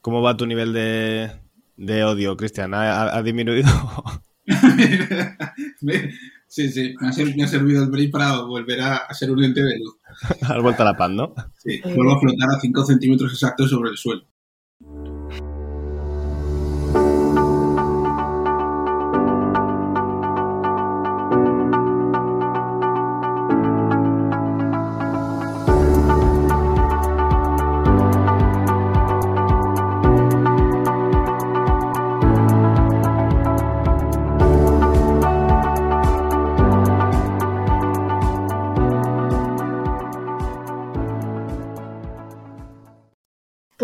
¿Cómo 0.00 0.22
va 0.22 0.36
tu 0.36 0.46
nivel 0.46 0.72
de, 0.72 1.30
de 1.76 2.04
odio, 2.04 2.36
Cristian? 2.36 2.72
¿Ha, 2.74 3.22
disminuido? 3.22 3.68
sí, 6.46 6.70
sí, 6.70 6.94
me 6.98 7.08
ha, 7.44 7.46
servido 7.46 7.84
el 7.84 7.90
break 7.90 8.10
para 8.10 8.40
volver 8.40 8.80
a, 8.80 9.12
ser 9.12 9.30
un 9.30 9.42
lente 9.42 9.62
de 9.62 9.78
luz. 9.78 9.96
Has 10.42 10.62
vuelto 10.62 10.82
a 10.82 10.86
la 10.86 10.96
paz, 10.96 11.10
¿no? 11.10 11.34
Sí, 11.58 11.80
vuelvo 11.82 12.12
a 12.12 12.20
flotar 12.20 12.48
a 12.48 12.60
5 12.60 12.84
centímetros 12.84 13.32
exactos 13.32 13.68
sobre 13.70 13.90
el 13.90 13.98
suelo. 13.98 14.22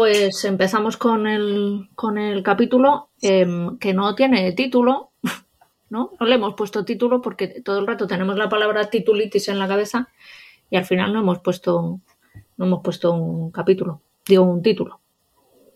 Pues 0.06 0.45
empezamos 0.45 0.96
con 0.96 1.27
el, 1.27 1.88
con 1.96 2.16
el 2.16 2.45
capítulo 2.45 3.10
em, 3.20 3.77
que 3.77 3.92
no 3.92 4.14
tiene 4.14 4.52
título, 4.52 5.10
¿no? 5.91 6.12
No 6.20 6.27
le 6.28 6.37
hemos 6.37 6.55
puesto 6.55 6.84
título 6.84 7.20
porque 7.20 7.60
todo 7.64 7.80
el 7.80 7.88
rato 7.88 8.06
tenemos 8.06 8.37
la 8.37 8.48
palabra 8.48 8.88
titulitis 8.88 9.48
en 9.48 9.59
la 9.59 9.66
cabeza 9.66 10.09
y 10.70 10.77
al 10.77 10.84
final 10.84 11.12
no 11.12 11.23
hemos 11.23 11.41
puesto, 11.41 12.00
no 12.56 12.64
hemos 12.64 12.84
puesto 12.84 13.14
un 13.14 13.50
capítulo, 13.50 14.00
digo 14.24 14.45
un 14.45 14.62
título. 14.62 15.00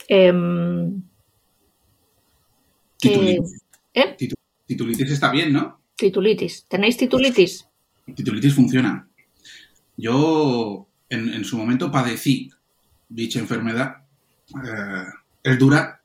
Em, 0.06 1.02
titulitis. 2.98 3.62
¿eh? 3.94 4.16
Titulitis 4.64 5.10
está 5.10 5.32
bien, 5.32 5.52
¿no? 5.52 5.80
Titulitis. 5.96 6.66
¿Tenéis 6.68 6.96
titulitis? 6.96 7.66
Titulitis 8.14 8.54
funciona. 8.54 9.08
Yo 9.96 10.86
en, 11.08 11.34
en 11.34 11.44
su 11.44 11.58
momento 11.58 11.90
padecí 11.90 12.48
dicha 13.08 13.40
enfermedad 13.40 14.04
eh, 14.64 15.04
es 15.42 15.58
dura 15.58 16.00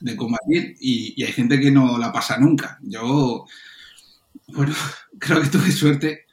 de 0.00 0.16
combatir 0.16 0.76
y, 0.80 1.22
hay 1.22 1.32
gente 1.32 1.60
que 1.60 1.70
no 1.70 1.98
la 1.98 2.12
pasa 2.12 2.38
nunca. 2.38 2.78
Yo, 2.82 3.46
bueno, 4.48 4.74
creo 5.18 5.40
que 5.42 5.48
tuve 5.48 5.70
suerte 5.70 6.26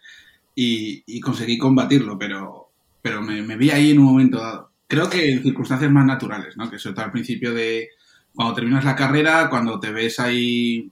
y, 0.56 1.20
conseguí 1.22 1.58
combatirlo, 1.58 2.18
pero, 2.18 2.72
pero 3.02 3.22
me, 3.22 3.56
vi 3.58 3.72
ahí 3.72 3.92
en 3.92 4.00
un 4.00 4.06
momento. 4.06 4.72
Creo 4.88 5.10
que 5.10 5.32
en 5.32 5.44
circunstancias 5.44 5.92
más 5.92 6.06
naturales, 6.06 6.58
¿no? 6.58 6.70
Que 6.70 6.76
eso 6.76 6.90
está 6.90 7.04
al 7.04 7.12
principio 7.12 7.54
de 7.54 7.90
cuando 8.34 8.54
terminas 8.56 8.84
la 8.86 8.96
carrera, 8.96 9.50
cuando 9.50 9.80
te 9.80 9.92
ves 9.92 10.20
ahí, 10.20 10.92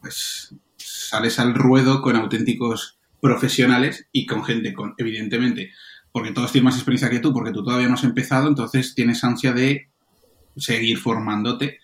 pues 0.00 0.54
sales 0.76 1.38
al 1.38 1.54
ruedo 1.54 2.02
con 2.02 2.16
auténticos 2.16 2.98
profesionales 3.20 4.06
y 4.12 4.26
con 4.26 4.44
gente 4.44 4.72
con, 4.74 4.94
evidentemente, 4.98 5.72
porque 6.14 6.30
todos 6.30 6.52
tienen 6.52 6.66
más 6.66 6.76
experiencia 6.76 7.10
que 7.10 7.18
tú, 7.18 7.32
porque 7.32 7.50
tú 7.50 7.64
todavía 7.64 7.88
no 7.88 7.94
has 7.94 8.04
empezado, 8.04 8.46
entonces 8.46 8.94
tienes 8.94 9.24
ansia 9.24 9.52
de 9.52 9.88
seguir 10.56 10.96
formándote. 10.98 11.80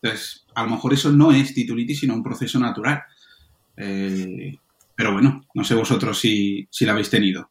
Entonces, 0.00 0.46
a 0.54 0.62
lo 0.62 0.70
mejor 0.70 0.92
eso 0.92 1.10
no 1.10 1.32
es 1.32 1.52
titulitis, 1.52 1.98
sino 1.98 2.14
un 2.14 2.22
proceso 2.22 2.60
natural. 2.60 3.02
Eh, 3.76 4.56
pero 4.94 5.14
bueno, 5.14 5.44
no 5.52 5.64
sé 5.64 5.74
vosotros 5.74 6.20
si, 6.20 6.68
si 6.70 6.84
la 6.84 6.92
habéis 6.92 7.10
tenido. 7.10 7.50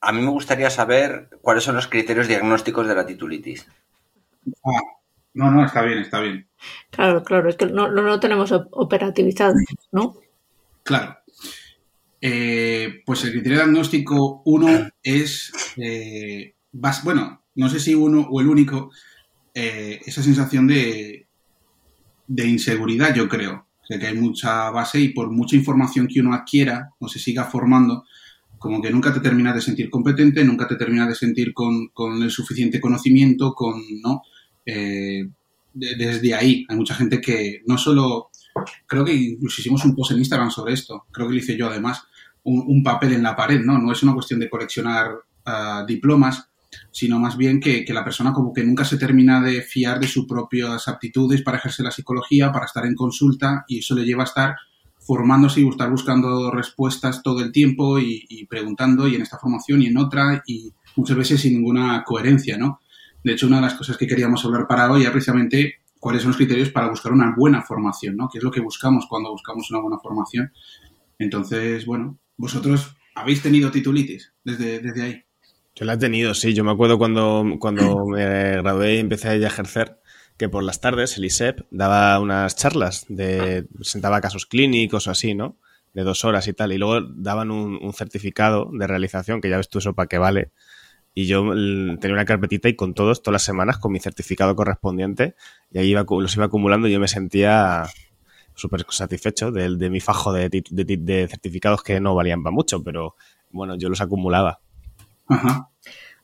A 0.00 0.10
mí 0.10 0.20
me 0.20 0.30
gustaría 0.30 0.68
saber 0.68 1.28
cuáles 1.42 1.62
son 1.62 1.76
los 1.76 1.86
criterios 1.86 2.26
diagnósticos 2.26 2.88
de 2.88 2.94
la 2.96 3.06
titulitis. 3.06 3.64
Ah, 4.64 4.82
no, 5.34 5.52
no, 5.52 5.64
está 5.64 5.82
bien, 5.82 5.98
está 5.98 6.18
bien. 6.18 6.48
Claro, 6.90 7.22
claro, 7.22 7.48
es 7.48 7.54
que 7.54 7.66
no, 7.66 7.86
no 7.86 8.02
lo 8.02 8.18
tenemos 8.18 8.50
operativizado, 8.50 9.54
¿no? 9.92 10.16
Claro. 10.82 11.17
Eh, 12.20 13.02
pues 13.06 13.24
el 13.24 13.32
criterio 13.32 13.58
diagnóstico 13.58 14.42
uno 14.44 14.88
es, 15.02 15.52
eh, 15.76 16.54
bueno, 17.04 17.42
no 17.54 17.68
sé 17.68 17.78
si 17.78 17.94
uno 17.94 18.26
o 18.30 18.40
el 18.40 18.48
único, 18.48 18.90
eh, 19.54 20.00
esa 20.04 20.22
sensación 20.22 20.66
de, 20.66 21.26
de 22.26 22.46
inseguridad, 22.46 23.14
yo 23.14 23.28
creo. 23.28 23.66
O 23.82 23.86
sea, 23.86 23.98
que 23.98 24.06
hay 24.08 24.14
mucha 24.14 24.70
base 24.70 25.00
y 25.00 25.08
por 25.10 25.30
mucha 25.30 25.56
información 25.56 26.08
que 26.08 26.20
uno 26.20 26.34
adquiera 26.34 26.90
o 26.98 27.08
se 27.08 27.18
siga 27.18 27.44
formando, 27.44 28.04
como 28.58 28.82
que 28.82 28.90
nunca 28.90 29.14
te 29.14 29.20
terminas 29.20 29.54
de 29.54 29.60
sentir 29.62 29.88
competente, 29.88 30.44
nunca 30.44 30.66
te 30.66 30.76
terminas 30.76 31.08
de 31.08 31.14
sentir 31.14 31.54
con, 31.54 31.90
el 32.22 32.30
suficiente 32.30 32.80
conocimiento, 32.80 33.54
con, 33.54 33.80
¿no? 34.02 34.22
desde 35.72 36.34
ahí 36.34 36.66
hay 36.68 36.76
mucha 36.76 36.94
gente 36.94 37.22
que 37.22 37.62
no 37.66 37.78
solo 37.78 38.30
creo 38.86 39.04
que 39.04 39.14
incluso 39.14 39.60
hicimos 39.60 39.84
un 39.84 39.94
post 39.94 40.12
en 40.12 40.18
Instagram 40.18 40.50
sobre 40.50 40.74
esto, 40.74 41.06
creo 41.10 41.26
que 41.26 41.34
lo 41.34 41.40
hice 41.40 41.56
yo 41.56 41.68
además, 41.68 42.02
un, 42.44 42.82
papel 42.82 43.12
en 43.12 43.22
la 43.22 43.36
pared, 43.36 43.60
¿no? 43.60 43.78
No 43.78 43.92
es 43.92 44.02
una 44.02 44.14
cuestión 44.14 44.40
de 44.40 44.48
coleccionar 44.48 45.10
ah, 45.44 45.84
diplomas, 45.86 46.48
sino 46.90 47.18
más 47.18 47.36
bien 47.36 47.60
que, 47.60 47.84
la 47.88 48.04
persona 48.04 48.32
como 48.32 48.52
que 48.52 48.64
nunca 48.64 48.84
se 48.84 48.98
termina 48.98 49.40
de 49.40 49.62
fiar 49.62 50.00
de 50.00 50.08
sus 50.08 50.26
propias 50.26 50.88
aptitudes 50.88 51.42
para 51.42 51.58
ejercer 51.58 51.84
la 51.84 51.90
psicología, 51.90 52.52
para 52.52 52.66
estar 52.66 52.84
en 52.86 52.94
consulta, 52.94 53.64
y 53.68 53.78
eso 53.78 53.94
le 53.94 54.04
lleva 54.04 54.22
a 54.22 54.26
estar 54.26 54.56
formándose 54.98 55.60
y 55.60 55.68
estar 55.68 55.90
buscando 55.90 56.50
respuestas 56.50 57.22
todo 57.22 57.40
el 57.40 57.50
tiempo 57.52 57.98
y, 57.98 58.46
preguntando 58.48 59.08
y 59.08 59.14
en 59.14 59.22
esta 59.22 59.38
formación 59.38 59.80
y 59.82 59.86
en 59.86 59.96
otra 59.96 60.42
y 60.46 60.72
muchas 60.96 61.16
veces 61.16 61.40
sin 61.40 61.54
ninguna 61.54 62.02
coherencia, 62.04 62.58
¿no? 62.58 62.80
De 63.24 63.32
hecho, 63.32 63.46
una 63.46 63.56
de 63.56 63.62
las 63.62 63.74
cosas 63.74 63.96
que 63.96 64.06
queríamos 64.06 64.44
hablar 64.44 64.66
para 64.68 64.90
hoy 64.90 65.04
es 65.04 65.10
precisamente 65.10 65.76
cuáles 65.98 66.22
son 66.22 66.30
los 66.30 66.36
criterios 66.36 66.70
para 66.70 66.88
buscar 66.88 67.12
una 67.12 67.34
buena 67.36 67.62
formación, 67.62 68.16
¿no? 68.16 68.28
¿Qué 68.30 68.38
es 68.38 68.44
lo 68.44 68.50
que 68.50 68.60
buscamos 68.60 69.06
cuando 69.08 69.30
buscamos 69.30 69.70
una 69.70 69.80
buena 69.80 69.98
formación? 69.98 70.52
Entonces, 71.18 71.84
bueno, 71.86 72.18
vosotros 72.36 72.96
habéis 73.14 73.42
tenido 73.42 73.70
titulitis 73.70 74.32
desde, 74.44 74.80
desde 74.80 75.02
ahí. 75.02 75.24
Yo 75.74 75.84
la 75.84 75.94
he 75.94 75.98
tenido, 75.98 76.34
sí. 76.34 76.54
Yo 76.54 76.64
me 76.64 76.72
acuerdo 76.72 76.98
cuando, 76.98 77.44
cuando 77.58 78.06
me 78.08 78.56
gradué 78.56 78.96
y 78.96 78.98
empecé 78.98 79.28
a 79.28 79.34
ejercer, 79.34 80.00
que 80.36 80.48
por 80.48 80.62
las 80.62 80.80
tardes 80.80 81.16
el 81.18 81.24
ISEP 81.24 81.62
daba 81.70 82.18
unas 82.20 82.54
charlas, 82.54 83.06
de 83.08 83.64
presentaba 83.74 84.20
casos 84.20 84.46
clínicos 84.46 85.08
o 85.08 85.10
así, 85.10 85.34
¿no? 85.34 85.56
De 85.94 86.02
dos 86.02 86.24
horas 86.24 86.46
y 86.46 86.52
tal. 86.52 86.72
Y 86.72 86.78
luego 86.78 87.06
daban 87.16 87.50
un, 87.50 87.78
un 87.82 87.92
certificado 87.92 88.70
de 88.72 88.86
realización, 88.86 89.40
que 89.40 89.50
ya 89.50 89.56
ves 89.56 89.68
tú 89.68 89.78
eso 89.78 89.94
para 89.94 90.06
qué 90.06 90.18
vale, 90.18 90.52
y 91.18 91.26
yo 91.26 91.42
tenía 91.98 92.12
una 92.12 92.24
carpetita 92.24 92.68
y 92.68 92.76
con 92.76 92.94
todos, 92.94 93.24
todas 93.24 93.32
las 93.32 93.42
semanas, 93.42 93.78
con 93.78 93.90
mi 93.90 93.98
certificado 93.98 94.54
correspondiente, 94.54 95.34
y 95.68 95.78
ahí 95.78 95.90
iba, 95.90 96.06
los 96.08 96.36
iba 96.36 96.44
acumulando 96.44 96.86
y 96.86 96.92
yo 96.92 97.00
me 97.00 97.08
sentía 97.08 97.86
súper 98.54 98.86
satisfecho 98.88 99.50
de, 99.50 99.74
de, 99.74 99.90
mi 99.90 99.98
fajo 99.98 100.32
de, 100.32 100.48
de, 100.48 101.28
certificados 101.28 101.82
que 101.82 101.98
no 101.98 102.14
valían 102.14 102.44
para 102.44 102.54
mucho, 102.54 102.84
pero 102.84 103.16
bueno, 103.50 103.74
yo 103.76 103.88
los 103.88 104.00
acumulaba. 104.00 104.60
Ajá. 105.26 105.68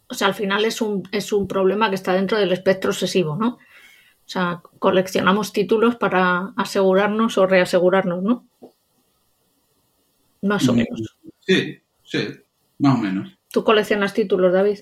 O 0.06 0.14
sea, 0.14 0.28
al 0.28 0.34
final 0.34 0.64
es 0.64 0.80
un, 0.80 1.02
es 1.10 1.32
un 1.32 1.48
problema 1.48 1.88
que 1.88 1.96
está 1.96 2.12
dentro 2.12 2.38
del 2.38 2.52
espectro 2.52 2.92
obsesivo, 2.92 3.34
¿no? 3.34 3.48
O 3.48 4.28
sea, 4.28 4.62
coleccionamos 4.78 5.52
títulos 5.52 5.96
para 5.96 6.52
asegurarnos 6.56 7.36
o 7.36 7.48
reasegurarnos, 7.48 8.22
¿no? 8.22 8.46
Más 10.42 10.68
o 10.68 10.72
menos. 10.72 11.16
Sí, 11.40 11.80
sí, 12.04 12.28
más 12.78 12.94
o 12.94 12.98
menos. 12.98 13.36
¿Tú 13.54 13.62
coleccionas 13.62 14.14
títulos, 14.14 14.52
David? 14.52 14.80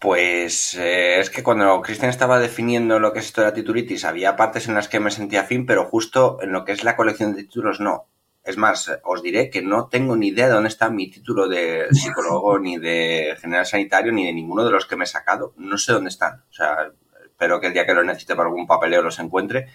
Pues 0.00 0.74
eh, 0.74 1.20
es 1.20 1.30
que 1.30 1.44
cuando 1.44 1.80
Cristian 1.80 2.10
estaba 2.10 2.40
definiendo 2.40 2.98
lo 2.98 3.12
que 3.12 3.20
es 3.20 3.26
esto 3.26 3.42
de 3.42 3.46
la 3.46 3.54
titulitis, 3.54 4.04
había 4.04 4.34
partes 4.34 4.66
en 4.66 4.74
las 4.74 4.88
que 4.88 4.98
me 4.98 5.12
sentía 5.12 5.42
afín, 5.42 5.64
pero 5.64 5.84
justo 5.84 6.38
en 6.42 6.50
lo 6.50 6.64
que 6.64 6.72
es 6.72 6.82
la 6.82 6.96
colección 6.96 7.32
de 7.32 7.44
títulos 7.44 7.78
no. 7.78 8.08
Es 8.42 8.56
más, 8.56 8.90
os 9.04 9.22
diré 9.22 9.50
que 9.50 9.62
no 9.62 9.86
tengo 9.86 10.16
ni 10.16 10.30
idea 10.30 10.48
de 10.48 10.54
dónde 10.54 10.68
está 10.68 10.90
mi 10.90 11.12
título 11.12 11.46
de 11.46 11.86
psicólogo, 11.92 12.58
ni 12.58 12.76
de 12.78 13.36
general 13.40 13.66
sanitario, 13.66 14.10
ni 14.10 14.26
de 14.26 14.32
ninguno 14.32 14.64
de 14.64 14.72
los 14.72 14.86
que 14.86 14.96
me 14.96 15.04
he 15.04 15.06
sacado. 15.06 15.54
No 15.56 15.78
sé 15.78 15.92
dónde 15.92 16.10
están. 16.10 16.42
O 16.50 16.52
sea, 16.52 16.90
espero 17.24 17.60
que 17.60 17.68
el 17.68 17.72
día 17.72 17.86
que 17.86 17.94
los 17.94 18.04
necesite 18.04 18.34
para 18.34 18.48
algún 18.48 18.66
papeleo 18.66 19.00
los 19.00 19.20
encuentre, 19.20 19.68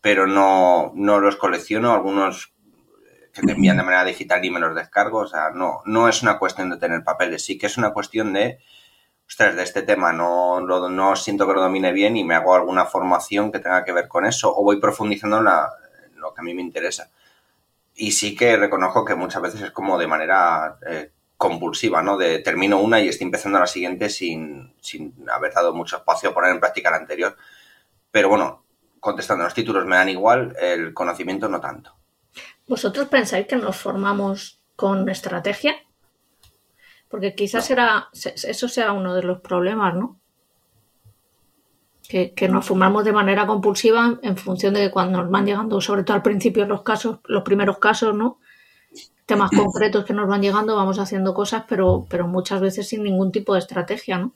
pero 0.00 0.26
no, 0.26 0.90
no 0.94 1.20
los 1.20 1.36
colecciono. 1.36 1.92
Algunos 1.92 2.53
que 3.34 3.42
te 3.42 3.52
envían 3.52 3.76
de 3.76 3.82
manera 3.82 4.04
digital 4.04 4.44
y 4.44 4.50
me 4.50 4.60
los 4.60 4.74
descargo. 4.74 5.18
O 5.18 5.26
sea, 5.26 5.50
no, 5.50 5.82
no 5.84 6.08
es 6.08 6.22
una 6.22 6.38
cuestión 6.38 6.70
de 6.70 6.78
tener 6.78 7.02
papeles, 7.04 7.44
sí 7.44 7.58
que 7.58 7.66
es 7.66 7.76
una 7.76 7.92
cuestión 7.92 8.32
de, 8.32 8.60
ostras, 9.28 9.56
de 9.56 9.62
este 9.62 9.82
tema 9.82 10.12
no, 10.12 10.60
no 10.60 11.16
siento 11.16 11.46
que 11.46 11.54
lo 11.54 11.60
domine 11.60 11.92
bien 11.92 12.16
y 12.16 12.24
me 12.24 12.34
hago 12.34 12.54
alguna 12.54 12.86
formación 12.86 13.50
que 13.50 13.58
tenga 13.58 13.84
que 13.84 13.92
ver 13.92 14.08
con 14.08 14.24
eso 14.24 14.54
o 14.54 14.62
voy 14.62 14.80
profundizando 14.80 15.38
en, 15.38 15.44
lo 16.20 16.32
que 16.32 16.40
a 16.40 16.44
mí 16.44 16.54
me 16.54 16.62
interesa. 16.62 17.10
Y 17.94 18.12
sí 18.12 18.34
que 18.36 18.56
reconozco 18.56 19.04
que 19.04 19.14
muchas 19.14 19.42
veces 19.42 19.62
es 19.62 19.70
como 19.70 19.98
de 19.98 20.06
manera 20.06 20.78
eh, 20.86 21.12
compulsiva, 21.36 22.02
¿no? 22.02 22.16
De 22.16 22.38
termino 22.38 22.80
una 22.80 23.00
y 23.00 23.08
estoy 23.08 23.26
empezando 23.26 23.58
la 23.58 23.66
siguiente 23.66 24.08
sin, 24.10 24.74
sin 24.80 25.14
haber 25.30 25.52
dado 25.52 25.74
mucho 25.74 25.96
espacio 25.96 26.30
a 26.30 26.34
poner 26.34 26.50
en 26.52 26.60
práctica 26.60 26.90
la 26.90 26.96
anterior. 26.96 27.36
Pero 28.10 28.28
bueno, 28.28 28.64
contestando, 29.00 29.44
los 29.44 29.54
títulos 29.54 29.86
me 29.86 29.96
dan 29.96 30.08
igual, 30.08 30.56
el 30.60 30.94
conocimiento 30.94 31.48
no 31.48 31.60
tanto. 31.60 31.94
¿Vosotros 32.72 33.08
pensáis 33.08 33.46
que 33.48 33.56
nos 33.56 33.76
formamos 33.84 34.60
con 34.76 35.08
estrategia? 35.08 35.74
Porque 37.10 37.34
quizás 37.34 37.70
era, 37.70 37.88
eso 38.54 38.68
sea 38.68 38.92
uno 38.92 39.14
de 39.14 39.22
los 39.22 39.40
problemas, 39.40 39.94
¿no? 39.94 40.20
que, 42.10 42.20
que 42.34 42.48
nos 42.48 42.66
formamos 42.66 43.04
de 43.04 43.12
manera 43.20 43.46
compulsiva 43.46 44.18
en 44.22 44.36
función 44.36 44.74
de 44.74 44.90
cuando 44.90 45.18
nos 45.22 45.30
van 45.30 45.46
llegando, 45.46 45.80
sobre 45.80 46.04
todo 46.04 46.16
al 46.16 46.22
principio 46.22 46.66
los 46.66 46.82
casos, 46.82 47.20
los 47.24 47.42
primeros 47.42 47.78
casos, 47.78 48.14
¿no? 48.14 48.38
Temas 49.26 49.52
concretos 49.54 50.04
que 50.06 50.14
nos 50.14 50.28
van 50.28 50.42
llegando, 50.42 50.76
vamos 50.76 50.98
haciendo 51.00 51.34
cosas, 51.34 51.64
pero, 51.68 52.06
pero 52.10 52.28
muchas 52.28 52.60
veces 52.60 52.88
sin 52.88 53.04
ningún 53.04 53.32
tipo 53.32 53.54
de 53.54 53.60
estrategia, 53.60 54.18
¿no? 54.18 54.34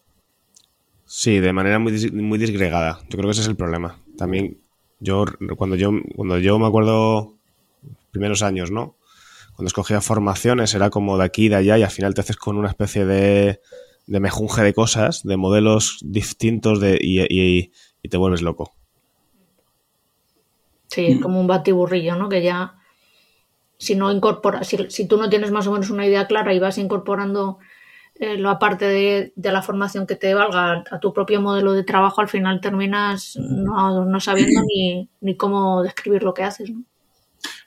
Sí, 1.05 1.41
de 1.41 1.53
manera 1.53 1.79
muy, 1.79 1.93
dis- 1.93 2.13
muy 2.13 2.39
disgregada. 2.39 3.01
Yo 3.09 3.17
creo 3.19 3.25
que 3.25 3.31
ese 3.33 3.41
es 3.43 3.49
el 3.49 3.57
problema. 3.57 3.99
También 4.17 4.61
yo 5.01 5.25
cuando 5.57 5.77
yo 5.77 5.91
cuando 6.17 6.39
yo 6.39 6.59
me 6.59 6.67
acuerdo 6.67 7.38
primeros 8.11 8.43
años, 8.43 8.71
¿no? 8.71 8.97
Cuando 9.55 9.69
escogía 9.69 10.01
formaciones 10.01 10.75
era 10.75 10.91
como 10.91 11.19
de 11.19 11.25
aquí, 11.25 11.49
de 11.49 11.57
allá 11.57 11.79
y 11.79 11.83
al 11.83 11.91
final 11.91 12.15
te 12.15 12.21
haces 12.23 12.37
con 12.37 12.57
una 12.57 12.69
especie 12.69 13.05
de, 13.07 13.61
de 14.07 14.21
mejunje 14.21 14.63
de 14.63 14.75
cosas, 14.75 15.23
de 15.25 15.37
modelos 15.37 15.99
distintos 16.05 16.81
de, 16.81 16.99
y, 17.01 17.21
y- 17.23 17.73
y 18.03 18.09
te 18.09 18.17
vuelves 18.17 18.43
loco. 18.43 18.75
Sí, 20.89 21.07
es 21.07 21.19
como 21.21 21.41
un 21.41 21.47
batiburrillo, 21.47 22.17
¿no? 22.17 22.29
Que 22.29 22.43
ya, 22.43 22.75
si 23.79 23.95
no 23.95 24.11
incorporas, 24.13 24.67
si, 24.67 24.77
si 24.91 25.07
tú 25.09 25.17
no 25.19 25.29
tienes 25.31 25.51
más 25.51 25.67
o 25.67 25.73
menos 25.73 25.91
una 25.91 26.07
idea 26.07 26.27
clara 26.27 26.55
y 26.55 26.59
vas 26.59 26.79
incorporando 26.79 27.59
eh, 28.17 28.39
lo 28.39 28.51
aparte 28.51 28.87
de, 28.87 29.33
de 29.37 29.53
la 29.53 29.63
formación 29.63 30.07
que 30.07 30.17
te 30.17 30.35
valga 30.35 30.85
a 30.91 31.01
tu 31.01 31.13
propio 31.13 31.41
modelo 31.43 31.73
de 31.75 31.85
trabajo, 31.85 32.21
al 32.23 32.29
final 32.29 32.61
terminas 32.63 33.37
no, 33.37 34.05
no 34.07 34.21
sabiendo 34.21 34.61
ni, 34.65 35.11
ni 35.21 35.37
cómo 35.37 35.83
describir 35.83 36.23
lo 36.25 36.35
que 36.35 36.45
haces, 36.45 36.71
¿no? 36.71 36.85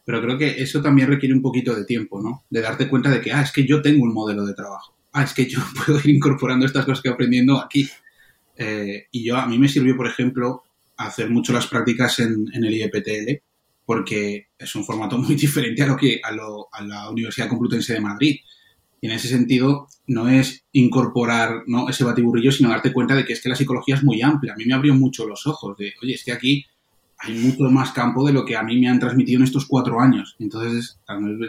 Pero 0.06 0.22
creo 0.22 0.38
que 0.38 0.62
eso 0.62 0.82
también 0.82 1.08
requiere 1.10 1.36
un 1.36 1.42
poquito 1.42 1.76
de 1.76 1.86
tiempo, 1.86 2.22
¿no? 2.22 2.44
De 2.50 2.62
darte 2.62 2.88
cuenta 2.90 3.10
de 3.10 3.22
que, 3.22 3.32
ah, 3.32 3.42
es 3.42 3.52
que 3.52 3.66
yo 3.66 3.82
tengo 3.82 4.04
un 4.04 4.14
modelo 4.14 4.46
de 4.46 4.54
trabajo. 4.54 4.96
Ah, 5.14 5.24
es 5.24 5.34
que 5.34 5.46
yo 5.48 5.60
puedo 5.86 6.00
ir 6.00 6.10
incorporando 6.10 6.66
estas 6.66 6.86
cosas 6.86 7.02
que 7.02 7.10
aprendiendo 7.10 7.60
aquí. 7.60 7.90
Eh, 8.58 9.06
y 9.12 9.24
yo, 9.26 9.38
a 9.38 9.48
mí 9.48 9.58
me 9.58 9.68
sirvió, 9.70 9.96
por 9.96 10.08
ejemplo, 10.08 10.64
hacer 10.98 11.30
mucho 11.30 11.54
las 11.54 11.68
prácticas 11.68 12.20
en, 12.20 12.46
en 12.54 12.64
el 12.66 12.74
IEPTL, 12.76 13.42
porque 13.86 14.48
es 14.58 14.76
un 14.76 14.86
formato 14.86 15.18
muy 15.20 15.36
diferente 15.36 15.84
a 15.84 15.88
lo 15.88 15.98
que 15.98 16.20
a, 16.24 16.32
lo- 16.32 16.68
a 16.72 16.84
la 16.84 17.10
Universidad 17.10 17.48
Complutense 17.50 17.94
de 17.94 18.02
Madrid. 18.02 18.38
Y 19.02 19.08
en 19.08 19.14
ese 19.14 19.28
sentido, 19.30 19.88
no 20.08 20.30
es 20.30 20.64
incorporar 20.74 21.64
¿no? 21.68 21.90
ese 21.90 22.04
batiburrillo, 22.04 22.52
sino 22.52 22.70
darte 22.70 22.94
cuenta 22.94 23.16
de 23.16 23.26
que 23.26 23.34
es 23.34 23.42
que 23.42 23.50
la 23.50 23.56
psicología 23.56 23.96
es 23.96 24.04
muy 24.04 24.22
amplia. 24.22 24.54
A 24.54 24.56
mí 24.56 24.66
me 24.66 24.76
abrió 24.76 24.94
mucho 24.94 25.28
los 25.28 25.48
ojos 25.48 25.76
de, 25.78 25.94
oye, 26.04 26.14
es 26.14 26.24
que 26.24 26.32
aquí 26.32 26.66
hay 27.24 27.38
mucho 27.38 27.64
más 27.70 27.92
campo 27.92 28.26
de 28.26 28.34
lo 28.34 28.46
que 28.46 28.56
a 28.56 28.64
mí 28.64 28.80
me 28.80 28.90
han 28.90 29.00
transmitido 29.00 29.40
en 29.40 29.44
estos 29.44 29.66
cuatro 29.66 30.00
años. 30.00 30.36
Entonces, 30.40 31.00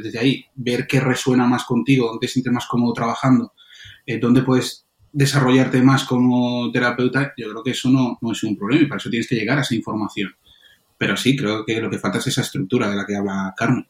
desde 0.03 0.19
ahí, 0.19 0.45
ver 0.55 0.87
qué 0.87 1.01
resuena 1.01 1.47
más 1.47 1.65
contigo, 1.65 2.07
dónde 2.07 2.27
te 2.27 2.33
sientes 2.33 2.53
más 2.53 2.67
cómodo 2.67 2.93
trabajando, 2.93 3.53
eh, 4.07 4.19
dónde 4.19 4.43
puedes 4.43 4.87
desarrollarte 5.13 5.83
más 5.83 6.05
como 6.05 6.71
terapeuta, 6.73 7.33
yo 7.37 7.51
creo 7.51 7.63
que 7.63 7.71
eso 7.73 7.91
no, 7.91 8.19
no 8.21 8.33
es 8.33 8.43
un 8.43 8.57
problema 8.57 8.83
y 8.83 8.87
para 8.87 8.99
eso 8.99 9.11
tienes 9.11 9.29
que 9.29 9.35
llegar 9.35 9.59
a 9.59 9.63
esa 9.63 9.75
información. 9.75 10.35
Pero 10.99 11.17
sí, 11.17 11.37
creo 11.37 11.65
que 11.65 11.81
lo 11.81 11.91
que 11.91 11.99
falta 11.99 12.19
es 12.19 12.27
esa 12.27 12.43
estructura 12.43 12.89
de 12.89 12.97
la 12.97 13.07
que 13.07 13.17
habla 13.17 13.55
Carmen. 13.57 13.87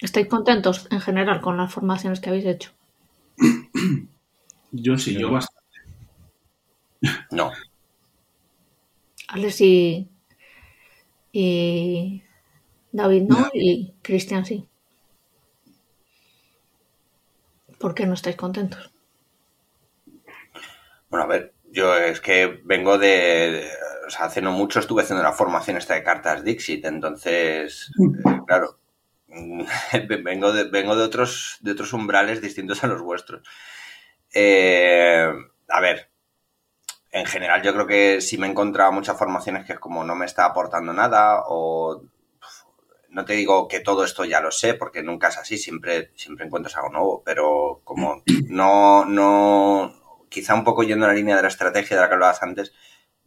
¿Estáis 0.00 0.26
contentos 0.26 0.86
en 0.90 1.00
general 1.00 1.40
con 1.40 1.56
las 1.56 1.72
formaciones 1.72 2.20
que 2.20 2.28
habéis 2.28 2.46
hecho? 2.46 2.70
Yo 4.72 4.98
sí, 4.98 5.16
yo 5.18 5.30
bastante. 5.30 5.62
No. 7.30 7.50
Alex 9.28 9.60
y, 9.60 10.08
y 11.32 12.22
David, 12.92 13.24
¿no? 13.24 13.48
Y 13.54 13.94
Cristian, 14.02 14.46
sí. 14.46 14.68
¿Por 17.82 17.94
qué 17.94 18.04
no 18.06 18.12
estáis 18.18 18.36
contentos? 18.44 18.82
Bueno, 21.08 21.24
a 21.24 21.28
ver, 21.28 21.54
yo 21.70 21.96
es 21.96 22.20
que 22.20 22.60
vengo 22.64 22.98
de, 22.98 23.08
de- 23.08 23.70
o 24.06 24.10
sea, 24.10 24.26
hace 24.26 24.40
no 24.42 24.52
mucho 24.52 24.80
estuve 24.80 25.02
haciendo 25.02 25.22
la 25.22 25.32
formación 25.32 25.76
esta 25.76 25.94
de 25.94 26.02
cartas 26.04 26.44
Dixit, 26.44 26.84
entonces, 26.84 27.90
eh, 28.24 28.40
claro, 28.46 28.78
mm, 29.28 29.62
vengo 30.24 30.52
de, 30.52 30.64
vengo 30.64 30.96
de 30.96 31.04
otros, 31.04 31.58
de 31.60 31.72
otros 31.72 31.92
umbrales 31.92 32.40
distintos 32.42 32.82
a 32.84 32.88
los 32.88 33.02
vuestros. 33.02 33.42
Eh, 34.34 35.28
a 35.68 35.80
ver, 35.80 36.10
en 37.16 37.24
general 37.24 37.62
yo 37.62 37.72
creo 37.72 37.86
que 37.86 38.20
sí 38.20 38.36
me 38.36 38.46
he 38.46 38.50
encontrado 38.50 38.92
muchas 38.92 39.18
formaciones 39.18 39.64
que 39.64 39.72
es 39.72 39.78
como 39.78 40.04
no 40.04 40.14
me 40.14 40.26
está 40.26 40.44
aportando 40.44 40.92
nada 40.92 41.44
o 41.46 42.02
no 43.08 43.24
te 43.24 43.32
digo 43.32 43.68
que 43.68 43.80
todo 43.80 44.04
esto 44.04 44.26
ya 44.26 44.40
lo 44.40 44.50
sé, 44.50 44.74
porque 44.74 45.02
nunca 45.02 45.28
es 45.28 45.38
así, 45.38 45.56
siempre, 45.56 46.10
siempre 46.14 46.44
encuentras 46.44 46.76
algo 46.76 46.90
nuevo, 46.90 47.22
pero 47.24 47.80
como 47.84 48.22
no, 48.50 49.06
no, 49.06 50.26
quizá 50.28 50.54
un 50.54 50.64
poco 50.64 50.82
yendo 50.82 51.06
en 51.06 51.12
la 51.12 51.16
línea 51.16 51.36
de 51.36 51.42
la 51.42 51.48
estrategia 51.48 51.96
de 51.96 52.02
la 52.02 52.08
que 52.08 52.14
hablabas 52.14 52.42
antes, 52.42 52.74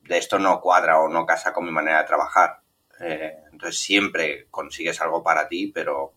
de 0.03 0.17
esto 0.19 0.37
no 0.37 0.61
cuadra 0.61 0.99
o 0.99 1.09
no 1.09 1.25
casa 1.25 1.51
con 1.53 1.65
mi 1.65 1.71
manera 1.71 1.99
de 1.99 2.07
trabajar. 2.07 2.61
Eh, 2.99 3.33
entonces 3.51 3.81
siempre 3.81 4.47
consigues 4.51 5.01
algo 5.01 5.23
para 5.23 5.47
ti, 5.47 5.71
pero 5.73 6.13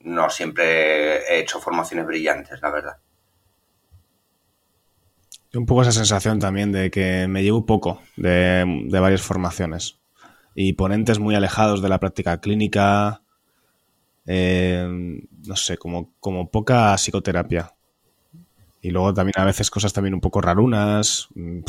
no 0.00 0.30
siempre 0.30 1.18
he 1.30 1.40
hecho 1.40 1.60
formaciones 1.60 2.06
brillantes, 2.06 2.62
la 2.62 2.70
verdad. 2.70 2.96
Un 5.54 5.66
poco 5.66 5.82
esa 5.82 5.92
sensación 5.92 6.40
también 6.40 6.72
de 6.72 6.90
que 6.90 7.28
me 7.28 7.42
llevo 7.42 7.64
poco 7.64 8.02
de, 8.16 8.64
varias 8.90 9.22
formaciones 9.22 9.98
y 10.54 10.72
ponentes 10.72 11.18
muy 11.18 11.34
alejados 11.34 11.80
de 11.80 11.88
la 11.88 12.00
práctica 12.00 12.40
clínica, 12.40 13.22
eh, 14.26 14.86
no 15.46 15.56
sé, 15.56 15.76
como, 15.76 16.12
como 16.20 16.50
poca 16.50 16.94
psicoterapia. 16.96 17.72
Y 18.82 18.90
luego 18.90 19.14
también 19.14 19.34
a 19.36 19.44
veces 19.44 19.70
cosas 19.70 19.92
también 19.92 20.14
un 20.14 20.20
poco 20.20 20.40
rarunas. 20.40 21.28
mm, 21.34 21.60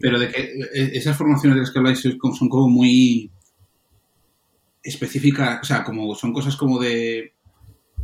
Pero 0.00 0.18
de 0.18 0.28
que 0.28 0.40
eh, 0.40 0.90
esas 0.94 1.16
formaciones 1.16 1.56
de 1.56 1.60
las 1.60 1.70
que 1.70 1.78
habláis 1.78 2.00
son 2.00 2.48
como 2.48 2.68
muy 2.68 3.30
específicas, 4.82 5.60
o 5.60 5.64
sea, 5.64 5.84
como 5.84 6.14
son 6.14 6.32
cosas 6.32 6.56
como 6.56 6.80
de... 6.80 7.32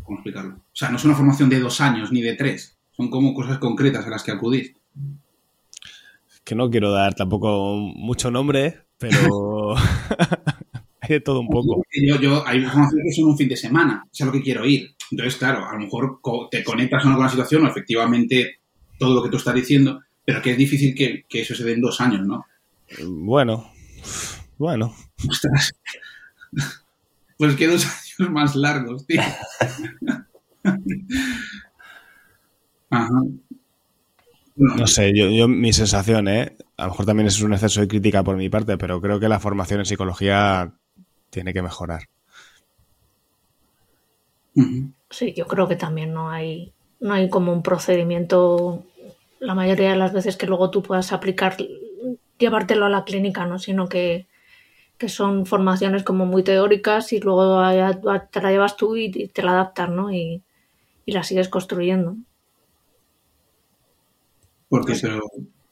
¿Cómo 0.03 0.19
explicarlo? 0.19 0.55
O 0.57 0.77
sea, 0.77 0.91
no 0.91 0.97
es 0.97 1.05
una 1.05 1.15
formación 1.15 1.49
de 1.51 1.61
dos 1.61 1.81
años 1.81 2.13
ni 2.13 2.23
de 2.23 2.35
tres, 2.35 2.79
son 2.93 3.11
como 3.11 3.35
cosas 3.35 3.59
concretas 3.59 4.07
a 4.07 4.11
las 4.11 4.23
que 4.23 4.31
acudís. 4.31 4.75
Que 6.49 6.55
no 6.55 6.71
quiero 6.71 6.91
dar 6.91 7.15
tampoco 7.15 7.77
mucho 7.77 8.31
nombre, 8.31 8.81
pero 8.97 9.77
hay 11.01 11.09
de 11.11 11.21
todo 11.21 11.41
un 11.41 11.49
poco. 11.49 11.85
Yo, 11.93 12.19
yo, 12.19 12.43
hay 12.47 12.65
formaciones 12.65 13.05
que 13.05 13.13
son 13.21 13.29
un 13.29 13.37
fin 13.37 13.51
de 13.51 13.57
semana, 13.57 14.03
es 14.11 14.19
a 14.23 14.25
lo 14.25 14.33
que 14.33 14.41
quiero 14.41 14.65
ir. 14.65 14.95
Entonces, 15.11 15.37
claro, 15.37 15.69
a 15.69 15.75
lo 15.75 15.81
mejor 15.81 16.21
te 16.51 16.65
conectas 16.65 17.05
o 17.05 17.11
no 17.11 17.17
con 17.17 17.25
la 17.25 17.31
situación 17.31 17.67
o 17.67 17.69
efectivamente 17.69 18.61
todo 18.99 19.15
lo 19.15 19.23
que 19.23 19.29
tú 19.29 19.37
estás 19.37 19.55
diciendo, 19.55 20.01
pero 20.25 20.41
que 20.41 20.53
es 20.53 20.57
difícil 20.57 20.95
que, 20.95 21.27
que 21.29 21.43
eso 21.43 21.55
se 21.55 21.65
dé 21.65 21.75
en 21.75 21.83
dos 21.83 22.01
años, 22.01 22.27
¿no? 22.27 22.47
Bueno, 23.07 23.71
bueno. 24.57 24.95
Ostras. 25.29 25.75
Pues 27.37 27.57
que 27.57 27.67
dos 27.67 27.85
años 27.85 28.33
más 28.33 28.57
largos, 28.57 29.07
tío. 29.07 29.21
Ajá. 32.91 33.21
No, 34.59 34.87
sé, 34.87 35.13
yo, 35.17 35.29
yo 35.31 35.49
mi 35.49 35.73
sensación, 35.73 36.29
¿eh? 36.29 36.57
A 36.77 36.85
lo 36.85 36.91
mejor 36.91 37.07
también 37.07 37.29
es 37.29 37.41
un 37.41 37.53
exceso 37.55 37.81
de 37.81 37.89
crítica 37.89 38.23
por 38.25 38.37
mi 38.37 38.49
parte, 38.49 38.77
pero 38.77 39.01
creo 39.01 39.21
que 39.21 39.29
la 39.29 39.41
formación 39.41 39.81
en 39.81 39.87
psicología 39.87 40.75
tiene 41.31 41.53
que 41.53 41.63
mejorar. 41.63 42.03
Sí, 45.11 45.33
yo 45.37 45.47
creo 45.47 45.69
que 45.69 45.77
también 45.77 46.13
no 46.13 46.31
hay, 46.31 46.73
no 47.01 47.15
hay 47.15 47.29
como 47.31 47.53
un 47.53 47.63
procedimiento 47.63 48.85
la 49.41 49.55
mayoría 49.55 49.91
de 49.91 49.97
las 49.97 50.13
veces 50.13 50.37
que 50.37 50.47
luego 50.47 50.71
tú 50.71 50.83
puedas 50.83 51.13
aplicar, 51.13 51.57
llevártelo 52.39 52.87
a 52.87 52.91
la 52.91 53.05
clínica, 53.05 53.47
¿no? 53.47 53.59
Sino 53.59 53.89
que, 53.89 54.27
que 54.99 55.09
son 55.09 55.47
formaciones 55.47 56.05
como 56.05 56.27
muy 56.27 56.45
teóricas 56.45 57.13
y 57.13 57.21
luego 57.21 57.63
te 58.33 58.43
la 58.43 58.51
llevas 58.53 58.77
tú 58.77 58.97
y 58.97 59.29
te 59.29 59.43
la 59.43 59.53
adaptas, 59.53 59.91
¿no? 59.91 60.13
Y, 60.13 60.43
y 61.07 61.13
la 61.13 61.25
sigues 61.25 61.49
construyendo. 61.49 62.17
¿Por 64.69 64.85
qué? 64.85 64.95
Pero, 65.01 65.21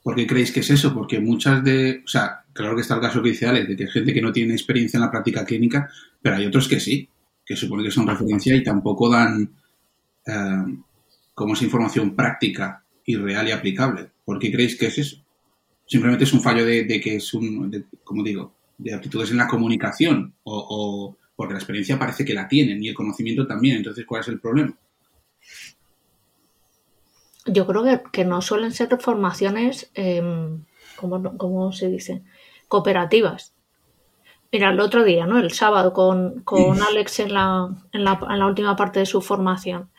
¿Por 0.02 0.14
qué 0.14 0.26
creéis 0.26 0.52
que 0.52 0.60
es 0.60 0.70
eso? 0.70 0.94
Porque 0.94 1.20
muchas 1.20 1.62
de... 1.64 2.02
O 2.04 2.08
sea, 2.08 2.44
claro 2.52 2.74
que 2.74 2.82
está 2.82 2.94
el 2.94 3.00
caso 3.00 3.22
que 3.22 3.30
dice 3.30 3.46
Alex, 3.46 3.68
de 3.68 3.76
que 3.76 3.84
hay 3.84 3.90
gente 3.90 4.14
que 4.14 4.22
no 4.22 4.32
tiene 4.32 4.54
experiencia 4.54 4.96
en 4.98 5.02
la 5.02 5.10
práctica 5.10 5.44
clínica, 5.44 5.90
pero 6.22 6.36
hay 6.36 6.46
otros 6.46 6.68
que 6.68 6.80
sí, 6.80 7.08
que 7.44 7.56
supone 7.56 7.82
que 7.84 7.90
son 7.90 8.06
referencia 8.06 8.54
y 8.54 8.62
tampoco 8.62 9.10
dan 9.10 9.50
eh, 10.26 10.64
como 11.34 11.54
esa 11.54 11.64
información 11.64 12.14
práctica 12.16 12.84
y 13.04 13.16
real 13.16 13.48
y 13.48 13.52
aplicable. 13.52 14.10
¿Por 14.24 14.38
qué 14.38 14.52
creéis 14.52 14.76
que 14.76 14.86
es 14.86 14.98
eso? 14.98 15.16
Simplemente 15.86 16.24
es 16.24 16.32
un 16.32 16.42
fallo 16.42 16.64
de, 16.66 16.84
de 16.84 17.00
que 17.00 17.16
es 17.16 17.34
un, 17.34 17.70
de- 17.70 17.84
como 18.04 18.22
digo, 18.24 18.54
de 18.78 18.94
aptitudes 18.94 19.30
en 19.32 19.38
la 19.38 19.48
comunicación 19.48 20.34
o, 20.44 20.66
o 20.70 21.18
porque 21.36 21.54
la 21.54 21.60
experiencia 21.60 21.98
parece 21.98 22.24
que 22.24 22.34
la 22.34 22.48
tienen 22.48 22.82
y 22.82 22.88
el 22.88 22.94
conocimiento 22.94 23.46
también. 23.46 23.78
Entonces, 23.78 24.06
¿cuál 24.06 24.22
es 24.22 24.28
el 24.28 24.40
problema? 24.40 24.76
Yo 27.46 27.66
creo 27.66 27.84
que, 27.84 28.02
que 28.12 28.24
no 28.24 28.42
suelen 28.42 28.72
ser 28.72 28.98
formaciones, 29.00 29.90
eh, 29.94 30.22
¿cómo, 30.96 31.72
se 31.72 31.88
dice? 31.88 32.22
Cooperativas. 32.68 33.54
Mira, 34.52 34.70
el 34.70 34.80
otro 34.80 35.04
día, 35.04 35.26
¿no? 35.26 35.38
El 35.38 35.52
sábado 35.52 35.92
con, 35.92 36.40
con 36.42 36.82
Alex 36.82 37.20
en 37.20 37.34
la, 37.34 37.68
en, 37.92 38.04
la, 38.04 38.18
en 38.28 38.38
la 38.38 38.46
última 38.46 38.76
parte 38.76 39.00
de 39.00 39.06
su 39.06 39.20
formación. 39.20 39.90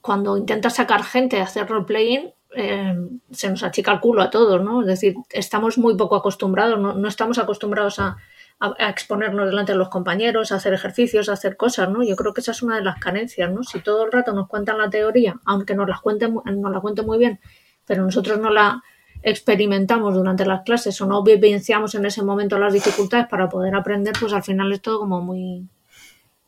Cuando 0.00 0.36
intenta 0.36 0.70
sacar 0.70 1.02
gente 1.04 1.40
a 1.40 1.44
hacer 1.44 1.66
roleplaying, 1.68 2.32
eh, 2.54 2.96
se 3.30 3.50
nos 3.50 3.62
achica 3.62 3.92
el 3.92 4.00
culo 4.00 4.22
a 4.22 4.30
todos, 4.30 4.62
¿no? 4.62 4.80
Es 4.82 4.86
decir, 4.86 5.14
estamos 5.30 5.78
muy 5.78 5.96
poco 5.96 6.16
acostumbrados, 6.16 6.78
no, 6.78 6.94
no 6.94 7.08
estamos 7.08 7.38
acostumbrados 7.38 7.98
a, 7.98 8.16
a, 8.60 8.74
a, 8.78 8.90
exponernos 8.90 9.46
delante 9.46 9.72
de 9.72 9.78
los 9.78 9.88
compañeros, 9.88 10.52
a 10.52 10.56
hacer 10.56 10.74
ejercicios, 10.74 11.28
a 11.28 11.34
hacer 11.34 11.56
cosas, 11.56 11.90
¿no? 11.90 12.02
Yo 12.02 12.16
creo 12.16 12.34
que 12.34 12.40
esa 12.40 12.52
es 12.52 12.62
una 12.62 12.76
de 12.76 12.82
las 12.82 12.98
carencias, 12.98 13.52
¿no? 13.52 13.62
Si 13.62 13.80
todo 13.80 14.04
el 14.04 14.12
rato 14.12 14.32
nos 14.32 14.48
cuentan 14.48 14.78
la 14.78 14.90
teoría, 14.90 15.40
aunque 15.44 15.74
nos 15.74 15.88
la 15.88 15.98
cuenten, 16.02 16.34
nos 16.34 16.72
la 16.72 16.80
cuenten 16.80 17.06
muy 17.06 17.18
bien, 17.18 17.40
pero 17.86 18.04
nosotros 18.04 18.38
no 18.38 18.50
la 18.50 18.82
experimentamos 19.22 20.14
durante 20.14 20.46
las 20.46 20.62
clases 20.62 21.00
o 21.00 21.06
no 21.06 21.22
vivenciamos 21.22 21.94
en 21.94 22.06
ese 22.06 22.22
momento 22.22 22.58
las 22.58 22.72
dificultades 22.72 23.26
para 23.28 23.48
poder 23.48 23.74
aprender, 23.74 24.14
pues 24.18 24.32
al 24.32 24.42
final 24.42 24.72
es 24.72 24.80
todo 24.80 25.00
como 25.00 25.20
muy... 25.20 25.66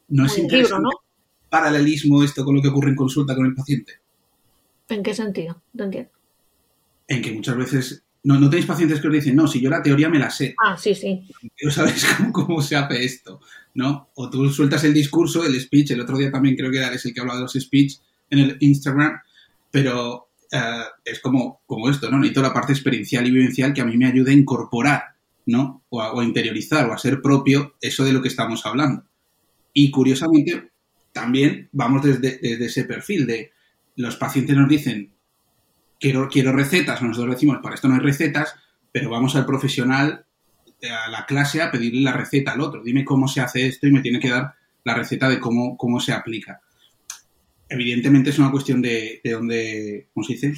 No 0.08 0.26
es 0.26 0.38
libro, 0.38 0.80
¿no? 0.80 0.90
paralelismo 1.50 2.22
esto 2.22 2.44
con 2.44 2.54
lo 2.54 2.62
que 2.62 2.68
ocurre 2.68 2.90
en 2.90 2.96
consulta 2.96 3.34
con 3.34 3.44
el 3.44 3.54
paciente. 3.54 4.00
¿En 4.88 5.02
qué 5.02 5.12
sentido? 5.12 5.60
No 5.74 5.84
entiendo. 5.84 6.10
En 7.08 7.20
que 7.20 7.32
muchas 7.32 7.56
veces 7.56 8.04
no, 8.22 8.38
no 8.38 8.50
tenéis 8.50 8.66
pacientes 8.66 9.00
que 9.00 9.08
os 9.08 9.14
dicen, 9.14 9.36
no, 9.36 9.46
si 9.46 9.60
yo 9.60 9.70
la 9.70 9.82
teoría 9.82 10.08
me 10.08 10.18
la 10.18 10.30
sé. 10.30 10.54
Ah, 10.62 10.76
sí, 10.76 10.94
sí. 10.94 11.26
No 11.62 11.70
sabes 11.70 12.04
cómo, 12.16 12.32
cómo, 12.32 12.62
se 12.62 12.76
hace 12.76 13.04
esto, 13.04 13.40
¿no? 13.74 14.10
O 14.14 14.28
tú 14.28 14.48
sueltas 14.50 14.84
el 14.84 14.92
discurso, 14.92 15.44
el 15.44 15.58
speech, 15.60 15.92
el 15.92 16.00
otro 16.00 16.18
día 16.18 16.30
también 16.30 16.56
creo 16.56 16.70
que 16.70 16.82
es 16.82 17.04
el 17.04 17.14
que 17.14 17.20
hablaba 17.20 17.38
de 17.38 17.44
los 17.44 17.52
speech 17.52 17.98
en 18.28 18.38
el 18.38 18.56
Instagram, 18.60 19.18
pero 19.70 20.30
uh, 20.52 20.84
es 21.04 21.20
como, 21.20 21.62
como 21.66 21.88
esto, 21.88 22.10
¿no? 22.10 22.18
Necesito 22.18 22.42
la 22.42 22.52
parte 22.52 22.72
experiencial 22.72 23.26
y 23.26 23.30
vivencial 23.30 23.72
que 23.72 23.80
a 23.80 23.86
mí 23.86 23.96
me 23.96 24.06
ayude 24.06 24.32
a 24.32 24.34
incorporar, 24.34 25.02
¿no? 25.46 25.84
O 25.88 26.02
a, 26.02 26.12
o 26.12 26.20
a 26.20 26.24
interiorizar 26.24 26.88
o 26.88 26.92
a 26.92 26.98
ser 26.98 27.22
propio 27.22 27.74
eso 27.80 28.04
de 28.04 28.12
lo 28.12 28.20
que 28.20 28.28
estamos 28.28 28.66
hablando. 28.66 29.04
Y 29.72 29.90
curiosamente, 29.90 30.70
también 31.12 31.68
vamos 31.72 32.02
desde, 32.02 32.38
desde 32.38 32.66
ese 32.66 32.84
perfil 32.84 33.26
de 33.26 33.52
los 33.96 34.16
pacientes 34.16 34.56
nos 34.56 34.68
dicen, 34.68 35.12
quiero, 36.00 36.28
quiero 36.28 36.52
recetas, 36.52 37.02
nosotros 37.02 37.34
decimos, 37.34 37.58
para 37.62 37.74
esto 37.74 37.86
no 37.86 37.94
hay 37.94 38.00
recetas, 38.00 38.56
pero 38.90 39.10
vamos 39.10 39.36
al 39.36 39.46
profesional, 39.46 40.24
a 40.88 41.10
la 41.10 41.26
clase, 41.26 41.60
a 41.60 41.70
pedirle 41.70 42.00
la 42.00 42.12
receta 42.12 42.52
al 42.52 42.60
otro. 42.60 42.82
Dime 42.82 43.04
cómo 43.04 43.28
se 43.28 43.40
hace 43.40 43.66
esto 43.66 43.86
y 43.86 43.92
me 43.92 44.00
tiene 44.00 44.18
que 44.18 44.30
dar 44.30 44.54
la 44.82 44.94
receta 44.94 45.28
de 45.28 45.38
cómo, 45.38 45.76
cómo 45.76 46.00
se 46.00 46.12
aplica. 46.12 46.60
Evidentemente 47.68 48.30
es 48.30 48.38
una 48.38 48.50
cuestión 48.50 48.82
de, 48.82 49.20
de 49.22 49.30
dónde, 49.30 50.08
¿cómo 50.12 50.24
se 50.24 50.32
dice? 50.32 50.54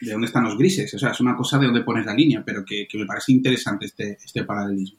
De 0.00 0.12
dónde 0.12 0.26
están 0.26 0.44
los 0.44 0.58
grises. 0.58 0.92
O 0.94 0.98
sea, 0.98 1.10
es 1.10 1.20
una 1.20 1.36
cosa 1.36 1.58
de 1.58 1.66
dónde 1.66 1.82
pones 1.82 2.06
la 2.06 2.14
línea, 2.14 2.42
pero 2.44 2.64
que, 2.64 2.88
me 2.94 3.06
parece 3.06 3.32
interesante 3.32 3.86
este, 3.86 4.18
este 4.24 4.42
paralelismo. 4.42 4.98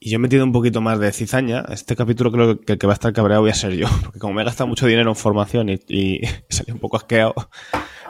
Y 0.00 0.10
yo 0.10 0.16
he 0.16 0.18
metido 0.18 0.44
un 0.44 0.52
poquito 0.52 0.80
más 0.80 1.00
de 1.00 1.12
cizaña. 1.12 1.64
Este 1.68 1.96
capítulo 1.96 2.32
creo 2.32 2.60
que 2.60 2.74
el 2.74 2.78
que 2.78 2.86
va 2.86 2.92
a 2.92 2.94
estar 2.94 3.12
cabreado 3.12 3.42
voy 3.42 3.50
a 3.50 3.54
ser 3.54 3.72
yo, 3.72 3.88
porque 4.04 4.18
como 4.18 4.34
me 4.34 4.42
he 4.42 4.44
gastado 4.44 4.68
mucho 4.68 4.86
dinero 4.86 5.10
en 5.10 5.16
formación 5.16 5.68
y 5.68 6.20
salí 6.48 6.72
un 6.72 6.78
poco 6.78 6.96
asqueado, 6.96 7.34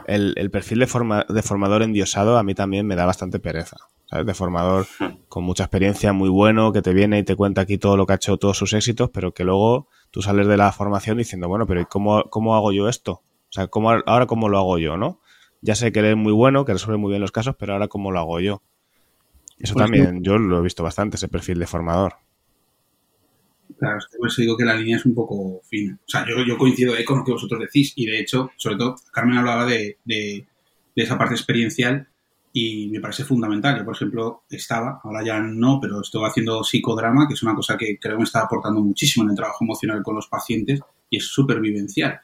el, 0.06 0.34
el 0.36 0.50
perfil 0.50 0.78
de, 0.78 0.86
forma, 0.86 1.26
de, 1.28 1.42
formador 1.42 1.82
endiosado 1.82 2.38
a 2.38 2.42
mí 2.42 2.54
también 2.54 2.86
me 2.86 2.96
da 2.96 3.04
bastante 3.04 3.38
pereza. 3.38 3.76
¿sabes? 4.08 4.26
De 4.26 4.34
formador 4.34 4.86
con 5.28 5.44
mucha 5.44 5.64
experiencia, 5.64 6.12
muy 6.12 6.28
bueno, 6.28 6.72
que 6.72 6.82
te 6.82 6.94
viene 6.94 7.18
y 7.18 7.22
te 7.24 7.36
cuenta 7.36 7.62
aquí 7.62 7.78
todo 7.78 7.96
lo 7.96 8.06
que 8.06 8.12
ha 8.14 8.16
hecho, 8.16 8.36
todos 8.36 8.56
sus 8.56 8.72
éxitos, 8.72 9.10
pero 9.10 9.32
que 9.32 9.44
luego 9.44 9.88
tú 10.10 10.22
sales 10.22 10.46
de 10.46 10.56
la 10.56 10.72
formación 10.72 11.18
diciendo, 11.18 11.48
bueno, 11.48 11.66
pero 11.66 11.80
¿y 11.80 11.86
cómo, 11.86 12.24
cómo 12.30 12.56
hago 12.56 12.72
yo 12.72 12.88
esto? 12.88 13.12
O 13.12 13.52
sea, 13.52 13.66
¿cómo, 13.66 13.90
ahora 13.90 14.26
cómo 14.26 14.48
lo 14.48 14.58
hago 14.58 14.78
yo, 14.78 14.96
¿no? 14.96 15.20
Ya 15.60 15.74
sé 15.74 15.92
que 15.92 16.00
eres 16.00 16.16
muy 16.16 16.32
bueno, 16.32 16.64
que 16.64 16.72
resuelve 16.72 16.98
muy 16.98 17.10
bien 17.10 17.20
los 17.20 17.32
casos, 17.32 17.56
pero 17.58 17.72
ahora 17.72 17.88
cómo 17.88 18.12
lo 18.12 18.20
hago 18.20 18.40
yo. 18.40 18.62
Eso 19.58 19.74
pues 19.74 19.84
también, 19.84 20.22
yo 20.22 20.38
lo 20.38 20.58
he 20.58 20.62
visto 20.62 20.82
bastante, 20.82 21.16
ese 21.16 21.28
perfil 21.28 21.58
de 21.58 21.66
formador. 21.66 22.16
Claro, 23.78 23.98
por 24.18 24.28
eso 24.28 24.42
digo 24.42 24.56
que 24.56 24.64
la 24.64 24.74
línea 24.74 24.96
es 24.96 25.04
un 25.04 25.14
poco 25.14 25.60
fina. 25.64 25.98
O 26.06 26.08
sea, 26.08 26.26
yo, 26.26 26.44
yo 26.44 26.56
coincido 26.56 26.94
ahí 26.94 27.04
con 27.04 27.18
lo 27.18 27.24
que 27.24 27.32
vosotros 27.32 27.60
decís 27.60 27.92
y 27.96 28.06
de 28.06 28.20
hecho, 28.20 28.50
sobre 28.56 28.76
todo, 28.76 28.96
Carmen 29.12 29.38
hablaba 29.38 29.66
de, 29.66 29.98
de, 30.04 30.46
de, 30.94 31.02
esa 31.02 31.18
parte 31.18 31.34
experiencial 31.34 32.08
y 32.52 32.88
me 32.88 33.00
parece 33.00 33.24
fundamental. 33.24 33.76
Yo, 33.78 33.84
por 33.84 33.94
ejemplo, 33.94 34.44
estaba, 34.48 35.00
ahora 35.02 35.22
ya 35.24 35.40
no, 35.40 35.78
pero 35.80 36.00
estoy 36.00 36.24
haciendo 36.24 36.64
psicodrama, 36.64 37.28
que 37.28 37.34
es 37.34 37.42
una 37.42 37.54
cosa 37.54 37.76
que 37.76 37.98
creo 37.98 38.16
me 38.16 38.24
está 38.24 38.42
aportando 38.42 38.80
muchísimo 38.80 39.24
en 39.24 39.30
el 39.30 39.36
trabajo 39.36 39.64
emocional 39.64 40.02
con 40.02 40.14
los 40.14 40.28
pacientes 40.28 40.80
y 41.10 41.18
es 41.18 41.26
súper 41.26 41.60
vivencial. 41.60 42.20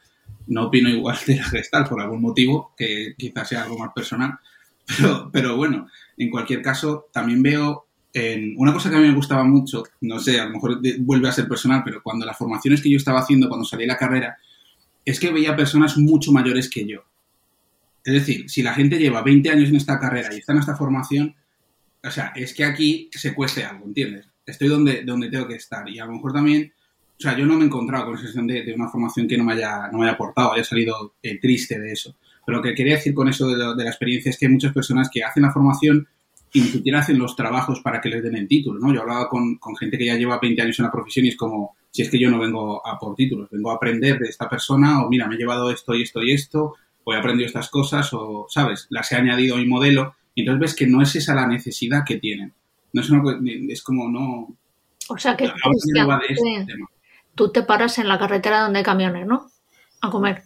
No 0.47 0.67
opino 0.67 0.89
igual 0.89 1.19
de 1.27 1.37
la 1.37 1.45
gestal 1.45 1.85
por 1.85 2.01
algún 2.01 2.23
motivo, 2.23 2.73
que 2.77 3.15
quizás 3.19 3.49
sea 3.49 3.65
algo 3.65 3.79
más 3.79 3.93
personal, 3.95 4.39
pero, 4.87 5.31
pero 5.31 5.57
bueno, 5.57 5.89
en 6.17 6.31
cualquier 6.31 6.63
caso, 6.63 7.09
también 7.13 7.43
veo 7.43 7.87
en 8.15 8.55
una 8.59 8.73
cosa 8.73 8.91
que 8.91 8.97
a 8.97 9.01
mí 9.01 9.09
me 9.09 9.15
gustaba 9.15 9.45
mucho, 9.45 9.85
no 10.03 10.19
sé, 10.19 10.39
a 10.39 10.45
lo 10.45 10.53
mejor 10.53 10.81
vuelve 11.01 11.29
a 11.29 11.33
ser 11.33 11.49
personal, 11.49 11.83
pero 11.85 12.03
cuando 12.03 12.27
las 12.27 12.37
formaciones 12.37 12.83
que 12.83 12.91
yo 12.91 12.97
estaba 12.97 13.21
haciendo 13.21 13.49
cuando 13.49 13.65
salí 13.65 13.85
de 13.85 13.89
la 13.89 13.97
carrera, 13.97 14.37
es 15.05 15.19
que 15.19 15.33
veía 15.33 15.57
personas 15.57 15.97
mucho 15.97 16.33
mayores 16.33 16.69
que 16.69 16.87
yo. 16.87 17.05
Es 18.05 18.15
decir, 18.15 18.51
si 18.51 18.63
la 18.63 18.75
gente 18.75 18.99
lleva 18.99 19.23
20 19.23 19.51
años 19.51 19.69
en 19.69 19.77
esta 19.77 19.99
carrera 19.99 20.29
y 20.33 20.39
está 20.39 20.53
en 20.53 20.59
esta 20.59 20.77
formación, 20.77 21.35
o 22.05 22.11
sea, 22.11 22.33
es 22.35 22.53
que 22.53 22.65
aquí 22.65 23.09
se 23.13 23.35
cueste 23.35 23.65
algo, 23.65 23.87
¿entiendes? 23.87 24.29
Estoy 24.45 24.69
donde, 24.69 25.05
donde 25.05 25.31
tengo 25.31 25.47
que 25.47 25.55
estar. 25.55 25.89
Y 25.89 25.99
a 26.01 26.05
lo 26.05 26.13
mejor 26.13 26.33
también, 26.33 26.73
o 27.19 27.21
sea, 27.21 27.37
yo 27.37 27.47
no 27.47 27.55
me 27.55 27.63
he 27.63 27.67
encontrado 27.67 28.07
con 28.07 28.15
esa 28.15 28.25
sensación 28.25 28.49
de, 28.49 28.65
de, 28.65 28.75
una 28.75 28.89
formación 28.89 29.29
que 29.29 29.39
no 29.39 29.45
me 29.45 29.53
haya, 29.53 29.89
no 29.91 29.99
me 29.99 30.05
haya 30.05 30.15
aportado, 30.15 30.53
haya 30.53 30.65
salido 30.65 31.15
eh, 31.23 31.39
triste 31.41 31.79
de 31.79 31.93
eso. 31.93 32.17
Pero 32.45 32.59
lo 32.59 32.63
que 32.63 32.75
quería 32.75 32.97
decir 32.97 33.15
con 33.15 33.29
eso 33.29 33.49
de, 33.49 33.55
de 33.57 33.85
la 33.85 33.91
experiencia 33.91 34.31
es 34.31 34.39
que 34.39 34.47
hay 34.47 34.53
muchas 34.53 34.73
personas 34.73 35.09
que 35.13 35.23
hacen 35.23 35.45
la 35.45 35.53
formación 35.53 36.09
y 36.53 36.61
ni 36.61 36.69
siquiera 36.69 36.99
hacen 37.01 37.19
los 37.19 37.35
trabajos 37.35 37.81
para 37.81 38.01
que 38.01 38.11
les 38.11 38.23
den 38.23 38.37
el 38.37 38.47
título, 38.47 38.79
¿no? 38.79 38.93
Yo 38.93 39.01
hablaba 39.01 39.29
con, 39.29 39.57
con, 39.57 39.75
gente 39.75 39.97
que 39.97 40.07
ya 40.07 40.17
lleva 40.17 40.39
20 40.41 40.61
años 40.61 40.79
en 40.79 40.85
la 40.85 40.93
profesión 40.93 41.25
y 41.25 41.31
es 41.31 41.37
como, 41.37 41.77
si 41.91 42.03
es 42.03 42.11
que 42.11 42.19
yo 42.19 42.31
no 42.31 42.39
vengo 42.39 42.87
a 42.87 42.99
por 42.99 43.15
títulos, 43.15 43.49
vengo 43.51 43.71
a 43.71 43.77
aprender 43.77 44.19
de 44.19 44.29
esta 44.29 44.49
persona 44.49 45.03
o 45.03 45.09
mira, 45.09 45.27
me 45.27 45.37
he 45.37 45.39
llevado 45.39 45.71
esto 45.71 45.95
y 45.95 46.03
esto 46.03 46.23
y 46.23 46.33
esto, 46.33 46.75
o 47.05 47.13
he 47.13 47.17
aprendido 47.17 47.47
estas 47.47 47.71
cosas 47.71 48.13
o, 48.13 48.47
¿sabes? 48.51 48.87
Las 48.91 49.11
he 49.13 49.17
añadido 49.17 49.57
a 49.57 49.59
mi 49.59 49.67
modelo 49.67 50.15
y 50.35 50.43
entonces 50.43 50.61
ves 50.61 50.77
que 50.77 50.87
no 50.87 51.01
es 51.03 51.17
esa 51.17 51.35
la 51.35 51.47
necesidad 51.47 52.05
que 52.07 52.19
tienen. 52.19 52.53
No 52.93 53.01
es, 53.01 53.09
una, 53.09 53.23
es 53.69 53.83
como 53.83 54.11
no... 54.11 54.55
O 55.09 55.19
sea 55.19 55.37
que 55.37 55.47
este 55.47 56.67
tú 57.35 57.51
te 57.51 57.63
paras 57.63 57.99
en 57.99 58.09
la 58.09 58.19
carretera 58.19 58.61
donde 58.61 58.81
hay 58.81 58.85
camiones, 58.85 59.27
¿no? 59.27 59.51
A 60.03 60.11
comer. 60.11 60.43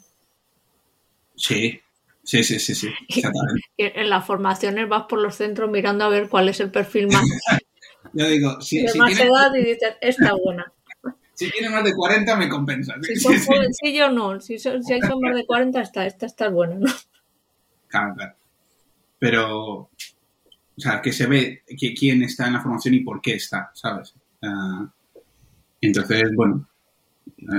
Sí, 1.34 1.80
Sí, 2.26 2.42
sí, 2.42 2.58
sí, 2.58 2.74
sí. 2.74 2.90
En 3.78 4.10
las 4.10 4.26
formaciones 4.26 4.88
vas 4.88 5.04
por 5.08 5.22
los 5.22 5.36
centros 5.36 5.70
mirando 5.70 6.04
a 6.04 6.08
ver 6.08 6.28
cuál 6.28 6.48
es 6.48 6.60
el 6.60 6.70
perfil 6.70 7.06
más, 7.06 7.24
Yo 8.12 8.28
digo, 8.28 8.60
si, 8.60 8.82
de 8.82 8.88
si 8.88 8.98
más 8.98 9.14
tiene, 9.14 9.30
edad 9.30 9.54
y 9.54 9.64
dices, 9.64 9.94
esta 10.00 10.32
buena. 10.34 10.72
si 11.34 11.50
tiene 11.50 11.70
más 11.70 11.84
de 11.84 11.94
40 11.94 12.36
me 12.36 12.48
compensa. 12.48 12.94
Si 13.02 13.16
son 13.16 13.38
jovencillos, 13.38 14.12
no. 14.12 14.40
Si, 14.40 14.58
son, 14.58 14.82
si 14.82 14.94
hay 14.94 15.00
son 15.02 15.20
más 15.20 15.36
de 15.36 15.46
40, 15.46 15.80
está, 15.80 16.06
esta 16.06 16.26
está 16.26 16.48
buena, 16.48 16.76
¿no? 16.76 16.92
Claro, 17.88 18.14
claro. 18.14 18.34
Pero, 19.18 19.74
o 19.76 19.90
sea, 20.76 21.00
que 21.00 21.12
se 21.12 21.26
ve 21.26 21.62
que, 21.78 21.94
quién 21.94 22.22
está 22.22 22.46
en 22.46 22.54
la 22.54 22.60
formación 22.60 22.94
y 22.94 23.00
por 23.00 23.20
qué 23.20 23.34
está, 23.34 23.70
¿sabes? 23.74 24.14
Uh, 24.42 24.86
entonces, 25.80 26.24
bueno. 26.34 26.68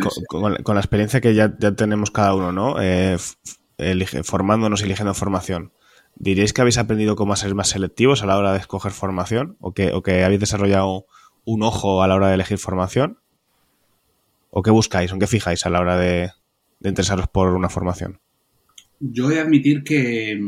Con, 0.02 0.42
con, 0.42 0.56
con, 0.64 0.76
la 0.76 0.82
experiencia 0.82 1.22
que 1.22 1.36
ya, 1.36 1.56
ya 1.58 1.74
tenemos 1.74 2.12
cada 2.12 2.36
uno, 2.36 2.52
¿no? 2.52 2.82
Eh, 2.82 3.18
formándonos 4.24 4.82
y 4.82 4.86
eligiendo 4.86 5.14
formación, 5.14 5.72
¿diréis 6.16 6.54
que 6.54 6.62
habéis 6.62 6.78
aprendido 6.78 7.16
cómo 7.16 7.36
ser 7.36 7.54
más 7.56 7.70
selectivos 7.70 8.24
a 8.24 8.26
la 8.26 8.38
hora 8.38 8.54
de 8.54 8.60
escoger 8.60 8.92
formación? 8.92 9.58
¿O 9.60 9.74
que, 9.74 9.94
o 9.94 10.02
que 10.02 10.24
habéis 10.24 10.40
desarrollado 10.40 11.06
un 11.46 11.64
ojo 11.64 12.02
a 12.02 12.08
la 12.08 12.16
hora 12.16 12.30
de 12.30 12.36
elegir 12.36 12.58
formación? 12.58 13.20
¿O 14.50 14.64
qué 14.64 14.72
buscáis? 14.72 15.12
¿O 15.14 15.20
qué 15.20 15.28
fijáis 15.28 15.66
a 15.66 15.70
la 15.70 15.80
hora 15.80 15.98
de, 15.98 16.32
de 16.80 16.90
interesaros 16.90 17.28
por 17.28 17.54
una 17.54 17.70
formación? 17.70 18.20
Yo 19.00 19.30
he 19.30 19.36
de 19.36 19.42
admitir 19.42 19.84
que, 19.84 20.40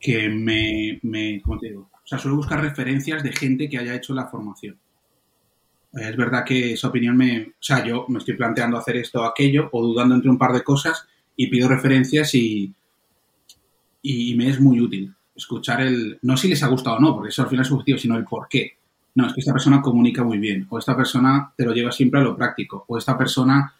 que 0.00 0.28
me, 0.28 0.98
me, 1.02 1.40
¿cómo 1.42 1.58
te 1.58 1.68
digo? 1.68 1.90
O 1.92 2.06
sea, 2.06 2.18
suelo 2.18 2.36
buscar 2.36 2.60
referencias 2.60 3.22
de 3.22 3.32
gente 3.32 3.68
que 3.68 3.78
haya 3.78 3.94
hecho 3.94 4.14
la 4.14 4.28
formación. 4.28 4.78
Es 5.92 6.16
verdad 6.16 6.44
que 6.44 6.72
esa 6.74 6.88
opinión 6.88 7.16
me... 7.16 7.42
O 7.42 7.52
sea, 7.58 7.84
yo 7.84 8.06
me 8.08 8.18
estoy 8.18 8.36
planteando 8.36 8.76
hacer 8.76 8.96
esto 8.96 9.22
o 9.22 9.24
aquello 9.24 9.68
o 9.72 9.82
dudando 9.84 10.14
entre 10.14 10.30
un 10.30 10.38
par 10.38 10.52
de 10.52 10.62
cosas 10.62 11.06
y 11.36 11.48
pido 11.48 11.68
referencias 11.68 12.34
y, 12.34 12.74
y 14.02 14.34
me 14.34 14.48
es 14.48 14.60
muy 14.60 14.80
útil 14.80 15.14
escuchar 15.36 15.82
el, 15.82 16.18
no 16.22 16.36
si 16.36 16.48
les 16.48 16.62
ha 16.62 16.68
gustado 16.68 16.96
o 16.96 17.00
no, 17.00 17.14
porque 17.14 17.28
eso 17.28 17.42
al 17.42 17.48
final 17.48 17.62
es 17.62 17.68
subjetivo, 17.68 17.98
sino 17.98 18.16
el 18.16 18.24
por 18.24 18.48
qué. 18.48 18.72
No, 19.14 19.26
es 19.26 19.32
que 19.32 19.40
esta 19.40 19.52
persona 19.52 19.80
comunica 19.80 20.24
muy 20.24 20.38
bien, 20.38 20.66
o 20.68 20.78
esta 20.78 20.96
persona 20.96 21.52
te 21.56 21.64
lo 21.64 21.72
lleva 21.72 21.92
siempre 21.92 22.20
a 22.20 22.24
lo 22.24 22.36
práctico, 22.36 22.84
o 22.88 22.98
esta 22.98 23.16
persona, 23.16 23.72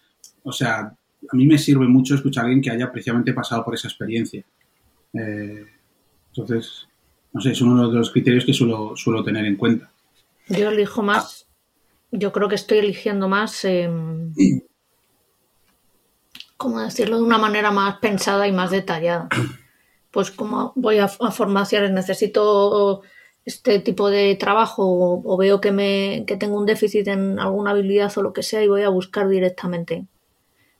o 0.43 0.51
sea, 0.51 0.79
a 0.79 1.35
mí 1.35 1.45
me 1.45 1.57
sirve 1.57 1.87
mucho 1.87 2.15
escuchar 2.15 2.43
a 2.43 2.47
alguien 2.47 2.61
que 2.61 2.71
haya 2.71 2.91
precisamente 2.91 3.33
pasado 3.33 3.63
por 3.65 3.73
esa 3.73 3.87
experiencia. 3.87 4.43
Eh, 5.13 5.65
entonces, 6.29 6.87
no 7.33 7.41
sé, 7.41 7.51
es 7.51 7.61
uno 7.61 7.89
de 7.89 7.97
los 7.97 8.11
criterios 8.11 8.45
que 8.45 8.53
suelo, 8.53 8.95
suelo 8.95 9.23
tener 9.23 9.45
en 9.45 9.57
cuenta. 9.57 9.91
Yo 10.49 10.69
elijo 10.69 11.03
más, 11.03 11.47
yo 12.11 12.31
creo 12.31 12.47
que 12.47 12.55
estoy 12.55 12.79
eligiendo 12.79 13.27
más 13.27 13.65
eh, 13.65 13.89
¿cómo 16.57 16.79
decirlo 16.79 17.17
de 17.17 17.23
una 17.23 17.37
manera 17.37 17.71
más 17.71 17.99
pensada 17.99 18.47
y 18.47 18.51
más 18.51 18.71
detallada? 18.71 19.29
Pues 20.09 20.31
como 20.31 20.71
voy 20.75 20.97
a, 20.97 21.05
a 21.05 21.31
formaciones, 21.31 21.91
necesito 21.91 23.03
este 23.47 23.79
tipo 23.79 24.09
de 24.09 24.35
trabajo 24.35 24.83
o, 24.85 25.21
o, 25.23 25.37
veo 25.37 25.61
que, 25.61 25.71
me, 25.71 26.25
que 26.27 26.35
tengo 26.37 26.57
un 26.57 26.65
déficit 26.65 27.07
en 27.07 27.39
alguna 27.39 27.71
habilidad 27.71 28.11
o 28.17 28.21
lo 28.21 28.33
que 28.33 28.41
sea 28.41 28.63
y 28.63 28.67
voy 28.67 28.81
a 28.81 28.89
buscar 28.89 29.29
directamente. 29.29 30.05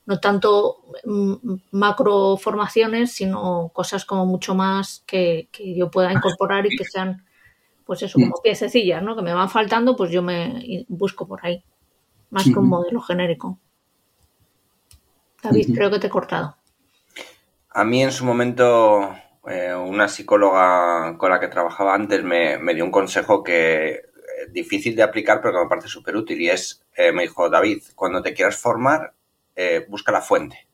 no 0.06 0.20
tanto 0.20 0.78
mm, 1.04 1.34
macro 1.70 2.36
formaciones, 2.36 3.12
sino 3.12 3.70
cosas 3.72 4.04
como 4.04 4.26
mucho 4.26 4.54
más 4.54 5.04
que, 5.06 5.48
que 5.52 5.74
yo 5.74 5.90
pueda 5.90 6.12
incorporar 6.12 6.66
y 6.66 6.76
que 6.76 6.84
sean, 6.84 7.24
pues 7.86 8.02
eso, 8.02 8.18
como 8.18 8.42
piececillas, 8.42 9.02
¿no? 9.02 9.14
Que 9.14 9.22
me 9.22 9.34
van 9.34 9.50
faltando, 9.50 9.96
pues 9.96 10.10
yo 10.10 10.22
me 10.22 10.84
busco 10.88 11.28
por 11.28 11.46
ahí, 11.46 11.62
más 12.30 12.44
que 12.44 12.58
un 12.58 12.68
modelo 12.68 13.00
genérico. 13.00 13.58
David, 15.42 15.74
creo 15.74 15.90
que 15.90 15.98
te 15.98 16.06
he 16.08 16.10
cortado. 16.10 16.56
A 17.70 17.84
mí 17.84 18.02
en 18.02 18.12
su 18.12 18.24
momento 18.24 19.14
eh, 19.48 19.74
una 19.74 20.08
psicóloga 20.08 21.16
con 21.16 21.30
la 21.30 21.40
que 21.40 21.48
trabajaba 21.48 21.94
antes 21.94 22.22
me, 22.22 22.58
dio 22.74 22.84
un 22.84 22.90
consejo 22.90 23.42
que 23.42 23.88
es 23.88 23.98
eh, 23.98 24.50
difícil 24.50 24.94
de 24.94 25.02
aplicar, 25.02 25.40
pero 25.40 25.54
que 25.54 25.64
me 25.64 25.68
parece 25.68 25.88
súper 25.88 26.16
útil. 26.16 26.40
Y 26.40 26.50
es, 26.50 26.84
eh, 26.94 27.12
me 27.12 27.22
dijo, 27.22 27.48
David, 27.48 27.82
cuando 27.94 28.22
te 28.22 28.34
quieras 28.34 28.56
formar, 28.56 29.14
busca 29.88 30.12
la 30.12 30.20
fuente. 30.20 30.68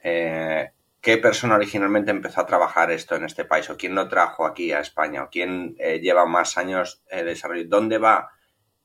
¿Qué 0.00 1.16
persona 1.20 1.56
originalmente 1.56 2.12
empezó 2.12 2.40
a 2.40 2.46
trabajar 2.46 2.92
esto 2.92 3.16
en 3.16 3.24
este 3.24 3.44
país? 3.44 3.68
¿O 3.70 3.76
quién 3.76 3.96
lo 3.96 4.08
trajo 4.08 4.46
aquí 4.46 4.70
a 4.70 4.78
España? 4.78 5.24
¿O 5.24 5.30
quién 5.30 5.74
lleva 5.74 6.26
más 6.26 6.56
años 6.56 7.02
de 7.10 7.24
desarrollo? 7.24 7.64
¿Dónde 7.66 7.98
va 7.98 8.30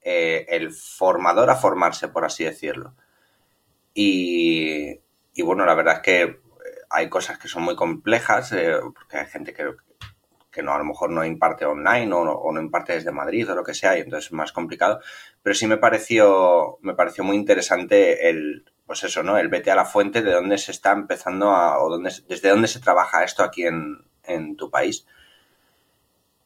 el 0.02 0.72
formador 0.72 1.52
a 1.52 1.56
formarse, 1.56 2.08
por 2.08 2.26
así 2.26 2.44
decirlo? 2.44 2.96
Y, 3.94 5.00
y 5.36 5.42
bueno, 5.42 5.66
la 5.66 5.76
verdad 5.76 5.98
es 5.98 6.02
que 6.02 6.40
hay 6.90 7.10
cosas 7.10 7.38
que 7.38 7.50
son 7.50 7.64
muy 7.64 7.76
complejas, 7.76 8.52
eh, 8.54 8.78
porque 8.94 9.18
hay 9.18 9.26
gente 9.28 9.54
que, 9.54 9.76
que 10.50 10.64
no, 10.64 10.74
a 10.74 10.78
lo 10.78 10.86
mejor 10.86 11.12
no 11.12 11.26
imparte 11.26 11.66
online 11.66 12.12
o 12.14 12.52
no, 12.54 12.62
imparte 12.62 12.94
desde 12.94 13.12
Madrid 13.12 13.52
o 13.52 13.56
lo 13.56 13.64
que 13.64 13.74
sea, 13.74 13.98
y 13.98 14.02
entonces 14.02 14.28
es 14.28 14.32
más 14.32 14.54
complicado. 14.54 15.02
Pero 15.44 15.54
sí 15.54 15.68
me 15.68 15.78
pareció, 15.78 16.78
me 16.82 16.96
pareció 16.96 17.26
muy 17.26 17.36
interesante 17.36 18.30
el, 18.30 18.66
pues 18.86 19.04
eso, 19.04 19.24
¿no? 19.24 19.38
El 19.38 19.50
vete 19.50 19.72
a 19.72 19.76
la 19.76 19.86
fuente 19.86 20.22
de 20.22 20.32
dónde 20.32 20.58
se 20.58 20.72
está 20.72 20.92
empezando 20.94 21.52
a, 21.52 21.84
o 21.84 21.90
dónde, 21.90 22.12
desde 22.30 22.50
dónde 22.50 22.70
se 22.70 22.80
trabaja 22.80 23.24
esto 23.26 23.44
aquí 23.44 23.66
en, 23.66 24.06
en 24.24 24.56
tu 24.56 24.72
país. 24.72 25.06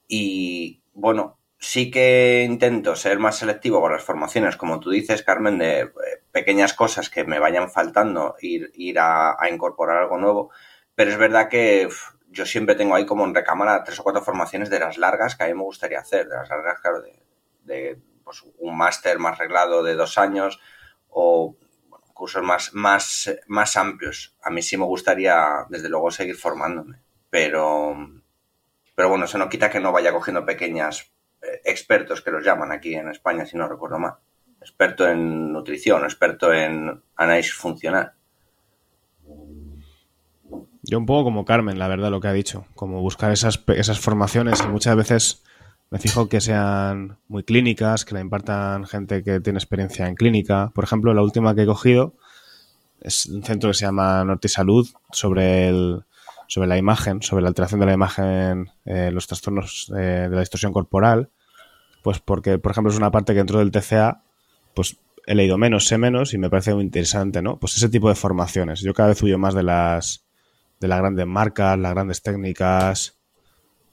Y 0.07 0.81
bueno, 0.93 1.38
sí 1.59 1.91
que 1.91 2.43
intento 2.47 2.95
ser 2.95 3.19
más 3.19 3.37
selectivo 3.37 3.81
con 3.81 3.91
las 3.91 4.03
formaciones, 4.03 4.55
como 4.55 4.79
tú 4.79 4.89
dices, 4.91 5.23
Carmen, 5.23 5.57
de 5.57 5.81
eh, 5.81 5.91
pequeñas 6.31 6.73
cosas 6.73 7.09
que 7.09 7.25
me 7.25 7.39
vayan 7.39 7.69
faltando, 7.69 8.35
ir, 8.41 8.71
ir 8.75 8.97
a, 8.99 9.37
incorporar 9.51 9.97
algo 9.97 10.17
nuevo. 10.17 10.51
Pero 10.95 11.11
es 11.11 11.17
verdad 11.17 11.49
que 11.49 11.89
yo 12.29 12.45
siempre 12.45 12.75
tengo 12.75 12.95
ahí 12.95 13.05
como 13.05 13.25
en 13.25 13.35
recámara 13.35 13.83
tres 13.83 13.99
o 13.99 14.03
cuatro 14.03 14.23
formaciones 14.23 14.69
de 14.69 14.79
las 14.79 14.97
largas 14.97 15.35
que 15.35 15.43
a 15.43 15.47
mí 15.47 15.53
me 15.53 15.63
gustaría 15.63 15.99
hacer, 15.99 16.27
de 16.29 16.35
las 16.35 16.49
largas, 16.49 16.79
claro, 16.79 17.03
de, 17.63 17.99
pues, 18.23 18.43
un 18.57 18.77
máster 18.77 19.19
más 19.19 19.37
reglado 19.37 19.83
de 19.83 19.95
dos 19.95 20.17
años 20.17 20.59
o 21.09 21.55
cursos 22.13 22.43
más, 22.43 22.73
más, 22.73 23.31
más 23.47 23.77
amplios. 23.77 24.35
A 24.41 24.49
mí 24.49 24.61
sí 24.61 24.77
me 24.77 24.85
gustaría, 24.85 25.65
desde 25.69 25.89
luego, 25.89 26.11
seguir 26.11 26.35
formándome. 26.35 27.01
Pero, 27.29 27.95
pero 28.95 29.09
bueno, 29.09 29.25
eso 29.25 29.37
no 29.37 29.49
quita 29.49 29.69
que 29.69 29.79
no 29.79 29.91
vaya 29.91 30.11
cogiendo 30.13 30.45
pequeñas 30.45 31.11
expertos 31.63 32.21
que 32.21 32.31
los 32.31 32.43
llaman 32.43 32.71
aquí 32.71 32.95
en 32.95 33.09
España, 33.09 33.45
si 33.45 33.57
no 33.57 33.67
recuerdo 33.67 33.99
mal. 33.99 34.13
Experto 34.61 35.07
en 35.07 35.53
nutrición, 35.53 36.03
experto 36.03 36.53
en 36.53 37.01
análisis 37.15 37.53
funcional. 37.53 38.13
Yo 40.81 40.97
un 40.97 41.05
poco 41.05 41.25
como 41.25 41.45
Carmen, 41.45 41.79
la 41.79 41.87
verdad, 41.87 42.09
lo 42.09 42.19
que 42.19 42.27
ha 42.27 42.33
dicho, 42.33 42.65
como 42.75 43.01
buscar 43.01 43.31
esas, 43.31 43.63
esas 43.67 43.99
formaciones 43.99 44.61
y 44.61 44.67
muchas 44.67 44.95
veces 44.95 45.43
me 45.91 45.99
fijo 45.99 46.29
que 46.29 46.41
sean 46.41 47.17
muy 47.27 47.43
clínicas, 47.43 48.05
que 48.05 48.13
la 48.13 48.21
impartan 48.21 48.85
gente 48.85 49.23
que 49.23 49.39
tiene 49.39 49.57
experiencia 49.59 50.07
en 50.07 50.15
clínica. 50.15 50.71
Por 50.73 50.83
ejemplo, 50.83 51.13
la 51.13 51.21
última 51.21 51.55
que 51.55 51.63
he 51.63 51.65
cogido 51.65 52.15
es 53.01 53.25
un 53.27 53.43
centro 53.43 53.69
que 53.69 53.73
se 53.75 53.85
llama 53.85 54.23
Norte 54.23 54.49
Salud 54.49 54.87
sobre 55.11 55.69
el, 55.69 56.03
sobre 56.49 56.67
la 56.67 56.77
imagen, 56.77 57.21
sobre 57.21 57.43
la 57.43 57.49
alteración 57.49 57.79
de 57.79 57.85
la 57.85 57.93
imagen, 57.93 58.71
eh, 58.83 59.11
los 59.13 59.27
trastornos 59.27 59.93
eh, 59.95 60.27
de 60.27 60.29
la 60.29 60.39
distorsión 60.39 60.73
corporal, 60.73 61.29
pues 62.01 62.19
porque, 62.19 62.57
por 62.57 62.71
ejemplo, 62.71 62.91
es 62.91 62.97
una 62.97 63.11
parte 63.11 63.33
que 63.33 63.37
dentro 63.37 63.59
del 63.59 63.69
TCA, 63.69 64.23
pues 64.73 64.97
he 65.27 65.35
leído 65.35 65.59
menos, 65.59 65.85
sé 65.85 65.99
menos 65.99 66.33
y 66.33 66.39
me 66.39 66.49
parece 66.49 66.73
muy 66.73 66.83
interesante, 66.83 67.43
¿no? 67.43 67.59
Pues 67.59 67.77
ese 67.77 67.87
tipo 67.87 68.09
de 68.09 68.15
formaciones. 68.15 68.81
Yo 68.81 68.95
cada 68.95 69.09
vez 69.09 69.21
huyo 69.21 69.37
más 69.37 69.53
de 69.53 69.61
las, 69.61 70.25
de 70.79 70.87
las 70.87 70.97
grandes 70.97 71.27
marcas, 71.27 71.77
las 71.77 71.93
grandes 71.93 72.23
técnicas. 72.23 73.19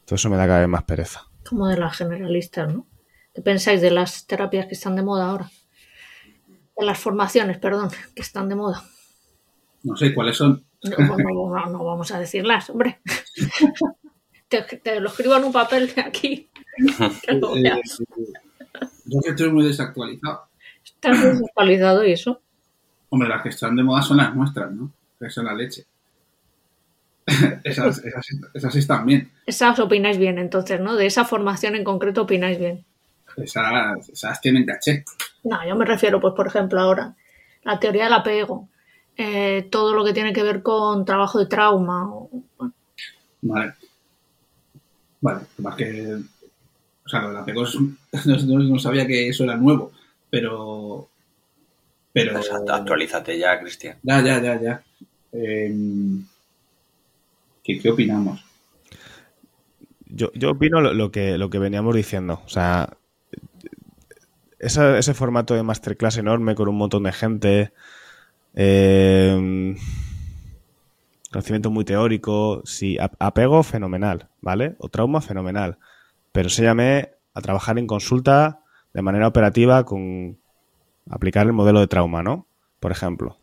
Todo 0.07 0.15
eso 0.15 0.31
me 0.31 0.39
da 0.39 0.47
cada 0.47 0.61
vez 0.61 0.69
más 0.69 0.85
pereza. 0.85 1.27
Como 1.47 1.69
de 1.69 1.77
las 1.77 1.95
generalistas, 1.95 2.73
¿no? 2.73 2.87
¿Qué 3.35 3.43
pensáis 3.43 3.83
de 3.83 3.91
las 3.91 4.27
terapias 4.27 4.65
que 4.65 4.75
están 4.75 4.97
de 4.97 5.03
moda 5.03 5.29
ahora? 5.29 5.51
De 6.75 6.87
las 6.87 6.99
formaciones, 6.99 7.59
perdón, 7.59 7.91
que 8.15 8.23
están 8.23 8.49
de 8.49 8.55
moda. 8.55 8.83
No 9.83 9.95
sé 9.95 10.15
cuáles 10.15 10.39
son. 10.39 10.66
No, 10.83 11.85
vamos 11.85 12.11
a 12.13 12.19
decirlas, 12.19 12.71
hombre. 12.71 13.01
te, 14.49 15.01
lo 15.01 15.09
escribo 15.09 15.37
en 15.37 15.45
un 15.45 15.53
papel 15.53 15.93
de 15.95 16.01
aquí. 16.01 16.49
Eh, 17.29 17.41
yo 19.05 19.21
que 19.21 19.31
estoy 19.31 19.51
muy 19.51 19.65
desactualizado. 19.65 20.49
Estás 20.85 21.23
desactualizado 21.23 22.05
y 22.05 22.13
eso. 22.13 22.41
Hombre, 23.09 23.29
las 23.29 23.43
que 23.43 23.49
están 23.49 23.77
de 23.77 23.83
moda 23.83 24.03
son 24.03 24.19
las 24.19 24.35
nuestras, 24.35 24.71
¿no? 24.73 24.93
Que 25.19 25.31
son 25.31 25.47
la 25.47 25.55
leche. 25.55 25.87
esas, 27.65 28.05
esas, 28.05 28.27
esas, 28.55 28.77
están 28.77 29.07
bien. 29.07 29.33
Esas 29.47 29.79
opináis 29.81 30.19
bien, 30.19 30.39
entonces, 30.39 30.81
¿no? 30.81 30.95
De 30.95 31.07
esa 31.07 31.25
formación 31.25 31.75
en 31.75 31.85
concreto 31.85 32.23
opináis 32.23 32.59
bien. 32.59 32.85
Esas, 33.37 34.09
esas 34.09 34.41
tienen 34.41 34.65
caché. 34.65 35.05
No, 35.45 35.67
yo 35.67 35.77
me 35.77 35.85
refiero, 35.85 36.21
pues, 36.21 36.35
por 36.35 36.47
ejemplo, 36.47 36.81
ahora, 36.81 37.17
la 37.63 37.81
teoría 37.81 38.05
del 38.05 38.13
apego 38.13 38.69
eh, 39.17 39.67
todo 39.71 39.95
lo 39.95 40.05
que 40.05 40.13
tiene 40.13 40.33
que 40.33 40.43
ver 40.43 40.63
con 40.63 41.05
trabajo 41.05 41.39
de 41.39 41.47
trauma. 41.47 42.11
Vale. 43.43 43.75
Vale, 45.21 45.41
más 45.59 45.77
que. 45.77 46.17
O 47.05 47.09
sea, 47.09 47.23
lo 47.23 47.29
del 47.29 47.37
apego 47.39 47.65
no, 48.47 48.79
sabía 48.79 49.07
que 49.07 49.29
eso 49.29 49.45
era 49.45 49.57
nuevo, 49.57 49.93
pero. 50.31 51.09
Pero. 52.13 52.33
Pues 52.33 52.51
actualízate 52.51 53.39
ya, 53.39 53.59
Cristian. 53.61 53.99
Ya, 54.03 54.21
ya, 54.23 54.41
ya, 54.41 54.61
ya. 54.61 54.83
Em, 55.33 56.25
¿qué, 57.65 57.91
opinamos? 57.91 58.45
Yo, 60.07 60.31
yo 60.35 60.53
opino 60.53 60.81
lo, 60.81 61.11
que, 61.11 61.37
lo 61.37 61.51
que 61.51 61.59
veníamos 61.59 61.95
diciendo. 61.95 62.41
O 62.45 62.49
sea, 62.49 62.97
ese 64.59 65.15
formato 65.15 65.55
de 65.55 65.63
masterclass 65.63 66.17
enorme 66.17 66.55
con 66.55 66.69
un 66.69 66.77
montón 66.77 67.03
de 67.03 67.13
gente, 67.13 67.73
eh, 68.57 69.77
conocimiento 71.31 71.71
muy 71.71 71.85
teórico, 71.85 72.63
sí, 72.65 72.97
apego 72.99 73.63
fenomenal, 73.63 74.31
¿vale? 74.41 74.75
O 74.79 74.89
trauma 74.89 75.21
fenomenal. 75.21 75.79
Pero 76.33 76.47
enséñame 76.47 77.13
a 77.35 77.43
trabajar 77.43 77.79
en 77.79 77.87
consulta 77.87 78.61
de 78.95 79.03
manera 79.03 79.29
operativa 79.29 79.85
con 79.85 80.39
aplicar 81.11 81.47
el 81.47 81.53
modelo 81.53 81.81
de 81.81 81.87
trauma, 81.87 82.23
¿no? 82.23 82.47
Por 82.81 82.93
ejemplo. 82.93 83.39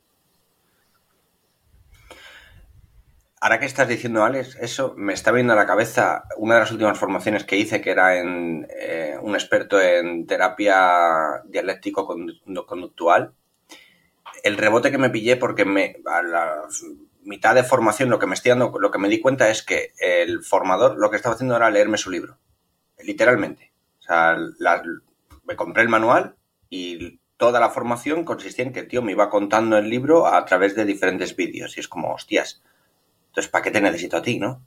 Ahora 3.40 3.60
que 3.60 3.66
estás 3.66 3.88
diciendo, 3.90 4.24
Alex, 4.24 4.56
eso 4.62 4.96
me 4.98 5.14
está 5.14 5.32
viendo 5.32 5.54
a 5.54 5.58
la 5.58 5.68
cabeza 5.68 6.24
una 6.38 6.56
de 6.56 6.62
las 6.62 6.72
últimas 6.72 6.98
formaciones 6.98 7.44
que 7.44 7.58
hice, 7.58 7.82
que 7.82 7.92
era 7.92 8.18
en 8.18 8.66
eh, 8.70 9.18
un 9.22 9.36
experto 9.36 9.80
en 9.82 10.26
terapia 10.26 11.44
dialéctico-conductual, 11.46 13.34
el 14.44 14.58
rebote 14.58 14.92
que 14.92 14.98
me 14.98 15.10
pillé 15.10 15.38
porque 15.38 15.66
me, 15.66 15.96
a 16.06 16.22
la 16.22 16.62
mitad 17.24 17.56
de 17.56 17.64
formación 17.64 18.10
lo 18.10 18.20
que 18.20 18.28
me 18.28 18.36
estoy 18.36 18.50
dando, 18.50 18.78
lo 18.78 18.92
que 18.92 19.00
me 19.00 19.08
di 19.08 19.22
cuenta 19.22 19.50
es 19.50 19.64
que 19.64 19.94
el 19.98 20.44
formador 20.44 20.98
lo 21.00 21.10
que 21.10 21.16
estaba 21.16 21.34
haciendo 21.34 21.56
era 21.56 21.72
leerme 21.72 21.98
su 21.98 22.12
libro, 22.12 22.38
literalmente. 23.00 23.72
O 24.00 24.02
sea, 24.02 24.38
me 25.46 25.56
compré 25.56 25.84
el 25.84 25.90
manual 25.90 26.36
y 26.70 27.20
toda 27.38 27.62
la 27.62 27.70
formación 27.70 28.26
consistía 28.26 28.66
en 28.66 28.74
que 28.74 28.82
el 28.82 28.90
tío 28.90 29.02
me 29.02 29.14
iba 29.14 29.30
contando 29.30 29.78
el 29.78 29.90
libro 29.90 30.28
a 30.28 30.44
través 30.44 30.76
de 30.76 30.84
diferentes 30.84 31.38
vídeos 31.38 31.78
y 31.78 31.80
es 31.80 31.88
como, 31.88 32.14
hostias, 32.14 32.62
entonces 33.28 33.50
¿para 33.50 33.64
qué 33.64 33.72
te 33.72 33.80
necesito 33.80 34.18
a 34.18 34.22
ti, 34.22 34.40
no? 34.40 34.62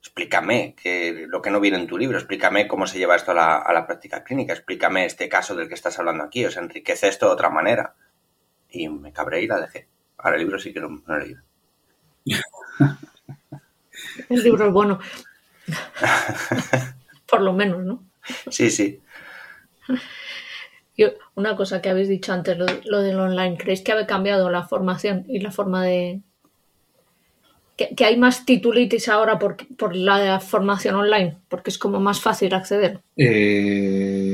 Explícame 0.00 0.74
que, 0.74 1.26
lo 1.28 1.42
que 1.42 1.50
no 1.50 1.60
viene 1.60 1.78
en 1.78 1.86
tu 1.86 1.98
libro, 1.98 2.16
explícame 2.16 2.66
cómo 2.66 2.86
se 2.86 2.98
lleva 2.98 3.16
esto 3.16 3.32
a 3.32 3.34
la, 3.34 3.58
a 3.58 3.72
la 3.74 3.86
práctica 3.86 4.24
clínica, 4.24 4.54
explícame 4.54 5.04
este 5.04 5.28
caso 5.28 5.54
del 5.54 5.68
que 5.68 5.74
estás 5.74 5.98
hablando 5.98 6.24
aquí, 6.24 6.46
o 6.46 6.50
sea, 6.50 6.62
enriquece 6.62 7.08
esto 7.08 7.26
de 7.26 7.32
otra 7.32 7.50
manera 7.50 7.94
y 8.74 8.88
me 8.88 9.12
cabré 9.12 9.42
y 9.42 9.46
la 9.46 9.60
dejé. 9.60 9.86
Ahora 10.18 10.36
el 10.36 10.42
libro 10.42 10.58
sí 10.58 10.72
que 10.72 10.80
no, 10.80 10.88
lo 10.88 11.16
he 11.16 11.20
leído. 11.20 11.42
el 14.28 14.42
libro 14.42 14.66
es 14.66 14.72
bueno. 14.72 14.98
Por 17.28 17.42
lo 17.42 17.52
menos, 17.52 17.84
¿no? 17.84 18.02
Sí, 18.50 18.70
sí. 18.70 19.00
una 21.34 21.56
cosa 21.56 21.82
que 21.82 21.90
habéis 21.90 22.08
dicho 22.08 22.32
antes, 22.32 22.56
lo, 22.84 23.02
del 23.02 23.18
online, 23.18 23.58
¿creéis 23.58 23.82
que 23.82 23.92
ha 23.92 24.06
cambiado 24.06 24.50
la 24.50 24.66
formación 24.66 25.24
y 25.28 25.40
la 25.40 25.50
forma 25.50 25.84
de... 25.84 26.20
Que, 27.76 28.04
hay 28.04 28.16
más 28.16 28.46
titulitis 28.46 29.08
ahora 29.08 29.36
por, 29.38 29.56
por, 29.76 29.96
la 29.96 30.38
formación 30.38 30.94
online, 30.94 31.38
porque 31.48 31.70
es 31.70 31.78
como 31.78 31.98
más 31.98 32.20
fácil 32.20 32.54
acceder? 32.54 33.00
Eh, 33.16 34.30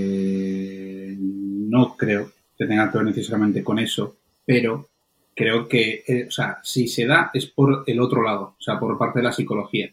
no 1.18 1.96
creo 1.96 2.30
que 2.58 2.66
tenga 2.66 2.92
que 2.92 2.98
ver 2.98 3.06
necesariamente 3.06 3.64
con 3.64 3.78
eso 3.78 4.19
pero 4.50 4.88
creo 5.32 5.68
que, 5.68 6.02
eh, 6.08 6.26
o 6.26 6.30
sea, 6.32 6.58
si 6.64 6.88
se 6.88 7.06
da 7.06 7.30
es 7.32 7.46
por 7.46 7.84
el 7.86 8.00
otro 8.00 8.20
lado, 8.20 8.56
o 8.58 8.60
sea, 8.60 8.80
por 8.80 8.98
parte 8.98 9.20
de 9.20 9.26
la 9.26 9.32
psicología. 9.32 9.88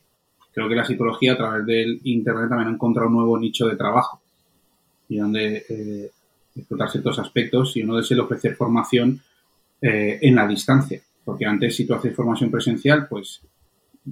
Creo 0.51 0.67
que 0.67 0.73
la 0.73 0.83
psicología 0.83 1.33
a 1.33 1.37
través 1.37 1.63
del 1.67 2.01
Internet 2.05 2.49
también 2.49 2.69
ha 2.69 2.73
encontrado 2.73 3.07
un 3.07 3.17
nuevo 3.17 3.37
nicho 3.37 3.67
de 3.67 3.75
trabajo 3.75 4.19
y 5.09 5.17
donde 5.17 5.63
eh, 5.69 6.11
explotar 6.55 6.89
ciertos 6.89 7.19
aspectos 7.19 7.77
y 7.77 7.83
uno 7.83 7.99
es 7.99 8.11
ofrecer 8.13 8.55
formación 8.55 9.21
eh, 9.79 10.17
en 10.23 10.33
la 10.33 10.47
distancia. 10.47 11.03
Porque 11.23 11.45
antes, 11.45 11.75
si 11.75 11.85
tú 11.85 11.93
haces 11.93 12.15
formación 12.15 12.49
presencial, 12.49 13.07
pues 13.07 13.41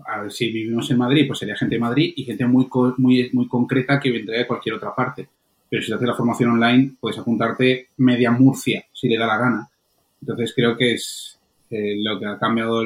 a 0.05 0.21
ver, 0.21 0.31
si 0.31 0.51
vivimos 0.51 0.91
en 0.91 0.99
Madrid, 0.99 1.25
pues 1.25 1.39
sería 1.39 1.55
gente 1.55 1.73
de 1.73 1.81
Madrid 1.81 2.13
y 2.15 2.23
gente 2.23 2.45
muy, 2.45 2.67
muy, 2.97 3.31
muy 3.34 3.47
concreta 3.47 3.99
que 3.99 4.12
vendría 4.12 4.41
de 4.41 4.47
cualquier 4.47 4.75
otra 4.75 4.93
parte. 4.93 5.27
Pero 5.67 5.81
si 5.81 5.91
haces 5.91 6.08
la 6.08 6.13
formación 6.13 6.51
online, 6.51 6.91
puedes 6.99 7.17
apuntarte 7.17 7.88
media 7.97 8.29
Murcia, 8.29 8.86
si 8.93 9.10
le 9.10 9.17
da 9.17 9.25
la 9.25 9.39
gana. 9.39 9.69
Entonces 10.25 10.53
creo 10.55 10.75
que 10.75 10.93
es 10.93 11.39
eh, 11.69 11.97
lo 11.99 12.19
que 12.19 12.25
ha 12.25 12.39
cambiado 12.39 12.81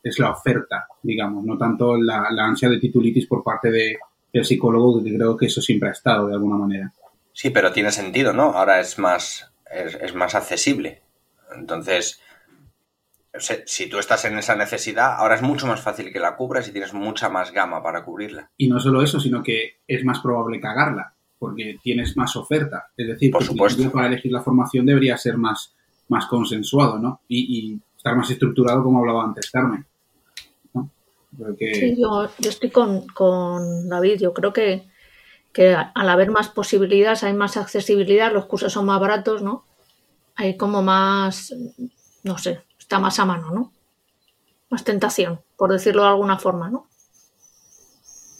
es 0.00 0.20
la 0.20 0.30
oferta, 0.30 0.86
digamos, 1.02 1.44
no 1.44 1.58
tanto 1.58 1.96
la, 1.96 2.28
ansia 2.38 2.68
de 2.68 2.78
titulitis 2.78 3.26
por 3.26 3.42
parte 3.42 3.72
de, 3.72 3.98
del 4.32 4.44
psicólogo, 4.44 5.02
que 5.02 5.16
creo 5.16 5.36
que 5.36 5.46
eso 5.46 5.60
siempre 5.60 5.88
ha 5.88 5.92
estado 5.92 6.28
de 6.28 6.34
alguna 6.34 6.58
manera. 6.58 6.92
Sí, 7.32 7.50
pero 7.50 7.72
tiene 7.72 7.90
sentido, 7.90 8.32
¿no? 8.32 8.52
Ahora 8.52 8.78
es 8.78 9.00
más, 9.00 9.52
es, 9.68 10.14
más 10.14 10.36
accesible. 10.36 11.02
Entonces, 11.56 12.20
si 13.64 13.88
tú 13.88 13.98
estás 13.98 14.24
en 14.26 14.38
esa 14.38 14.54
necesidad, 14.54 15.16
ahora 15.16 15.34
es 15.34 15.42
mucho 15.42 15.66
más 15.66 15.80
fácil 15.80 16.12
que 16.12 16.20
la 16.20 16.36
cubras 16.36 16.68
y 16.68 16.72
tienes 16.72 16.94
mucha 16.94 17.28
más 17.28 17.52
gama 17.52 17.82
para 17.82 18.04
cubrirla. 18.04 18.52
Y 18.56 18.68
no 18.68 18.78
solo 18.78 19.02
eso, 19.02 19.18
sino 19.18 19.42
que 19.42 19.78
es 19.88 20.04
más 20.04 20.20
probable 20.20 20.60
cagarla, 20.60 21.16
porque 21.36 21.78
tienes 21.82 22.16
más 22.16 22.36
oferta. 22.36 22.86
Es 22.96 23.08
decir, 23.08 23.32
Por 23.32 23.42
supuesto. 23.42 23.90
para 23.90 24.06
elegir 24.06 24.30
la 24.30 24.42
formación 24.42 24.86
debería 24.86 25.16
ser 25.16 25.36
más, 25.36 25.75
más 26.08 26.26
consensuado, 26.26 26.98
¿no? 26.98 27.20
Y, 27.28 27.80
estar 27.96 28.16
más 28.16 28.30
estructurado, 28.30 28.82
como 28.84 29.00
hablaba 29.00 29.24
antes 29.24 29.50
Carmen. 29.50 29.84
Sí, 31.58 31.96
yo, 31.98 32.28
yo 32.38 32.50
estoy 32.50 32.70
con, 32.70 33.06
con 33.08 33.88
David. 33.88 34.20
Yo 34.20 34.32
creo 34.32 34.52
que 34.52 34.86
que 35.56 35.74
al 35.74 36.08
haber 36.10 36.30
más 36.30 36.50
posibilidades 36.50 37.24
hay 37.24 37.32
más 37.32 37.56
accesibilidad, 37.56 38.30
los 38.30 38.44
cursos 38.44 38.70
son 38.70 38.84
más 38.84 39.00
baratos, 39.00 39.40
¿no? 39.40 39.64
Hay 40.34 40.58
como 40.58 40.82
más, 40.82 41.54
no 42.24 42.36
sé, 42.36 42.60
está 42.78 42.98
más 42.98 43.18
a 43.20 43.24
mano, 43.24 43.50
¿no? 43.50 43.72
Más 44.68 44.84
tentación, 44.84 45.40
por 45.56 45.72
decirlo 45.72 46.02
de 46.02 46.08
alguna 46.08 46.38
forma, 46.38 46.68
¿no? 46.68 46.86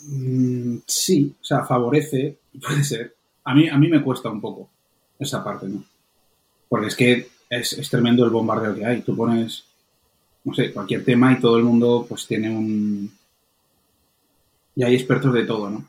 Mm, 0.09 0.81
sí, 0.87 1.35
o 1.41 1.43
sea, 1.43 1.65
favorece, 1.65 2.39
puede 2.63 2.85
ser. 2.85 3.17
A 3.45 3.55
mí, 3.55 3.67
a 3.67 3.79
mí 3.79 3.89
me 3.89 4.05
cuesta 4.05 4.29
un 4.29 4.43
poco 4.43 4.69
esa 5.19 5.43
parte, 5.43 5.69
¿no? 5.69 5.83
Porque 6.69 6.89
es 6.89 6.97
que 6.97 7.29
es, 7.51 7.73
es 7.75 7.91
tremendo 7.91 8.25
el 8.25 8.31
bombardeo 8.31 8.75
que 8.75 8.85
hay. 8.85 9.03
Tú 9.03 9.17
pones, 9.17 9.65
no 10.45 10.55
sé, 10.55 10.73
cualquier 10.73 11.05
tema 11.05 11.33
y 11.33 11.41
todo 11.41 11.59
el 11.59 11.65
mundo 11.65 12.07
pues 12.09 12.27
tiene 12.27 12.51
un... 12.51 13.11
Y 14.75 14.83
hay 14.83 14.95
expertos 14.95 15.33
de 15.33 15.45
todo, 15.45 15.71
¿no? 15.71 15.85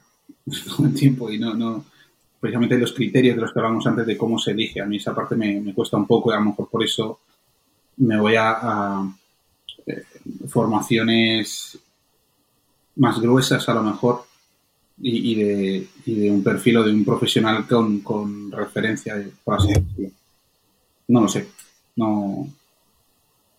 todo 0.77 0.87
el 0.87 0.93
tiempo 0.93 1.29
y 1.31 1.37
no, 1.37 1.53
no, 1.53 1.85
precisamente 2.39 2.77
los 2.77 2.93
criterios 2.93 3.35
de 3.35 3.41
los 3.41 3.51
que 3.51 3.59
hablamos 3.59 3.85
antes 3.87 4.05
de 4.05 4.17
cómo 4.17 4.39
se 4.39 4.51
elige. 4.51 4.81
A 4.81 4.85
mí 4.85 4.97
esa 4.97 5.15
parte 5.15 5.35
me, 5.35 5.73
cuesta 5.73 5.97
un 5.97 6.07
poco 6.07 6.31
y 6.31 6.35
a 6.35 6.39
lo 6.39 6.45
mejor 6.45 6.69
por 6.69 6.83
eso 6.83 7.19
me 7.97 8.19
voy 8.19 8.35
a, 8.37 9.03
eh, 9.85 10.03
formaciones 10.47 11.77
más 12.95 13.19
gruesas 13.19 13.67
a 13.69 13.73
lo 13.73 13.83
mejor 13.83 14.25
y, 14.99 15.35
de, 15.35 15.87
y, 16.05 16.15
de, 16.15 16.31
un 16.31 16.43
perfil 16.43 16.77
o 16.77 16.83
de 16.83 16.91
un 16.91 17.05
profesional 17.05 17.67
con, 17.67 17.99
con 17.99 18.51
referencia, 18.51 19.23
por 19.43 19.55
así. 19.55 19.73
No 21.07 21.21
lo 21.21 21.27
sé, 21.27 21.47
no, 21.95 22.47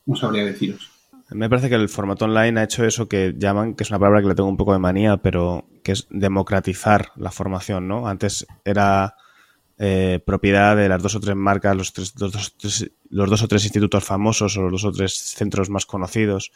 no 0.07 0.17
sabría 0.17 0.45
deciros. 0.45 0.91
Me 1.31 1.51
parece 1.51 1.69
que 1.69 1.75
el 1.75 1.89
formato 1.89 2.25
online 2.25 2.61
ha 2.61 2.65
hecho 2.65 2.85
eso 2.85 3.09
que 3.09 3.35
llaman, 3.37 3.75
que 3.75 3.85
es 3.85 3.91
una 3.91 3.99
palabra 3.99 4.23
que 4.23 4.29
le 4.29 4.35
tengo 4.35 4.49
un 4.49 4.57
poco 4.57 4.73
de 4.73 4.79
manía, 4.79 5.19
pero 5.19 5.67
que 5.83 5.93
es 5.93 6.07
democratizar 6.11 7.13
la 7.17 7.31
formación, 7.31 7.87
¿no? 7.87 8.09
Antes 8.09 8.47
era 8.65 9.17
eh, 9.79 10.21
propiedad 10.25 10.75
de 10.75 10.89
las 10.89 11.03
dos 11.03 11.15
o 11.15 11.21
tres 11.21 11.37
marcas, 11.37 11.77
los, 11.77 11.93
tres, 11.93 12.15
los, 12.19 12.33
dos, 12.33 12.91
los 13.11 13.31
dos 13.31 13.43
o 13.43 13.49
tres 13.49 13.65
institutos 13.65 14.05
famosos 14.05 14.57
o 14.57 14.63
los 14.63 14.73
dos 14.73 14.85
o 14.85 14.93
tres 14.93 15.15
centros 15.15 15.69
más 15.69 15.85
conocidos, 15.85 16.51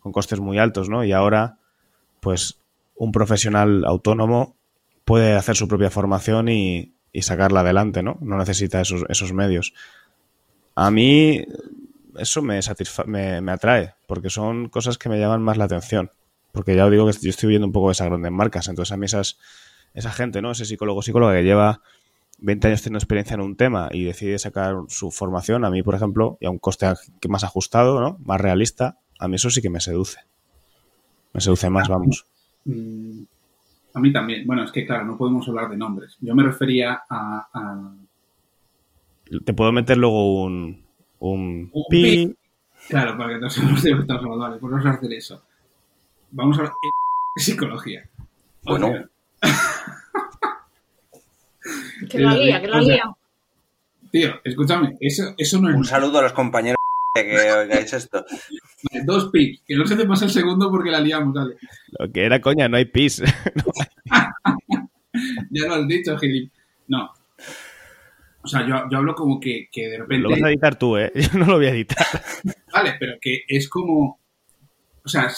con 0.00 0.10
costes 0.10 0.40
muy 0.40 0.58
altos, 0.58 0.88
¿no? 0.88 1.04
Y 1.04 1.12
ahora, 1.12 1.58
pues, 2.20 2.58
un 2.96 3.12
profesional 3.12 3.84
autónomo 3.84 4.56
puede 5.04 5.34
hacer 5.34 5.56
su 5.56 5.68
propia 5.68 5.90
formación 5.90 6.48
y, 6.48 6.94
y 7.12 7.22
sacarla 7.22 7.60
adelante, 7.60 8.02
¿no? 8.02 8.18
No 8.20 8.36
necesita 8.36 8.80
esos, 8.80 9.04
esos 9.08 9.32
medios. 9.32 9.72
A 10.76 10.90
mí 10.90 11.44
eso 12.18 12.42
me, 12.42 12.60
me, 13.06 13.40
me, 13.40 13.52
atrae, 13.52 13.94
porque 14.06 14.30
son 14.30 14.68
cosas 14.68 14.98
que 14.98 15.08
me 15.08 15.18
llaman 15.18 15.42
más 15.42 15.56
la 15.56 15.64
atención. 15.64 16.12
Porque 16.52 16.76
ya 16.76 16.84
os 16.84 16.90
digo 16.90 17.06
que 17.06 17.12
yo 17.20 17.30
estoy 17.30 17.48
viendo 17.48 17.66
un 17.66 17.72
poco 17.72 17.90
esas 17.90 18.06
grandes 18.06 18.30
marcas. 18.30 18.68
Entonces 18.68 18.92
a 18.92 18.96
mí 18.96 19.06
esas, 19.06 19.38
esa 19.94 20.12
gente, 20.12 20.40
¿no? 20.40 20.52
Ese 20.52 20.64
psicólogo 20.64 21.02
psicóloga 21.02 21.34
que 21.34 21.42
lleva 21.42 21.82
20 22.38 22.68
años 22.68 22.82
teniendo 22.82 22.98
experiencia 22.98 23.34
en 23.34 23.40
un 23.40 23.56
tema 23.56 23.88
y 23.90 24.04
decide 24.04 24.38
sacar 24.38 24.76
su 24.88 25.10
formación, 25.10 25.64
a 25.64 25.70
mí, 25.70 25.82
por 25.82 25.94
ejemplo, 25.94 26.36
y 26.40 26.46
a 26.46 26.50
un 26.50 26.58
coste 26.58 26.86
más 27.28 27.44
ajustado, 27.44 28.00
¿no? 28.00 28.18
Más 28.24 28.40
realista, 28.40 28.98
a 29.18 29.28
mí 29.28 29.36
eso 29.36 29.50
sí 29.50 29.62
que 29.62 29.70
me 29.70 29.80
seduce. 29.80 30.20
Me 31.32 31.40
seduce 31.40 31.70
más, 31.70 31.88
vamos. 31.88 32.26
Mm, 32.64 33.22
a 33.94 34.00
mí 34.00 34.12
también. 34.12 34.46
Bueno, 34.46 34.64
es 34.64 34.72
que 34.72 34.86
claro, 34.86 35.04
no 35.04 35.16
podemos 35.16 35.48
hablar 35.48 35.70
de 35.70 35.76
nombres. 35.76 36.16
Yo 36.20 36.34
me 36.34 36.42
refería 36.42 37.02
a... 37.08 37.48
a... 37.52 37.94
Te 39.44 39.52
puedo 39.52 39.72
meter 39.72 39.96
luego 39.96 40.44
un, 40.44 40.84
un, 41.18 41.72
pi. 41.90 42.32
Claro, 42.88 43.18
para 43.18 43.34
que 43.34 43.40
no 43.40 43.50
seamos 43.50 43.82
de 43.82 43.90
estamos 43.90 44.22
hablando. 44.22 44.38
Vale, 44.38 44.58
pues 44.58 44.70
vamos 44.70 44.86
a 44.86 44.90
hacer 44.90 45.12
eso. 45.12 45.42
Vamos 46.30 46.56
a 46.56 46.60
hablar 46.60 46.74
de 47.34 47.42
psicología. 47.42 48.08
Bueno. 48.62 48.92
que 52.08 52.18
la 52.18 52.36
guía, 52.36 52.60
que 52.60 52.68
la 52.68 52.80
guía. 52.80 53.02
Tío, 54.10 54.34
escúchame, 54.44 54.96
eso, 55.00 55.34
eso 55.36 55.60
no 55.60 55.70
es... 55.70 55.74
Un 55.74 55.84
saludo 55.84 56.20
a 56.20 56.22
los 56.22 56.32
compañeros 56.32 56.76
que 57.14 57.52
oigáis 57.52 57.92
esto. 57.92 58.24
Vale, 58.90 59.04
dos 59.04 59.30
pis, 59.32 59.60
que 59.66 59.74
no 59.74 59.84
se 59.86 59.96
te 59.96 60.06
pase 60.06 60.26
el 60.26 60.30
segundo 60.30 60.70
porque 60.70 60.90
la 60.90 61.00
liamos, 61.00 61.34
dale. 61.34 61.56
Lo 61.98 62.12
que 62.12 62.24
era 62.24 62.40
coña, 62.40 62.68
no 62.68 62.76
hay 62.76 62.84
pis. 62.84 63.22
ya 65.50 65.66
lo 65.66 65.74
has 65.74 65.88
dicho, 65.88 66.16
Gilip. 66.18 66.52
No, 66.86 67.10
o 68.46 68.48
sea, 68.48 68.64
yo, 68.64 68.76
yo 68.88 68.98
hablo 68.98 69.16
como 69.16 69.40
que, 69.40 69.68
que, 69.72 69.88
de 69.88 69.98
repente... 69.98 70.22
Lo 70.22 70.30
vas 70.30 70.42
a 70.44 70.50
editar 70.50 70.78
tú, 70.78 70.96
¿eh? 70.96 71.10
Yo 71.16 71.36
no 71.36 71.46
lo 71.46 71.56
voy 71.56 71.66
a 71.66 71.70
editar. 71.70 72.06
vale, 72.72 72.94
pero 73.00 73.14
que 73.20 73.40
es 73.48 73.68
como... 73.68 74.20
O 75.04 75.08
sea, 75.08 75.28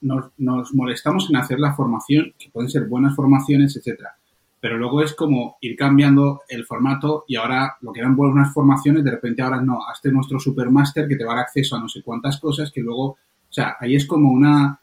nos, 0.00 0.32
nos, 0.38 0.74
molestamos 0.74 1.30
en 1.30 1.36
hacer 1.36 1.60
la 1.60 1.74
formación, 1.74 2.34
que 2.36 2.50
pueden 2.50 2.68
ser 2.68 2.86
buenas 2.88 3.14
formaciones, 3.14 3.76
etcétera. 3.76 4.16
Pero 4.58 4.76
luego 4.76 5.00
es 5.00 5.14
como 5.14 5.58
ir 5.60 5.76
cambiando 5.76 6.40
el 6.48 6.64
formato 6.64 7.24
y 7.28 7.36
ahora 7.36 7.76
lo 7.82 7.92
que 7.92 8.00
eran 8.00 8.16
buenas 8.16 8.52
formaciones, 8.52 9.04
de 9.04 9.12
repente 9.12 9.42
ahora 9.42 9.60
no, 9.60 9.86
hazte 9.86 10.10
nuestro 10.10 10.40
supermaster 10.40 11.06
que 11.06 11.14
te 11.14 11.24
va 11.24 11.34
a 11.34 11.36
dar 11.36 11.44
acceso 11.44 11.76
a 11.76 11.80
no 11.80 11.88
sé 11.88 12.02
cuántas 12.02 12.40
cosas 12.40 12.72
que 12.72 12.80
luego... 12.80 13.04
O 13.04 13.52
sea, 13.52 13.76
ahí 13.78 13.94
es 13.94 14.06
como 14.06 14.32
una... 14.32 14.80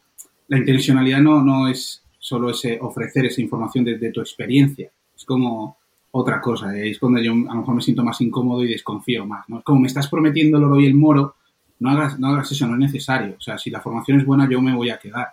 La 0.48 0.56
intencionalidad 0.56 1.20
no, 1.20 1.42
no 1.42 1.68
es 1.68 2.02
solo 2.18 2.48
ese 2.48 2.78
ofrecer 2.80 3.26
esa 3.26 3.42
información 3.42 3.84
desde 3.84 4.10
tu 4.10 4.22
experiencia. 4.22 4.90
Es 5.14 5.26
como 5.26 5.76
otra 6.12 6.40
cosa. 6.40 6.76
Es 6.76 6.98
cuando 6.98 7.20
yo 7.20 7.32
a 7.32 7.54
lo 7.54 7.60
mejor 7.60 7.74
me 7.74 7.82
siento 7.82 8.04
más 8.04 8.20
incómodo 8.20 8.64
y 8.64 8.68
desconfío 8.68 9.26
más. 9.26 9.48
¿no? 9.48 9.62
Como 9.62 9.80
me 9.80 9.88
estás 9.88 10.08
prometiendo 10.08 10.58
el 10.58 10.64
oro 10.64 10.80
y 10.80 10.86
el 10.86 10.94
moro, 10.94 11.34
no 11.80 11.90
hagas, 11.90 12.18
no 12.20 12.28
hagas 12.28 12.52
eso, 12.52 12.66
no 12.66 12.74
es 12.74 12.80
necesario. 12.80 13.34
O 13.38 13.40
sea, 13.40 13.58
si 13.58 13.70
la 13.70 13.80
formación 13.80 14.20
es 14.20 14.26
buena, 14.26 14.48
yo 14.48 14.60
me 14.60 14.74
voy 14.74 14.90
a 14.90 14.98
quedar. 14.98 15.28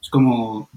Es 0.00 0.10
como, 0.10 0.68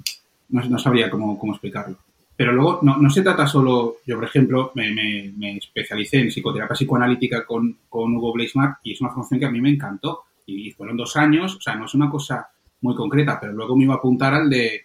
no, 0.50 0.80
sabría 0.80 1.10
cómo, 1.10 1.40
explicarlo. 1.52 1.98
Pero 2.38 2.52
luego, 2.52 2.80
no, 2.82 2.98
no, 2.98 3.10
se 3.10 3.22
trata 3.22 3.48
solo, 3.48 3.96
yo 4.06 4.16
por 4.16 4.26
ejemplo, 4.26 4.72
me, 4.76 4.94
me, 4.94 5.58
especialicé 5.58 6.20
en 6.20 6.28
psicoterapia 6.28 6.76
psicoanalítica 6.76 7.46
con, 7.46 7.78
con 7.88 8.14
Hugo 8.14 8.34
Bleismark 8.34 8.80
y 8.84 8.92
es 8.92 9.00
una 9.00 9.10
formación 9.10 9.40
que 9.40 9.46
a 9.46 9.52
mí 9.52 9.62
me 9.62 9.70
encantó. 9.70 10.24
Y 10.46 10.70
fueron 10.72 10.98
dos 10.98 11.16
años, 11.16 11.56
o 11.56 11.62
sea, 11.62 11.76
no 11.76 11.86
es 11.86 11.94
una 11.96 12.10
cosa 12.10 12.50
muy 12.82 12.94
concreta, 12.94 13.40
pero 13.40 13.54
luego 13.54 13.76
me 13.76 13.86
iba 13.86 13.94
a 13.96 13.98
apuntar 13.98 14.34
al 14.34 14.50
de, 14.50 14.82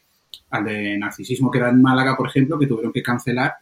al 0.51 0.65
de 0.65 0.97
narcisismo 0.97 1.51
que 1.51 1.59
era 1.59 1.71
en 1.71 1.83
Málaga, 1.83 2.17
por 2.17 2.29
ejemplo, 2.29 2.59
que 2.59 2.67
tuvieron 2.67 2.93
que 2.93 3.03
cancelar 3.03 3.55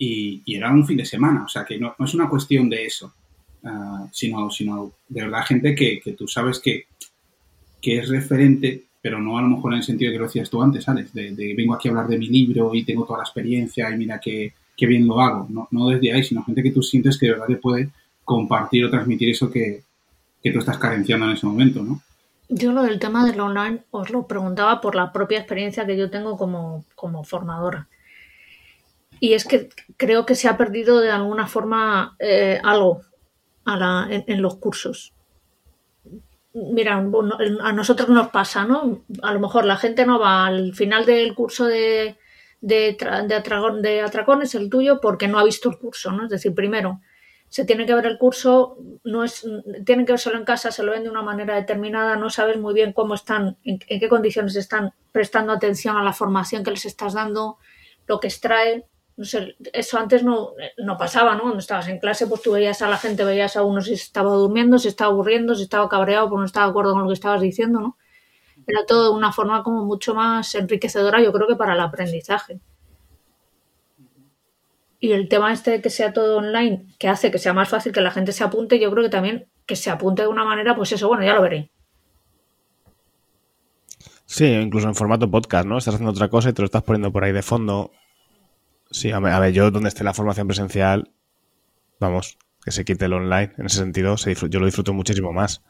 y, 0.00 0.42
era 0.56 0.72
un 0.72 0.86
fin 0.86 0.96
de 0.96 1.04
semana. 1.04 1.44
O 1.44 1.48
sea, 1.48 1.64
que 1.64 1.78
no, 1.78 1.94
es 1.98 2.14
una 2.14 2.28
cuestión 2.28 2.68
de 2.68 2.86
eso, 2.86 3.12
ah, 3.64 4.08
sino, 4.10 4.50
sino 4.50 4.92
de 5.08 5.22
verdad 5.22 5.44
gente 5.44 5.74
que, 5.74 6.00
tú 6.16 6.26
sabes 6.26 6.58
que, 6.58 6.86
que, 7.80 7.98
es 7.98 8.08
referente, 8.08 8.84
pero 9.02 9.20
no 9.20 9.38
a 9.38 9.42
lo 9.42 9.48
mejor 9.48 9.72
en 9.72 9.78
el 9.78 9.84
sentido 9.84 10.10
que 10.10 10.18
lo 10.18 10.24
decías 10.24 10.48
tú 10.48 10.62
antes, 10.62 10.84
¿sabes? 10.84 11.12
De, 11.12 11.54
vengo 11.54 11.74
aquí 11.74 11.88
a 11.88 11.90
hablar 11.90 12.08
de 12.08 12.18
mi 12.18 12.28
libro 12.28 12.74
y 12.74 12.84
tengo 12.84 13.04
toda 13.04 13.18
la 13.18 13.24
experiencia 13.24 13.90
y 13.90 13.98
mira 13.98 14.18
qué, 14.18 14.54
bien 14.78 15.06
lo 15.06 15.20
hago. 15.20 15.46
No, 15.50 15.68
no 15.70 15.88
desde 15.88 16.12
ahí, 16.12 16.24
sino 16.24 16.42
gente 16.42 16.62
que 16.62 16.70
tú 16.70 16.82
sientes 16.82 17.18
que 17.18 17.26
de 17.26 17.32
verdad 17.32 17.48
te 17.48 17.56
puede 17.56 17.90
compartir 18.24 18.86
o 18.86 18.90
transmitir 18.90 19.28
eso 19.28 19.50
que, 19.50 19.82
que 20.42 20.50
tú 20.50 20.60
estás 20.60 20.78
carenciando 20.78 21.26
en 21.26 21.32
ese 21.32 21.46
momento, 21.46 21.82
¿no? 21.82 22.00
Yo 22.48 22.72
lo 22.72 22.82
del 22.82 22.98
tema 22.98 23.24
del 23.26 23.38
online 23.38 23.80
os 23.90 24.10
lo 24.10 24.26
preguntaba 24.26 24.80
por 24.80 24.94
la 24.94 25.12
propia 25.12 25.38
experiencia 25.38 25.86
que 25.86 25.96
yo 25.96 26.10
tengo 26.10 26.36
como, 26.36 26.84
como 26.96 27.22
formadora. 27.22 27.86
Y 29.20 29.34
es 29.34 29.44
que 29.44 29.68
creo 29.96 30.26
que 30.26 30.34
se 30.34 30.48
ha 30.48 30.56
perdido 30.56 30.98
de 31.00 31.10
alguna 31.10 31.46
forma 31.46 32.16
eh, 32.18 32.58
algo 32.64 33.02
en, 33.66 34.42
los 34.42 34.56
cursos. 34.56 35.14
mira, 36.54 36.96
a 36.96 37.72
nosotros 37.72 38.08
nos 38.08 38.28
pasa, 38.30 38.64
¿no? 38.64 39.04
A 39.22 39.32
lo 39.32 39.40
mejor 39.40 39.64
la 39.64 39.76
gente 39.76 40.04
no 40.06 40.18
va 40.18 40.46
al 40.46 40.74
final 40.74 41.06
del 41.06 41.34
curso 41.34 41.66
de, 41.66 42.16
de, 42.60 42.96
de, 43.28 43.80
de 43.82 44.00
atracones, 44.00 44.54
el 44.54 44.70
tuyo, 44.70 45.00
porque 45.00 45.28
no 45.28 45.38
ha 45.38 45.44
visto 45.44 45.68
el 45.68 45.78
curso, 45.78 46.10
¿no? 46.10 46.24
Es 46.24 46.30
decir, 46.30 46.54
primero, 46.54 47.00
se 47.50 47.64
tiene 47.64 47.84
que 47.84 47.94
ver 47.94 48.06
el 48.06 48.16
curso, 48.16 48.78
no 49.02 49.24
es, 49.24 49.44
tienen 49.84 50.06
que 50.06 50.12
verlo 50.12 50.38
en 50.38 50.44
casa, 50.44 50.70
se 50.70 50.84
lo 50.84 50.92
ven 50.92 51.02
de 51.02 51.10
una 51.10 51.22
manera 51.22 51.56
determinada, 51.56 52.14
no 52.14 52.30
sabes 52.30 52.58
muy 52.58 52.72
bien 52.72 52.92
cómo 52.92 53.14
están, 53.14 53.58
en, 53.64 53.80
qué 53.80 54.08
condiciones 54.08 54.54
están 54.54 54.94
prestando 55.10 55.52
atención 55.52 55.96
a 55.96 56.04
la 56.04 56.12
formación 56.12 56.62
que 56.62 56.70
les 56.70 56.84
estás 56.84 57.12
dando, 57.12 57.58
lo 58.06 58.20
que 58.20 58.28
extrae. 58.28 58.86
No 59.16 59.24
sé, 59.24 59.56
eso 59.72 59.98
antes 59.98 60.22
no, 60.22 60.52
no 60.78 60.96
pasaba, 60.96 61.34
¿no? 61.34 61.42
Cuando 61.42 61.58
estabas 61.58 61.88
en 61.88 61.98
clase, 61.98 62.26
pues 62.26 62.42
tú 62.42 62.52
veías 62.52 62.80
a 62.80 62.88
la 62.88 62.96
gente, 62.96 63.24
veías 63.24 63.56
a 63.56 63.62
uno 63.62 63.80
si 63.80 63.92
estaba 63.92 64.32
durmiendo, 64.32 64.78
si 64.78 64.88
estaba 64.88 65.12
aburriendo, 65.12 65.54
si 65.54 65.64
estaba 65.64 65.88
cabreado, 65.88 66.28
pues 66.28 66.38
no 66.38 66.46
estaba 66.46 66.66
de 66.66 66.70
acuerdo 66.70 66.92
con 66.92 67.02
lo 67.02 67.08
que 67.08 67.14
estabas 67.14 67.40
diciendo, 67.40 67.80
¿no? 67.80 67.96
Era 68.66 68.86
todo 68.86 69.10
de 69.10 69.16
una 69.16 69.32
forma 69.32 69.62
como 69.62 69.84
mucho 69.84 70.14
más 70.14 70.54
enriquecedora, 70.54 71.20
yo 71.20 71.32
creo 71.32 71.46
que 71.46 71.56
para 71.56 71.74
el 71.74 71.80
aprendizaje. 71.80 72.60
Y 75.00 75.12
el 75.12 75.28
tema 75.28 75.52
este 75.52 75.70
de 75.70 75.80
que 75.80 75.90
sea 75.90 76.12
todo 76.12 76.38
online, 76.38 76.86
que 76.98 77.08
hace 77.08 77.30
que 77.30 77.38
sea 77.38 77.54
más 77.54 77.68
fácil 77.68 77.92
que 77.92 78.02
la 78.02 78.10
gente 78.10 78.32
se 78.32 78.44
apunte, 78.44 78.78
yo 78.78 78.90
creo 78.90 79.02
que 79.02 79.10
también 79.10 79.48
que 79.66 79.76
se 79.76 79.90
apunte 79.90 80.22
de 80.22 80.28
una 80.28 80.44
manera, 80.44 80.76
pues 80.76 80.92
eso, 80.92 81.08
bueno, 81.08 81.24
ya 81.24 81.34
lo 81.34 81.42
veré. 81.42 81.70
Sí, 84.26 84.44
incluso 84.46 84.86
en 84.86 84.94
formato 84.94 85.30
podcast, 85.30 85.66
¿no? 85.66 85.78
Estás 85.78 85.94
haciendo 85.94 86.12
otra 86.12 86.28
cosa 86.28 86.50
y 86.50 86.52
te 86.52 86.62
lo 86.62 86.66
estás 86.66 86.82
poniendo 86.82 87.10
por 87.10 87.24
ahí 87.24 87.32
de 87.32 87.42
fondo. 87.42 87.90
Sí, 88.90 89.12
a 89.12 89.20
ver, 89.20 89.52
yo 89.52 89.70
donde 89.70 89.88
esté 89.88 90.02
la 90.02 90.14
formación 90.14 90.48
presencial, 90.48 91.10
vamos, 92.00 92.38
que 92.64 92.72
se 92.72 92.84
quite 92.84 93.04
el 93.04 93.12
online. 93.12 93.52
En 93.56 93.66
ese 93.66 93.78
sentido, 93.78 94.16
yo 94.16 94.60
lo 94.60 94.66
disfruto 94.66 94.92
muchísimo 94.92 95.32
más. 95.32 95.62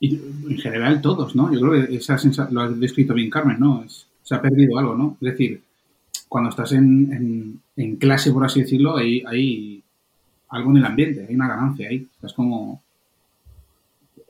Y 0.00 0.14
en 0.16 0.58
general 0.58 1.00
todos, 1.00 1.36
¿no? 1.36 1.52
Yo 1.52 1.60
creo 1.60 1.86
que 1.86 1.96
esa 1.96 2.16
lo 2.50 2.60
has 2.62 2.80
descrito 2.80 3.14
bien, 3.14 3.30
Carmen, 3.30 3.58
¿no? 3.58 3.84
se 3.88 4.34
ha 4.34 4.42
perdido 4.42 4.78
algo, 4.78 4.94
¿no? 4.94 5.16
Es 5.22 5.32
decir, 5.32 5.62
cuando 6.28 6.50
estás 6.50 6.72
en, 6.72 7.60
en, 7.76 7.96
clase, 7.96 8.30
por 8.30 8.44
así 8.44 8.60
decirlo, 8.60 8.98
hay, 8.98 9.22
hay 9.26 9.82
algo 10.50 10.70
en 10.70 10.76
el 10.76 10.84
ambiente, 10.84 11.24
hay 11.26 11.34
una 11.34 11.48
ganancia 11.48 11.88
ahí. 11.88 12.06
Estás 12.14 12.34
como 12.34 12.82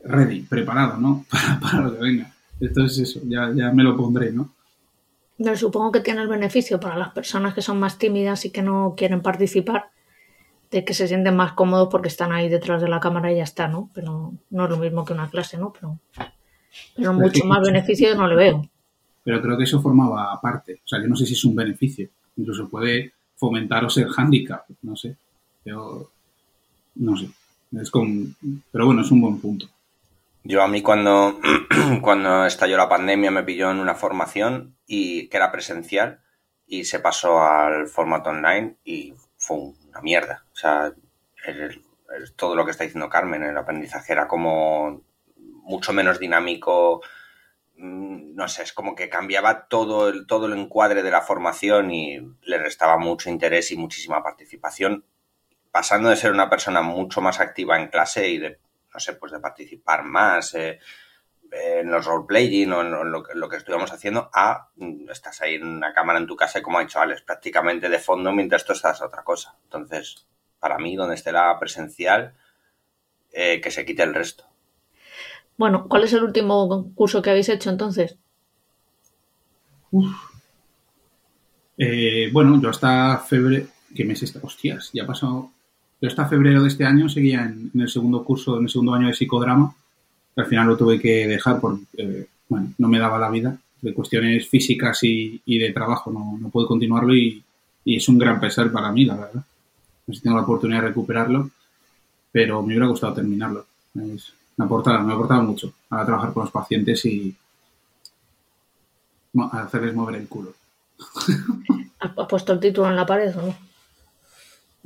ready, 0.04 0.42
preparado, 0.42 0.98
¿no? 0.98 1.24
Para, 1.60 1.80
lo 1.80 1.94
que 1.94 2.00
venga. 2.00 2.32
Entonces 2.60 3.10
eso, 3.10 3.20
ya, 3.24 3.52
ya 3.52 3.72
me 3.72 3.82
lo 3.82 3.96
pondré, 3.96 4.30
¿no? 4.30 4.54
Yo 5.38 5.56
supongo 5.56 5.92
que 5.92 6.00
tiene 6.00 6.22
el 6.22 6.28
beneficio 6.28 6.80
para 6.80 6.96
las 6.96 7.10
personas 7.10 7.54
que 7.54 7.62
son 7.62 7.78
más 7.78 7.96
tímidas 7.96 8.44
y 8.44 8.50
que 8.50 8.62
no 8.62 8.94
quieren 8.96 9.22
participar, 9.22 9.90
de 10.70 10.84
que 10.84 10.94
se 10.94 11.08
sienten 11.08 11.36
más 11.36 11.52
cómodos 11.52 11.88
porque 11.90 12.08
están 12.08 12.32
ahí 12.32 12.48
detrás 12.48 12.82
de 12.82 12.88
la 12.88 13.00
cámara 13.00 13.32
y 13.32 13.36
ya 13.36 13.44
está, 13.44 13.68
¿no? 13.68 13.90
Pero 13.94 14.32
no 14.50 14.64
es 14.64 14.70
lo 14.70 14.76
mismo 14.76 15.04
que 15.04 15.12
una 15.12 15.30
clase, 15.30 15.56
¿no? 15.56 15.72
Pero, 15.72 15.98
pero 16.96 17.12
mucho 17.12 17.44
más 17.44 17.62
beneficio 17.62 18.14
no 18.14 18.26
le 18.26 18.34
veo 18.34 18.68
pero 19.28 19.42
creo 19.42 19.58
que 19.58 19.64
eso 19.64 19.82
formaba 19.82 20.40
parte. 20.40 20.80
O 20.82 20.88
sea, 20.88 21.02
yo 21.02 21.06
no 21.06 21.14
sé 21.14 21.26
si 21.26 21.34
es 21.34 21.44
un 21.44 21.54
beneficio. 21.54 22.08
Incluso 22.38 22.66
puede 22.66 23.12
fomentar 23.36 23.84
o 23.84 23.90
ser 23.90 24.08
handicap, 24.16 24.64
no 24.80 24.96
sé. 24.96 25.16
Pero, 25.62 26.10
no 26.94 27.14
sé. 27.14 27.28
Es 27.72 27.90
como, 27.90 28.24
pero 28.72 28.86
bueno, 28.86 29.02
es 29.02 29.10
un 29.10 29.20
buen 29.20 29.38
punto. 29.38 29.68
Yo 30.48 30.62
a 30.62 30.68
mí 30.68 30.82
cuando, 30.82 31.38
cuando 32.02 32.46
estalló 32.46 32.76
la 32.76 32.88
pandemia 32.88 33.30
me 33.30 33.44
pilló 33.44 33.70
en 33.70 33.80
una 33.80 33.94
formación 33.94 34.76
y 34.86 35.28
que 35.28 35.36
era 35.36 35.52
presencial 35.52 36.22
y 36.66 36.84
se 36.84 37.00
pasó 37.00 37.42
al 37.42 37.86
formato 37.86 38.30
online 38.30 38.78
y 38.82 39.14
fue 39.36 39.58
una 39.58 40.00
mierda. 40.00 40.46
O 40.52 40.56
sea, 40.56 40.92
todo 42.36 42.56
lo 42.56 42.64
que 42.64 42.70
está 42.70 42.84
diciendo 42.84 43.08
Carmen, 43.08 43.42
el 43.42 43.56
aprendizaje 43.56 44.12
era 44.12 44.26
como 44.26 45.02
mucho 45.36 45.92
menos 45.92 46.18
dinámico, 46.18 47.02
Mm, 47.78 48.34
no 48.34 48.48
sé, 48.48 48.64
es 48.64 48.72
como 48.72 48.96
que 48.96 49.08
cambiaba 49.08 49.68
todo 49.68 50.08
el, 50.08 50.26
todo 50.26 50.46
el 50.46 50.58
encuadre 50.58 51.02
de 51.04 51.12
la 51.12 51.22
formación 51.22 51.92
y 51.92 52.18
le 52.42 52.58
restaba 52.58 52.98
mucho 52.98 53.30
interés 53.30 53.70
y 53.70 53.76
muchísima 53.76 54.22
participación, 54.22 55.04
pasando 55.70 56.08
de 56.08 56.16
ser 56.16 56.32
una 56.32 56.50
persona 56.50 56.82
mucho 56.82 57.20
más 57.20 57.38
activa 57.40 57.78
en 57.80 57.88
clase 57.88 58.28
y 58.30 58.38
de, 58.38 58.58
no 58.98 59.00
sé, 59.00 59.12
pues 59.12 59.30
de 59.30 59.38
participar 59.38 60.02
más 60.02 60.56
eh, 60.56 60.80
en 61.52 61.88
los 61.88 62.04
roleplaying 62.04 62.72
o 62.72 62.80
en 62.80 62.90
lo, 62.90 63.04
lo, 63.04 63.48
que 63.48 63.56
estuvimos 63.56 63.92
haciendo, 63.92 64.28
a 64.34 64.70
mm, 64.74 65.08
estás 65.08 65.40
ahí 65.40 65.54
en 65.54 65.68
una 65.68 65.94
cámara 65.94 66.18
en 66.18 66.26
tu 66.26 66.34
casa 66.34 66.58
y 66.58 66.62
como 66.62 66.78
ha 66.78 66.82
dicho 66.82 66.98
Alex, 66.98 67.22
prácticamente 67.22 67.88
de 67.88 68.00
fondo 68.00 68.32
mientras 68.32 68.64
tú 68.64 68.72
estás 68.72 69.00
a 69.00 69.06
otra 69.06 69.22
cosa. 69.22 69.54
Entonces, 69.62 70.26
para 70.58 70.78
mí, 70.78 70.96
donde 70.96 71.14
esté 71.14 71.30
la 71.30 71.56
presencial, 71.60 72.34
eh, 73.32 73.60
que 73.60 73.70
se 73.70 73.86
quite 73.86 74.02
el 74.02 74.14
resto. 74.14 74.44
Bueno, 75.56 75.86
¿cuál 75.88 76.02
es 76.02 76.12
el 76.12 76.24
último 76.24 76.92
curso 76.96 77.22
que 77.22 77.30
habéis 77.30 77.48
hecho 77.50 77.70
entonces? 77.70 78.18
Eh, 81.78 82.30
bueno, 82.32 82.60
yo 82.60 82.70
hasta 82.70 83.18
febrero. 83.18 83.66
¿Qué 83.94 84.04
mes 84.04 84.24
está? 84.24 84.40
Hostias, 84.42 84.90
ya 84.92 85.04
ha 85.04 85.06
pasado. 85.06 85.52
Yo 86.00 86.08
hasta 86.08 86.26
febrero 86.26 86.62
de 86.62 86.68
este 86.68 86.84
año 86.84 87.08
seguía 87.08 87.44
en, 87.44 87.70
el 87.80 87.88
segundo 87.88 88.22
curso, 88.22 88.56
en 88.56 88.64
el 88.64 88.70
segundo 88.70 88.94
año 88.94 89.08
de 89.08 89.14
psicodrama. 89.14 89.74
Al 90.36 90.46
final 90.46 90.68
lo 90.68 90.76
tuve 90.76 91.00
que 91.00 91.26
dejar 91.26 91.60
porque, 91.60 91.84
eh, 91.96 92.26
bueno, 92.48 92.72
no 92.78 92.88
me 92.88 92.98
daba 92.98 93.18
la 93.18 93.30
vida. 93.30 93.58
De 93.80 93.94
cuestiones 93.94 94.48
físicas 94.48 95.00
y, 95.02 95.40
de 95.46 95.72
trabajo 95.72 96.10
no, 96.12 96.38
no 96.40 96.48
pude 96.50 96.66
continuarlo 96.66 97.14
y, 97.14 97.42
es 97.84 98.06
un 98.08 98.18
gran 98.18 98.38
pesar 98.38 98.70
para 98.70 98.92
mí, 98.92 99.06
la 99.06 99.16
verdad. 99.16 99.42
No 100.06 100.14
sé 100.14 100.18
si 100.18 100.22
tengo 100.22 100.36
la 100.36 100.42
oportunidad 100.42 100.82
de 100.82 100.88
recuperarlo, 100.88 101.50
pero 102.30 102.60
me 102.60 102.68
hubiera 102.68 102.86
gustado 102.86 103.14
terminarlo. 103.14 103.64
Es, 103.94 104.34
me 104.56 104.64
ha 104.64 104.66
aportado, 104.66 105.02
me 105.02 105.12
ha 105.12 105.14
aportado 105.14 105.42
mucho 105.42 105.72
a 105.88 106.04
trabajar 106.04 106.32
con 106.34 106.42
los 106.42 106.52
pacientes 106.52 107.04
y 107.06 107.34
a 109.40 109.62
hacerles 109.62 109.94
mover 109.94 110.16
el 110.16 110.28
culo. 110.28 110.52
¿Has 111.98 112.26
puesto 112.28 112.52
el 112.52 112.60
título 112.60 112.88
en 112.88 112.96
la 112.96 113.06
pared 113.06 113.34
o 113.38 113.42
no? 113.42 113.67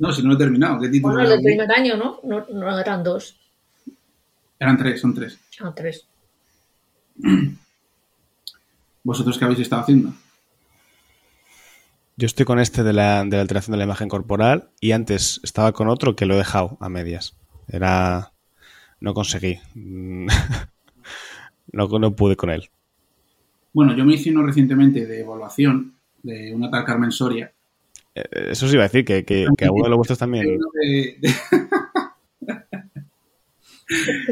No, 0.03 0.11
si 0.11 0.21
no 0.21 0.27
lo 0.27 0.35
he 0.35 0.37
terminado. 0.37 0.81
¿Qué 0.81 0.89
título 0.89 1.13
bueno, 1.13 1.33
el 1.33 1.41
primer 1.41 1.71
año, 1.71 1.95
¿no? 1.95 2.19
¿no? 2.23 2.77
eran 2.77 3.01
dos. 3.05 3.39
Eran 4.59 4.77
tres, 4.77 4.99
son 4.99 5.13
tres. 5.13 5.39
Ah, 5.61 5.71
tres. 5.73 6.05
¿Vosotros 9.05 9.37
qué 9.37 9.45
habéis 9.45 9.61
estado 9.61 9.83
haciendo? 9.83 10.13
Yo 12.17 12.25
estoy 12.25 12.45
con 12.45 12.59
este 12.59 12.83
de 12.83 12.91
la, 12.91 13.23
de 13.23 13.37
la 13.37 13.41
alteración 13.43 13.71
de 13.71 13.77
la 13.77 13.85
imagen 13.85 14.09
corporal 14.09 14.71
y 14.81 14.91
antes 14.91 15.39
estaba 15.41 15.71
con 15.71 15.87
otro 15.87 16.17
que 16.17 16.25
lo 16.25 16.33
he 16.33 16.37
dejado 16.37 16.77
a 16.81 16.89
medias. 16.89 17.37
Era 17.69 18.33
no 18.99 19.13
conseguí. 19.13 19.57
no, 21.71 21.87
no 21.87 22.13
pude 22.13 22.35
con 22.35 22.49
él. 22.49 22.69
Bueno, 23.71 23.95
yo 23.95 24.03
me 24.03 24.15
hice 24.15 24.31
uno 24.31 24.43
recientemente 24.43 25.05
de 25.05 25.21
evaluación 25.21 25.93
de 26.23 26.53
una 26.53 26.69
tal 26.69 26.83
Carmen 26.83 27.13
Soria. 27.13 27.53
Eh, 28.15 28.49
eso 28.51 28.67
sí 28.67 28.75
iba 28.75 28.83
a 28.83 28.87
decir, 28.87 29.05
que, 29.05 29.25
que, 29.25 29.47
que 29.57 29.65
a 29.65 29.71
uno 29.71 29.83
de 29.83 29.89
los 29.89 29.97
vuestros 29.97 30.19
también. 30.19 30.59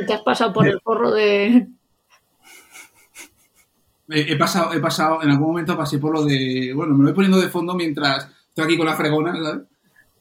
¿Te 0.08 0.14
has 0.14 0.22
pasado 0.22 0.54
por 0.54 0.68
el 0.68 0.80
forro 0.82 1.12
de...? 1.12 1.68
He 4.14 4.36
pasado, 4.36 4.74
he 4.74 4.80
pasado, 4.80 5.24
en 5.24 5.30
algún 5.30 5.48
momento 5.48 5.78
pasé 5.78 5.98
por 5.98 6.14
lo 6.14 6.26
de... 6.26 6.74
Bueno, 6.76 6.94
me 6.94 7.00
lo 7.00 7.06
voy 7.06 7.14
poniendo 7.14 7.40
de 7.40 7.48
fondo 7.48 7.76
mientras 7.76 8.30
estoy 8.50 8.66
aquí 8.66 8.78
con 8.78 8.86
la 8.86 8.96
fregona, 8.96 9.34
¿sabes? 9.34 9.64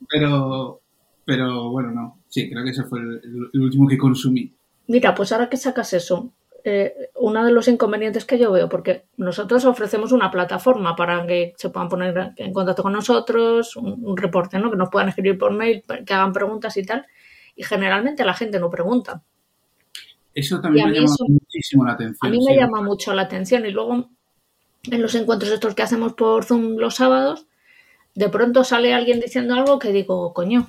Pero, 0.09 0.81
pero 1.25 1.71
bueno, 1.71 1.91
no. 1.91 2.19
Sí, 2.29 2.49
creo 2.49 2.63
que 2.63 2.71
ese 2.71 2.85
fue 2.85 3.01
el, 3.01 3.61
último 3.61 3.89
que 3.89 3.99
consumí. 3.99 4.53
Mira, 4.87 5.15
pues 5.15 5.33
ahora 5.33 5.49
que 5.49 5.57
sacas 5.57 5.93
eso, 5.93 6.33
eh, 6.65 7.11
uno 7.17 7.45
de 7.45 7.53
los 7.53 7.69
inconvenientes 7.69 8.25
que 8.25 8.39
yo 8.39 8.53
veo, 8.53 8.69
porque 8.69 9.07
nosotros 9.17 9.65
ofrecemos 9.65 10.13
una 10.13 10.31
plataforma 10.31 10.97
para 10.97 11.27
que 11.27 11.55
se 11.57 11.71
puedan 11.71 11.89
poner 11.89 12.33
en 12.37 12.53
contacto 12.53 12.83
con 12.83 12.93
nosotros, 12.93 13.77
un, 13.77 14.17
reporte, 14.17 14.59
¿no? 14.59 14.71
Que 14.71 14.77
nos 14.77 14.91
puedan 14.91 15.09
escribir 15.09 15.39
por 15.39 15.53
mail, 15.53 15.83
que 16.07 16.15
hagan 16.15 16.33
preguntas 16.33 16.77
y 16.77 16.85
tal, 16.85 17.07
y 17.57 17.63
generalmente 17.63 18.25
la 18.25 18.35
gente 18.35 18.59
no 18.59 18.71
pregunta. 18.71 19.23
Eso 20.35 20.61
también 20.61 20.91
me 20.91 21.01
llama 21.01 21.17
muchísimo 21.29 21.85
la 21.85 21.93
atención. 21.93 22.19
A 22.23 22.31
mí 22.31 22.45
me 22.47 22.57
llama 22.57 22.83
mucho 22.83 23.13
la 23.15 23.23
atención 23.23 23.67
y 23.67 23.71
luego 23.71 24.09
en 24.85 25.03
los 25.03 25.15
encuentros 25.15 25.51
estos 25.51 25.75
que 25.75 25.83
hacemos 25.83 26.15
por 26.15 26.45
Zoom 26.45 26.77
los 26.77 26.95
sábados, 26.95 27.47
de 28.15 28.29
pronto 28.29 28.65
sale 28.65 28.95
alguien 28.95 29.21
diciendo 29.21 29.55
algo 29.55 29.79
que 29.79 29.93
digo, 29.93 30.33
coño, 30.33 30.69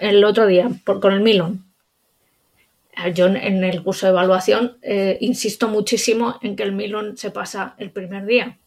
el 0.00 0.24
otro 0.24 0.46
día 0.46 0.70
con 0.84 1.12
el 1.12 1.20
Milon. 1.20 1.71
Yo 3.14 3.26
en 3.26 3.64
el 3.64 3.82
curso 3.82 4.06
de 4.06 4.10
evaluación 4.10 4.78
eh, 4.82 5.16
insisto 5.20 5.66
muchísimo 5.68 6.38
en 6.42 6.56
que 6.56 6.62
el 6.62 6.72
Milon 6.72 7.16
se 7.16 7.30
pasa 7.30 7.74
el 7.78 7.90
primer 7.90 8.26
día, 8.26 8.60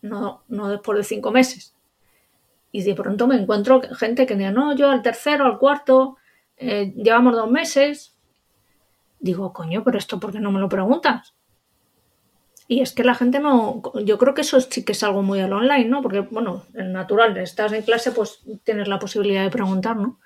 no, 0.00 0.42
no 0.48 0.68
después 0.68 0.98
de 0.98 1.04
cinco 1.04 1.30
meses. 1.30 1.74
Y 2.72 2.82
de 2.82 2.94
pronto 2.94 3.26
me 3.26 3.36
encuentro 3.36 3.80
gente 3.96 4.26
que 4.26 4.34
dice, 4.34 4.50
no, 4.50 4.74
yo 4.74 4.90
al 4.90 5.02
tercero, 5.02 5.44
al 5.44 5.58
cuarto, 5.58 6.16
eh, 6.56 6.92
llevamos 6.96 7.34
dos 7.34 7.50
meses. 7.50 8.16
Digo, 9.20 9.52
coño, 9.52 9.84
pero 9.84 9.98
esto, 9.98 10.18
¿por 10.18 10.32
qué 10.32 10.40
no 10.40 10.50
me 10.50 10.58
lo 10.58 10.68
preguntas? 10.68 11.34
Y 12.66 12.80
es 12.80 12.92
que 12.92 13.04
la 13.04 13.14
gente 13.14 13.38
no, 13.38 13.82
yo 14.04 14.18
creo 14.18 14.34
que 14.34 14.40
eso 14.40 14.60
sí 14.60 14.84
que 14.84 14.92
es 14.92 15.02
algo 15.02 15.22
muy 15.22 15.40
al 15.40 15.52
online, 15.52 15.84
¿no? 15.84 16.02
Porque, 16.02 16.20
bueno, 16.20 16.64
en 16.74 16.92
natural, 16.92 17.36
estás 17.36 17.72
en 17.72 17.82
clase, 17.82 18.10
pues 18.10 18.42
tienes 18.64 18.88
la 18.88 18.98
posibilidad 18.98 19.44
de 19.44 19.50
preguntar, 19.50 19.96
¿no? 19.96 20.18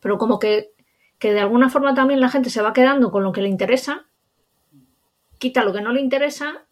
Pero 0.00 0.16
como 0.16 0.38
que 0.38 0.72
que 1.20 1.32
de 1.32 1.40
alguna 1.40 1.68
forma 1.68 1.94
también 1.94 2.18
la 2.18 2.30
gente 2.30 2.50
se 2.50 2.62
va 2.62 2.72
quedando 2.72 3.12
con 3.12 3.22
lo 3.22 3.30
que 3.30 3.42
le 3.42 3.48
interesa, 3.48 4.06
quita 5.38 5.62
lo 5.62 5.72
que 5.72 5.82
no 5.82 5.92
le 5.92 6.00
interesa 6.00 6.64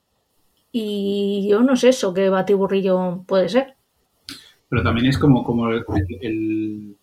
y 0.73 1.47
yo 1.49 1.63
no 1.63 1.77
sé 1.77 1.91
eso 1.91 2.15
qué 2.15 2.31
batiburrillo 2.31 3.25
puede 3.27 3.51
ser. 3.51 3.75
Pero 4.71 4.83
también 4.83 5.07
es 5.07 5.19
como, 5.19 5.45
como 5.45 5.69
el, 5.69 5.85
el, 6.21 6.97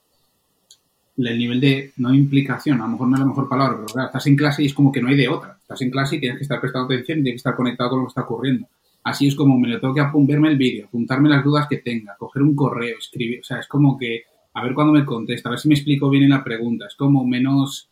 el 1.17 1.37
nivel 1.37 1.61
de, 1.61 1.91
no 1.97 2.13
implicación, 2.13 2.81
a 2.81 2.85
lo 2.85 2.93
mejor 2.93 3.07
no 3.09 3.15
es 3.15 3.19
la 3.19 3.27
mejor 3.27 3.47
palabra, 3.47 3.77
pero 3.85 4.05
estás 4.05 4.25
en 4.25 4.35
clase 4.35 4.63
y 4.63 4.65
es 4.65 4.73
como 4.73 4.91
que 4.91 5.01
no 5.01 5.09
hay 5.09 5.15
de 5.15 5.29
otra. 5.29 5.57
Estás 5.61 5.81
en 5.81 5.91
clase 5.91 6.15
y 6.15 6.19
tienes 6.19 6.39
que 6.39 6.43
estar 6.43 6.59
prestando 6.59 6.85
atención 6.85 7.19
y 7.19 7.23
tienes 7.23 7.41
que 7.43 7.47
estar 7.47 7.55
conectado 7.55 7.91
con 7.91 7.99
lo 7.99 8.05
que 8.05 8.09
está 8.09 8.21
ocurriendo. 8.21 8.67
Así 9.03 9.27
es 9.27 9.35
como 9.35 9.57
me 9.59 9.67
lo 9.67 9.79
tengo 9.79 9.93
que 9.93 10.03
verme 10.13 10.49
el 10.49 10.57
vídeo, 10.57 10.87
apuntarme 10.87 11.29
las 11.29 11.43
dudas 11.43 11.67
que 11.69 11.77
tenga, 11.77 12.15
coger 12.17 12.41
un 12.41 12.55
correo, 12.55 12.97
escribir, 12.97 13.41
o 13.41 13.43
sea, 13.43 13.59
es 13.59 13.67
como 13.67 13.99
que 13.99 14.23
a 14.55 14.63
ver 14.63 14.73
cuándo 14.73 14.93
me 14.93 15.05
contesta, 15.05 15.49
a 15.49 15.51
ver 15.51 15.59
si 15.59 15.67
me 15.67 15.75
explico 15.75 16.09
bien 16.09 16.23
en 16.23 16.29
la 16.29 16.43
pregunta, 16.43 16.85
es 16.87 16.95
como 16.95 17.25
menos 17.25 17.89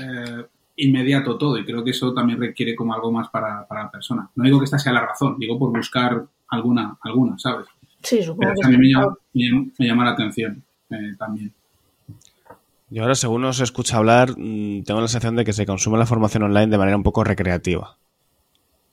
eh, 0.00 0.44
inmediato 0.76 1.36
todo 1.36 1.58
y 1.58 1.66
creo 1.66 1.84
que 1.84 1.90
eso 1.90 2.14
también 2.14 2.40
requiere 2.40 2.74
como 2.74 2.94
algo 2.94 3.12
más 3.12 3.28
para, 3.28 3.66
para, 3.68 3.84
la 3.84 3.90
persona. 3.90 4.30
No 4.34 4.44
digo 4.44 4.58
que 4.58 4.64
esta 4.64 4.78
sea 4.78 4.92
la 4.92 5.06
razón, 5.06 5.36
digo 5.38 5.58
por 5.58 5.76
buscar 5.76 6.24
alguna, 6.48 6.96
alguna 7.02 7.38
¿sabes? 7.38 7.66
Sí, 8.02 8.22
supongo 8.22 8.54
Pero 8.54 8.66
a 8.66 8.70
mí 8.70 8.78
me 8.78 8.88
llama, 8.88 9.14
me, 9.34 9.70
me 9.78 9.86
llama, 9.86 10.04
la 10.06 10.12
atención 10.12 10.64
eh, 10.88 11.14
también. 11.18 11.52
Yo 12.88 13.02
ahora, 13.02 13.14
según 13.14 13.44
os 13.44 13.60
escucha 13.60 13.98
hablar, 13.98 14.30
mm, 14.30 14.84
tengo 14.84 15.00
la 15.02 15.08
sensación 15.08 15.36
de 15.36 15.44
que 15.44 15.52
se 15.52 15.66
consume 15.66 15.98
la 15.98 16.06
formación 16.06 16.44
online 16.44 16.68
de 16.68 16.78
manera 16.78 16.96
un 16.96 17.02
poco 17.02 17.22
recreativa. 17.22 17.98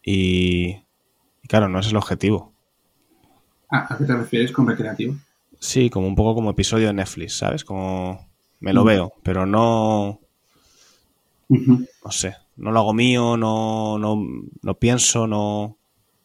Y, 0.04 0.68
y 1.44 1.48
claro, 1.48 1.70
no 1.70 1.80
es 1.80 1.88
el 1.88 1.96
objetivo. 1.96 2.52
¿A, 3.70 3.94
¿A, 3.94 3.98
qué 3.98 4.04
te 4.04 4.16
refieres 4.16 4.52
con 4.52 4.68
recreativo? 4.68 5.16
Sí, 5.64 5.90
como 5.90 6.08
un 6.08 6.16
poco 6.16 6.36
como 6.36 6.50
episodio 6.50 6.88
de 6.88 6.94
Netflix, 6.94 7.38
¿sabes? 7.38 7.64
Como 7.64 8.28
me 8.60 8.74
lo 8.74 8.84
mm. 8.84 8.88
veo, 8.88 9.14
pero 9.24 9.46
no... 9.46 10.20
Uh 11.48 11.58
-huh. 11.58 11.88
No 12.04 12.12
sé, 12.12 12.36
no 12.58 12.72
lo 12.72 12.80
hago 12.80 12.94
mío, 12.94 13.38
no, 13.38 13.98
no, 13.98 14.22
no 14.62 14.74
pienso, 14.76 15.26
no... 15.26 15.78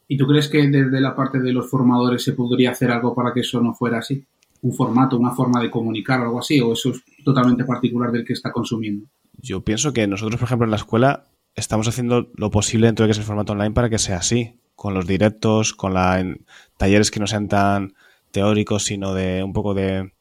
¿Y 0.09 0.17
tú 0.17 0.27
crees 0.27 0.49
que 0.49 0.67
desde 0.67 1.01
la 1.01 1.15
parte 1.15 1.39
de 1.39 1.53
los 1.53 1.71
formadores 1.71 2.25
se 2.25 2.33
podría 2.33 2.73
hacer 2.73 2.91
algo 2.91 3.15
para 3.15 3.33
que 3.33 3.41
eso 3.41 3.61
no 3.61 3.75
fuera 3.75 3.99
así? 3.99 4.25
un 4.63 4.75
formato, 4.75 5.17
una 5.17 5.31
forma 5.31 5.63
de 5.63 5.71
comunicar 5.71 6.19
o 6.21 6.25
algo 6.25 6.41
así, 6.41 6.61
o 6.61 6.73
eso 6.73 6.91
es 6.91 7.01
totalmente 7.25 7.65
particular 7.65 8.11
del 8.11 8.25
que 8.25 8.33
está 8.33 8.51
consumiendo? 8.51 9.07
Yo 9.41 9.63
pienso 9.63 9.93
que 9.93 10.09
nosotros, 10.09 10.41
por 10.41 10.49
ejemplo, 10.49 10.65
en 10.65 10.73
la 10.73 10.79
escuela 10.79 11.27
estamos 11.55 11.87
haciendo 11.87 12.29
lo 12.35 12.51
posible 12.51 12.87
dentro 12.87 13.05
de 13.05 13.09
que 13.09 13.13
es 13.13 13.19
el 13.19 13.25
formato 13.25 13.53
online 13.53 13.71
para 13.71 13.89
que 13.89 13.99
sea 13.99 14.17
así, 14.17 14.59
con 14.75 14.95
los 14.95 15.07
directos, 15.07 15.75
con 15.75 15.95
la, 15.95 16.19
en, 16.19 16.45
talleres 16.77 17.13
que 17.13 17.21
no 17.21 17.29
sean 17.29 17.47
tan 17.47 17.95
teóricos, 18.31 18.85
sino 18.85 19.15
de 19.15 19.43
un 19.43 19.53
poco 19.53 19.75
de 19.75 20.13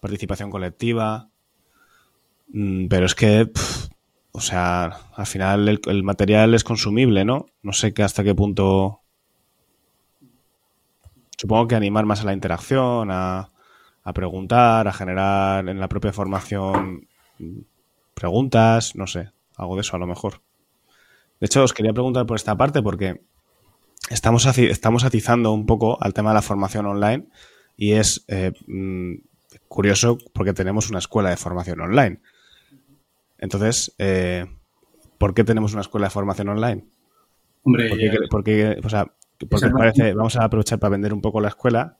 participación 0.00 0.50
colectiva. 0.50 1.30
Mm, 2.48 2.86
pero 2.88 3.06
es 3.06 3.14
que, 3.14 3.50
o 4.32 4.40
sea, 4.40 4.98
al 5.14 5.26
final 5.26 5.68
el, 5.68 5.80
el, 5.86 6.02
material 6.02 6.54
es 6.54 6.64
consumible, 6.64 7.24
¿no? 7.24 7.46
No 7.62 7.72
sé 7.72 7.94
que 7.94 8.02
hasta 8.02 8.24
qué 8.24 8.34
punto. 8.34 9.00
Supongo 11.38 11.68
que 11.68 11.74
animar 11.74 12.06
más 12.06 12.20
a 12.20 12.24
la 12.24 12.34
interacción, 12.34 13.10
a, 13.10 13.50
a 14.04 14.12
preguntar, 14.12 14.86
a 14.86 14.92
generar 14.92 15.68
en 15.68 15.80
la 15.80 15.88
propia 15.88 16.12
formación 16.12 17.08
preguntas, 18.14 18.94
no 18.94 19.06
sé, 19.06 19.30
algo 19.56 19.74
de 19.74 19.80
eso 19.80 19.96
a 19.96 19.98
lo 19.98 20.06
mejor. 20.06 20.42
De 21.40 21.46
hecho, 21.46 21.64
os 21.64 21.72
quería 21.72 21.92
preguntar 21.92 22.26
por 22.26 22.36
esta 22.36 22.56
parte 22.56 22.82
porque 22.82 23.22
estamos, 24.10 24.46
estamos 24.58 25.04
atizando 25.04 25.52
un 25.52 25.66
poco 25.66 25.98
al 26.00 26.14
tema 26.14 26.30
de 26.30 26.34
la 26.34 26.42
formación 26.42 26.86
online 26.86 27.26
y 27.76 27.92
es 27.92 28.24
eh, 28.28 28.52
mmm, 28.66 29.14
curioso 29.68 30.18
porque 30.32 30.52
tenemos 30.52 30.90
una 30.90 30.98
escuela 30.98 31.30
de 31.30 31.36
formación 31.36 31.80
online. 31.80 32.20
Entonces, 33.38 33.94
eh, 33.98 34.46
¿por 35.18 35.34
qué 35.34 35.44
tenemos 35.44 35.72
una 35.72 35.82
escuela 35.82 36.06
de 36.06 36.10
formación 36.10 36.48
online? 36.48 36.84
Hombre, 37.64 37.88
porque, 37.88 38.06
ya, 38.06 38.18
porque, 38.30 38.80
o 38.82 38.88
sea, 38.88 39.06
porque 39.48 39.70
parece, 39.70 40.14
vamos 40.14 40.36
a 40.36 40.44
aprovechar 40.44 40.78
para 40.78 40.90
vender 40.90 41.12
un 41.12 41.20
poco 41.20 41.40
la 41.40 41.48
escuela. 41.48 41.98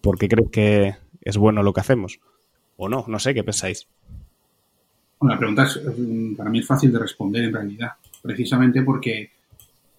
¿Por 0.00 0.18
qué 0.18 0.28
crees 0.28 0.50
que 0.50 0.96
es 1.20 1.36
bueno 1.36 1.62
lo 1.62 1.72
que 1.72 1.80
hacemos? 1.80 2.20
¿O 2.76 2.88
no? 2.88 3.04
No 3.08 3.18
sé, 3.18 3.34
¿qué 3.34 3.42
pensáis? 3.42 3.88
Bueno, 5.18 5.34
la 5.34 5.38
pregunta 5.38 5.64
es, 5.64 5.80
para 6.36 6.50
mí 6.50 6.60
es 6.60 6.66
fácil 6.66 6.92
de 6.92 7.00
responder 7.00 7.44
en 7.44 7.54
realidad, 7.54 7.92
precisamente 8.22 8.82
porque 8.82 9.32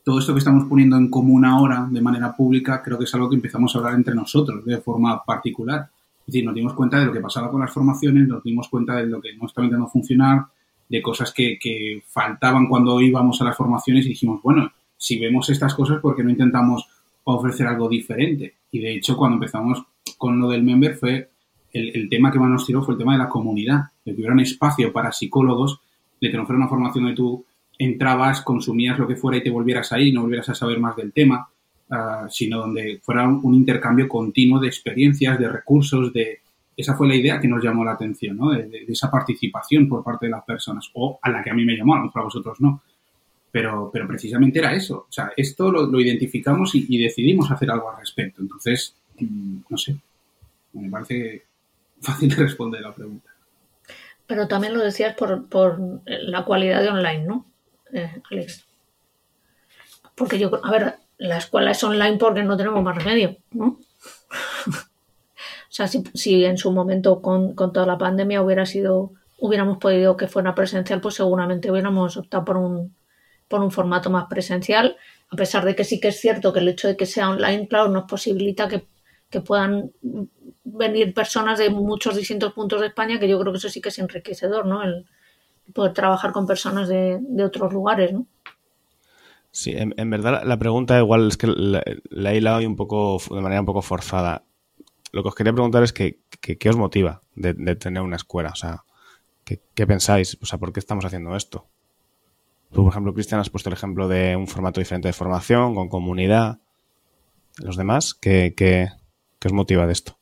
todo 0.09 0.17
esto 0.17 0.33
que 0.33 0.39
estamos 0.39 0.63
poniendo 0.67 0.97
en 0.97 1.07
común 1.07 1.45
ahora 1.45 1.87
de 1.87 2.01
manera 2.01 2.35
pública 2.35 2.81
creo 2.81 2.97
que 2.97 3.03
es 3.03 3.13
algo 3.13 3.29
que 3.29 3.35
empezamos 3.35 3.75
a 3.75 3.77
hablar 3.77 3.93
entre 3.93 4.15
nosotros 4.15 4.65
de 4.65 4.79
forma 4.79 5.23
particular. 5.23 5.87
Es 6.21 6.25
decir, 6.25 6.43
nos 6.43 6.55
dimos 6.55 6.73
cuenta 6.73 6.97
de 6.97 7.05
lo 7.05 7.13
que 7.13 7.19
pasaba 7.19 7.51
con 7.51 7.61
las 7.61 7.71
formaciones, 7.71 8.27
nos 8.27 8.41
dimos 8.41 8.69
cuenta 8.69 8.95
de 8.95 9.05
lo 9.05 9.21
que 9.21 9.35
no 9.35 9.45
estaba 9.45 9.65
intentando 9.65 9.87
funcionar, 9.87 10.45
de 10.89 10.99
cosas 11.03 11.31
que, 11.31 12.01
faltaban 12.07 12.67
cuando 12.67 12.99
íbamos 12.99 13.39
a 13.39 13.45
las 13.45 13.55
formaciones 13.55 14.07
y 14.07 14.09
dijimos, 14.09 14.41
bueno, 14.41 14.71
si 14.97 15.19
vemos 15.19 15.47
estas 15.51 15.75
cosas, 15.75 15.99
¿por 15.99 16.15
qué 16.15 16.23
no 16.23 16.31
intentamos 16.31 16.87
ofrecer 17.25 17.67
algo 17.67 17.87
diferente? 17.87 18.55
Y 18.71 18.79
de 18.79 18.95
hecho, 18.95 19.15
cuando 19.15 19.35
empezamos 19.35 19.83
con 20.17 20.39
lo 20.39 20.49
del 20.49 20.63
member 20.63 20.95
fue 20.95 21.29
el, 21.71 22.09
tema 22.09 22.31
que 22.31 22.39
más 22.39 22.49
nos 22.49 22.65
tiró 22.65 22.81
fue 22.81 22.95
el 22.95 22.97
tema 22.97 23.13
de 23.13 23.19
la 23.19 23.29
comunidad, 23.29 23.91
de 24.03 24.13
que 24.13 24.21
hubiera 24.21 24.33
un 24.33 24.39
espacio 24.39 24.91
para 24.91 25.11
psicólogos, 25.11 25.79
de 26.19 26.31
que 26.31 26.37
no 26.37 26.47
fuera 26.47 26.57
una 26.57 26.67
formación 26.67 27.03
donde 27.03 27.15
tú 27.15 27.45
entrabas, 27.79 28.41
consumías 28.41 28.99
lo 28.99 29.07
que 29.07 29.15
fuera 29.15 29.37
y 29.37 29.43
te 29.43 29.49
volvieras 29.49 29.91
ahí, 29.93 30.11
no 30.11 30.21
volvieras 30.21 30.49
a 30.49 30.55
saber 30.55 30.79
más 30.79 30.97
del 30.97 31.13
tema, 31.13 31.49
uh, 31.89 32.29
sino 32.29 32.59
donde 32.59 32.99
fuera 33.01 33.25
un, 33.25 33.55
intercambio 33.55 34.07
continuo 34.07 34.59
de 34.59 34.67
experiencias, 34.67 35.39
de 35.39 35.49
recursos, 35.49 36.13
de... 36.13 36.41
Esa 36.75 36.95
fue 36.95 37.07
la 37.07 37.15
idea 37.15 37.39
que 37.39 37.47
nos 37.47 37.63
llamó 37.63 37.83
la 37.83 37.93
atención, 37.93 38.37
¿no? 38.37 38.51
De, 38.51 38.85
esa 38.87 39.09
participación 39.09 39.87
por 39.87 40.03
parte 40.03 40.27
de 40.27 40.31
las 40.33 40.43
personas, 40.43 40.89
o 40.93 41.19
a 41.21 41.29
la 41.29 41.41
que 41.41 41.49
a 41.49 41.53
mí 41.53 41.65
me 41.65 41.75
llamó, 41.75 41.95
a 41.95 41.99
lo 41.99 42.05
mejor 42.05 42.21
a 42.21 42.25
vosotros 42.25 42.59
no. 42.61 42.81
Pero, 43.51 43.89
pero 43.91 44.07
precisamente 44.07 44.59
era 44.59 44.73
eso. 44.73 45.07
O 45.09 45.11
sea, 45.11 45.31
esto 45.35 45.71
lo, 45.71 45.87
lo 45.87 45.99
identificamos 45.99 46.75
y, 46.75 46.97
decidimos 46.97 47.49
hacer 47.49 47.71
algo 47.71 47.89
al 47.89 47.97
respecto. 47.97 48.41
Entonces, 48.41 48.95
no 49.69 49.77
sé, 49.77 49.97
me 50.73 50.89
parece 50.89 51.43
fácil 51.99 52.29
de 52.29 52.35
responder 52.43 52.81
la 52.81 52.93
pregunta. 52.93 53.29
Pero 54.27 54.47
también 54.47 54.73
lo 54.73 54.83
decías 54.83 55.15
por, 55.15 55.47
por 55.47 55.79
la 56.05 56.45
cualidad 56.45 56.81
de 56.81 56.89
online, 56.89 57.25
¿no, 57.25 57.45
eh, 57.93 58.21
Alex? 58.31 58.65
Porque 60.15 60.37
yo, 60.37 60.51
a 60.63 60.71
ver, 60.71 60.95
la 61.17 61.37
escuela 61.37 61.71
es 61.71 61.83
online 61.83 62.17
porque 62.17 62.43
no 62.43 62.57
tenemos 62.57 62.83
más 62.83 62.95
remedio, 62.95 63.37
¿no? 63.51 63.79
o 64.67 65.71
sea, 65.71 65.87
si, 65.87 66.03
si, 66.13 66.45
en 66.45 66.57
su 66.57 66.71
momento 66.71 67.21
con, 67.21 67.55
con, 67.55 67.71
toda 67.71 67.85
la 67.85 67.97
pandemia 67.97 68.41
hubiera 68.41 68.65
sido, 68.65 69.11
hubiéramos 69.37 69.77
podido 69.77 70.17
que 70.17 70.27
fuera 70.27 70.55
presencial, 70.55 71.01
pues 71.01 71.15
seguramente 71.15 71.71
hubiéramos 71.71 72.17
optado 72.17 72.45
por 72.45 72.57
un, 72.57 72.95
por 73.47 73.61
un 73.61 73.71
formato 73.71 74.09
más 74.09 74.25
presencial, 74.27 74.97
a 75.29 75.35
pesar 75.35 75.63
de 75.63 75.75
que 75.75 75.83
sí 75.83 75.99
que 75.99 76.09
es 76.09 76.19
cierto 76.19 76.51
que 76.51 76.59
el 76.59 76.67
hecho 76.67 76.87
de 76.87 76.97
que 76.97 77.05
sea 77.05 77.29
online, 77.29 77.67
claro, 77.67 77.89
nos 77.89 78.03
posibilita 78.05 78.67
que 78.67 78.87
que 79.29 79.41
puedan 79.41 79.91
venir 80.63 81.13
personas 81.13 81.59
de 81.59 81.69
muchos 81.69 82.15
distintos 82.15 82.53
puntos 82.53 82.81
de 82.81 82.87
España, 82.87 83.19
que 83.19 83.27
yo 83.27 83.39
creo 83.39 83.53
que 83.53 83.57
eso 83.57 83.69
sí 83.69 83.81
que 83.81 83.89
es 83.89 83.99
enriquecedor, 83.99 84.65
¿no? 84.65 84.83
El 84.83 85.05
poder 85.73 85.93
trabajar 85.93 86.31
con 86.31 86.47
personas 86.47 86.87
de, 86.87 87.19
de 87.21 87.43
otros 87.43 87.73
lugares, 87.73 88.13
¿no? 88.13 88.25
Sí, 89.51 89.71
en, 89.71 89.93
en, 89.97 90.09
verdad 90.09 90.43
la 90.45 90.59
pregunta 90.59 90.99
igual 90.99 91.27
es 91.27 91.37
que 91.37 91.47
la, 91.47 91.83
la 92.09 92.33
he 92.33 92.37
hilado 92.37 92.59
un 92.67 92.75
poco 92.75 93.19
de 93.31 93.41
manera 93.41 93.61
un 93.61 93.65
poco 93.65 93.81
forzada. 93.81 94.43
Lo 95.11 95.23
que 95.23 95.29
os 95.29 95.35
quería 95.35 95.53
preguntar 95.53 95.81
es 95.83 95.91
que, 95.91 96.19
que, 96.39 96.57
qué 96.57 96.69
os 96.69 96.77
motiva 96.77 97.21
de, 97.35 97.53
de, 97.55 97.75
tener 97.75 98.03
una 98.03 98.15
escuela, 98.15 98.51
o 98.51 98.55
sea, 98.55 98.83
¿qué, 99.43 99.59
¿qué, 99.73 99.87
pensáis? 99.87 100.37
O 100.41 100.45
sea, 100.45 100.59
¿por 100.59 100.71
qué 100.71 100.79
estamos 100.79 101.03
haciendo 101.03 101.35
esto? 101.35 101.65
Tú, 102.71 102.83
por 102.83 102.91
ejemplo, 102.91 103.13
Cristian, 103.15 103.39
has 103.39 103.49
puesto 103.49 103.69
el 103.69 103.73
ejemplo 103.73 104.07
de 104.07 104.35
un 104.35 104.47
formato 104.47 104.79
diferente 104.79 105.07
de 105.07 105.13
formación, 105.13 105.73
con 105.73 105.89
comunidad. 105.89 106.59
Los 107.57 107.75
demás, 107.75 108.13
¿qué, 108.13 108.53
qué, 108.55 108.89
¿Qué 109.39 109.47
os 109.47 109.53
motiva 109.53 109.87
de 109.87 109.93
esto? 109.93 110.17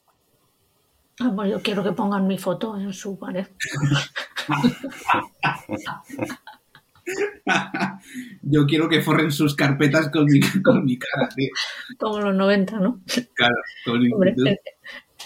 Ah, 1.20 1.30
bueno, 1.30 1.50
yo 1.50 1.64
quiero 1.64 1.84
que 1.84 1.92
pongan 1.92 2.28
mi 2.28 2.38
foto 2.38 2.78
en 2.78 2.94
su 2.94 3.18
pared. 3.18 3.48
yo 8.42 8.66
quiero 8.66 8.90
que 8.90 9.02
forren 9.02 9.32
sus 9.32 9.56
carpetas 9.56 10.10
con 10.10 10.26
mi, 10.26 10.40
con 10.64 10.84
mi 10.86 10.98
cara, 10.98 11.30
tío. 11.36 11.50
Como 11.98 12.20
los 12.20 12.36
90, 12.36 12.80
¿no? 12.80 13.02
Claro, 13.34 13.56
con 13.86 14.14
Hombre, 14.14 14.36
en, 14.38 14.58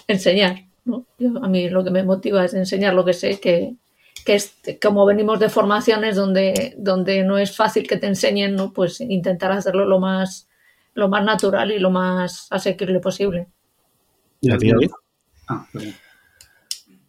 enseñar, 0.08 0.66
¿no? 0.86 1.06
Yo, 1.18 1.44
a 1.44 1.48
mí 1.48 1.70
lo 1.70 1.84
que 1.84 1.92
me 1.92 2.04
motiva 2.04 2.46
es 2.46 2.54
enseñar 2.54 2.94
lo 2.94 3.06
que 3.06 3.14
sé, 3.14 3.40
que, 3.40 3.76
que 4.26 4.36
es 4.36 4.56
como 4.82 5.06
venimos 5.06 5.40
de 5.40 5.50
formaciones 5.50 6.16
donde, 6.16 6.76
donde 6.78 7.24
no 7.24 7.38
es 7.38 7.56
fácil 7.56 7.88
que 7.88 7.98
te 7.98 8.08
enseñen, 8.08 8.56
¿no? 8.56 8.74
Pues 8.74 9.02
intentar 9.02 9.52
hacerlo 9.52 9.86
lo 9.86 10.00
más, 10.00 10.50
lo 10.94 11.10
más 11.10 11.26
natural 11.26 11.72
y 11.72 11.80
lo 11.80 11.90
más 11.90 12.48
asequible 12.52 13.00
posible. 13.00 13.48
¿Y 14.42 14.52
a 14.52 14.58
ti, 14.58 14.70
David? 14.70 14.92
Ah, 15.48 15.68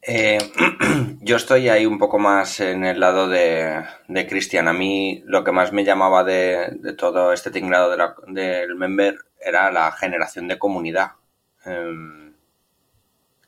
eh, 0.02 0.38
yo 1.20 1.36
estoy 1.36 1.68
ahí 1.68 1.86
un 1.86 1.98
poco 1.98 2.18
más 2.18 2.60
en 2.60 2.84
el 2.84 3.00
lado 3.00 3.28
de, 3.28 3.84
de 4.08 4.26
Cristian. 4.26 4.68
A 4.68 4.72
mí 4.72 5.22
lo 5.26 5.44
que 5.44 5.52
más 5.52 5.72
me 5.72 5.84
llamaba 5.84 6.24
de, 6.24 6.76
de 6.80 6.92
todo 6.94 7.32
este 7.32 7.50
tinglado 7.50 7.90
de 7.90 7.96
la, 7.96 8.14
del 8.26 8.74
member 8.74 9.18
era 9.40 9.70
la 9.70 9.92
generación 9.92 10.48
de 10.48 10.58
comunidad. 10.58 11.12
Eh, 11.64 12.32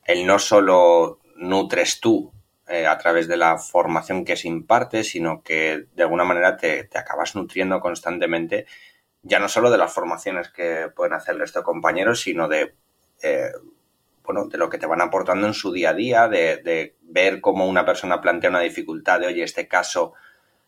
el 0.05 0.25
no 0.25 0.39
solo 0.39 1.19
nutres 1.35 1.99
tú 1.99 2.31
eh, 2.67 2.87
a 2.87 2.97
través 2.97 3.27
de 3.27 3.37
la 3.37 3.57
formación 3.57 4.23
que 4.23 4.37
se 4.37 4.47
imparte, 4.47 5.03
sino 5.03 5.43
que 5.43 5.85
de 5.93 6.03
alguna 6.03 6.23
manera 6.23 6.57
te, 6.57 6.85
te 6.85 6.97
acabas 6.97 7.35
nutriendo 7.35 7.79
constantemente, 7.79 8.65
ya 9.21 9.39
no 9.39 9.49
solo 9.49 9.69
de 9.71 9.77
las 9.77 9.93
formaciones 9.93 10.49
que 10.49 10.89
pueden 10.95 11.13
hacer 11.13 11.39
estos 11.41 11.63
compañeros, 11.63 12.21
sino 12.21 12.47
de, 12.47 12.75
eh, 13.21 13.51
bueno, 14.25 14.45
de 14.47 14.57
lo 14.57 14.69
que 14.69 14.77
te 14.77 14.85
van 14.85 15.01
aportando 15.01 15.47
en 15.47 15.53
su 15.53 15.71
día 15.71 15.91
a 15.91 15.93
día, 15.93 16.27
de, 16.27 16.57
de, 16.57 16.95
ver 17.01 17.39
cómo 17.39 17.67
una 17.67 17.85
persona 17.85 18.19
plantea 18.19 18.49
una 18.49 18.59
dificultad 18.59 19.19
de, 19.19 19.27
oye, 19.27 19.43
este 19.43 19.67
caso 19.67 20.13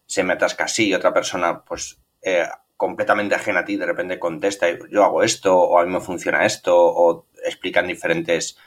se 0.05 0.23
me 0.23 0.33
atasca 0.33 0.63
así 0.65 0.87
y 0.87 0.93
otra 0.93 1.13
persona, 1.13 1.61
pues, 1.63 1.99
eh, 2.21 2.47
completamente 2.77 3.35
ajena 3.35 3.61
a 3.61 3.65
ti, 3.65 3.75
de 3.75 3.85
repente 3.85 4.19
contesta, 4.19 4.67
yo 4.89 5.03
hago 5.03 5.23
esto, 5.23 5.57
o 5.57 5.79
a 5.79 5.85
mí 5.85 5.91
me 5.91 5.99
funciona 5.99 6.45
esto, 6.45 6.75
o 6.77 7.25
explican 7.43 7.87
diferentes 7.87 8.57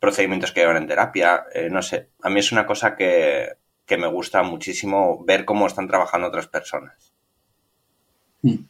procedimientos 0.00 0.52
que 0.52 0.60
llevan 0.60 0.78
en 0.78 0.86
terapia, 0.86 1.44
eh, 1.54 1.68
no 1.70 1.82
sé. 1.82 2.08
A 2.22 2.30
mí 2.30 2.40
es 2.40 2.50
una 2.50 2.66
cosa 2.66 2.96
que, 2.96 3.50
que, 3.84 3.98
me 3.98 4.06
gusta 4.06 4.42
muchísimo 4.42 5.22
ver 5.24 5.44
cómo 5.44 5.66
están 5.66 5.86
trabajando 5.86 6.28
otras 6.28 6.46
personas. 6.46 7.12
Hmm. 8.42 8.64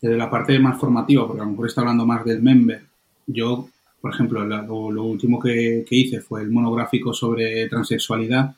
Desde 0.00 0.16
la 0.16 0.30
parte 0.30 0.58
más 0.58 0.78
formativa, 0.78 1.26
porque 1.26 1.42
a 1.42 1.44
lo 1.44 1.50
mejor 1.50 1.66
está 1.66 1.82
hablando 1.82 2.06
más 2.06 2.24
del 2.24 2.42
member, 2.42 2.82
yo, 3.26 3.68
por 4.00 4.14
ejemplo, 4.14 4.44
lo, 4.44 4.90
lo 4.90 5.04
último 5.04 5.38
que, 5.38 5.84
que, 5.88 5.96
hice 5.96 6.20
fue 6.20 6.42
el 6.42 6.50
monográfico 6.50 7.12
sobre 7.12 7.68
transexualidad 7.68 8.56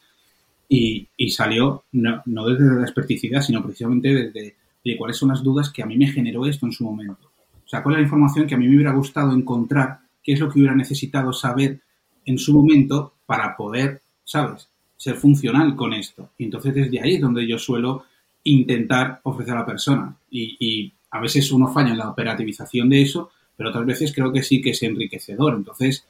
y, 0.68 1.06
y 1.16 1.30
salió 1.30 1.84
no, 1.92 2.22
no, 2.26 2.46
desde 2.46 2.76
la 2.76 2.82
experticidad, 2.82 3.42
sino 3.42 3.62
precisamente 3.62 4.14
desde 4.14 4.56
de 4.84 4.96
cuáles 4.96 5.16
son 5.16 5.28
las 5.28 5.42
dudas 5.42 5.70
que 5.70 5.82
a 5.82 5.86
mí 5.86 5.96
me 5.96 6.08
generó 6.08 6.46
esto 6.46 6.66
en 6.66 6.72
su 6.72 6.84
momento. 6.84 7.30
O 7.64 7.68
sea, 7.68 7.82
cuál 7.82 7.94
es 7.94 8.00
la 8.00 8.04
información 8.04 8.46
que 8.46 8.54
a 8.54 8.58
mí 8.58 8.66
me 8.66 8.74
hubiera 8.74 8.92
gustado 8.92 9.32
encontrar 9.32 10.00
qué 10.22 10.32
es 10.32 10.40
lo 10.40 10.50
que 10.50 10.58
hubiera 10.58 10.74
necesitado 10.74 11.32
saber 11.32 11.80
en 12.24 12.38
su 12.38 12.52
momento 12.52 13.14
para 13.26 13.56
poder, 13.56 14.02
¿sabes?, 14.24 14.68
ser 14.96 15.16
funcional 15.16 15.74
con 15.74 15.92
esto. 15.94 16.30
Y 16.38 16.44
entonces 16.44 16.74
desde 16.74 17.00
ahí 17.00 17.14
es 17.14 17.20
donde 17.20 17.46
yo 17.46 17.58
suelo 17.58 18.04
intentar 18.44 19.20
ofrecer 19.24 19.54
a 19.54 19.60
la 19.60 19.66
persona. 19.66 20.16
Y, 20.30 20.56
y, 20.60 20.92
a 21.10 21.20
veces 21.20 21.52
uno 21.52 21.68
falla 21.68 21.90
en 21.90 21.98
la 21.98 22.08
operativización 22.08 22.88
de 22.88 23.02
eso, 23.02 23.30
pero 23.56 23.70
otras 23.70 23.86
veces 23.86 24.12
creo 24.14 24.32
que 24.32 24.42
sí 24.42 24.60
que 24.60 24.70
es 24.70 24.82
enriquecedor. 24.82 25.54
Entonces, 25.54 26.04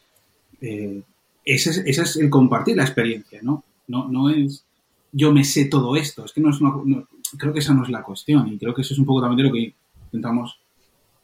eh, 0.61 1.03
ese, 1.45 1.71
es, 1.71 1.79
ese, 1.79 2.03
es, 2.03 2.17
el 2.17 2.31
compartir 2.31 2.77
la 2.77 2.85
experiencia, 2.85 3.41
¿no? 3.43 3.65
No, 3.89 4.09
no 4.09 4.31
es 4.31 4.65
yo 5.13 5.33
me 5.33 5.45
sé 5.45 5.67
todo 5.67 5.95
esto. 5.97 6.25
Es 6.25 6.33
que 6.33 6.41
no 6.41 6.51
es 6.51 6.61
una, 6.61 6.71
no, 6.85 7.07
creo 7.37 7.53
que 7.53 7.59
esa 7.59 7.75
no 7.75 7.85
es 7.85 7.91
la 7.91 8.03
cuestión. 8.03 8.49
Y 8.49 8.59
creo 8.59 8.75
que 8.75 8.83
eso 8.83 8.95
es 8.95 8.99
un 8.99 9.07
poco 9.07 9.21
también 9.21 9.39
de 9.39 9.43
lo 9.45 9.53
que 9.53 9.75
intentamos 10.05 10.59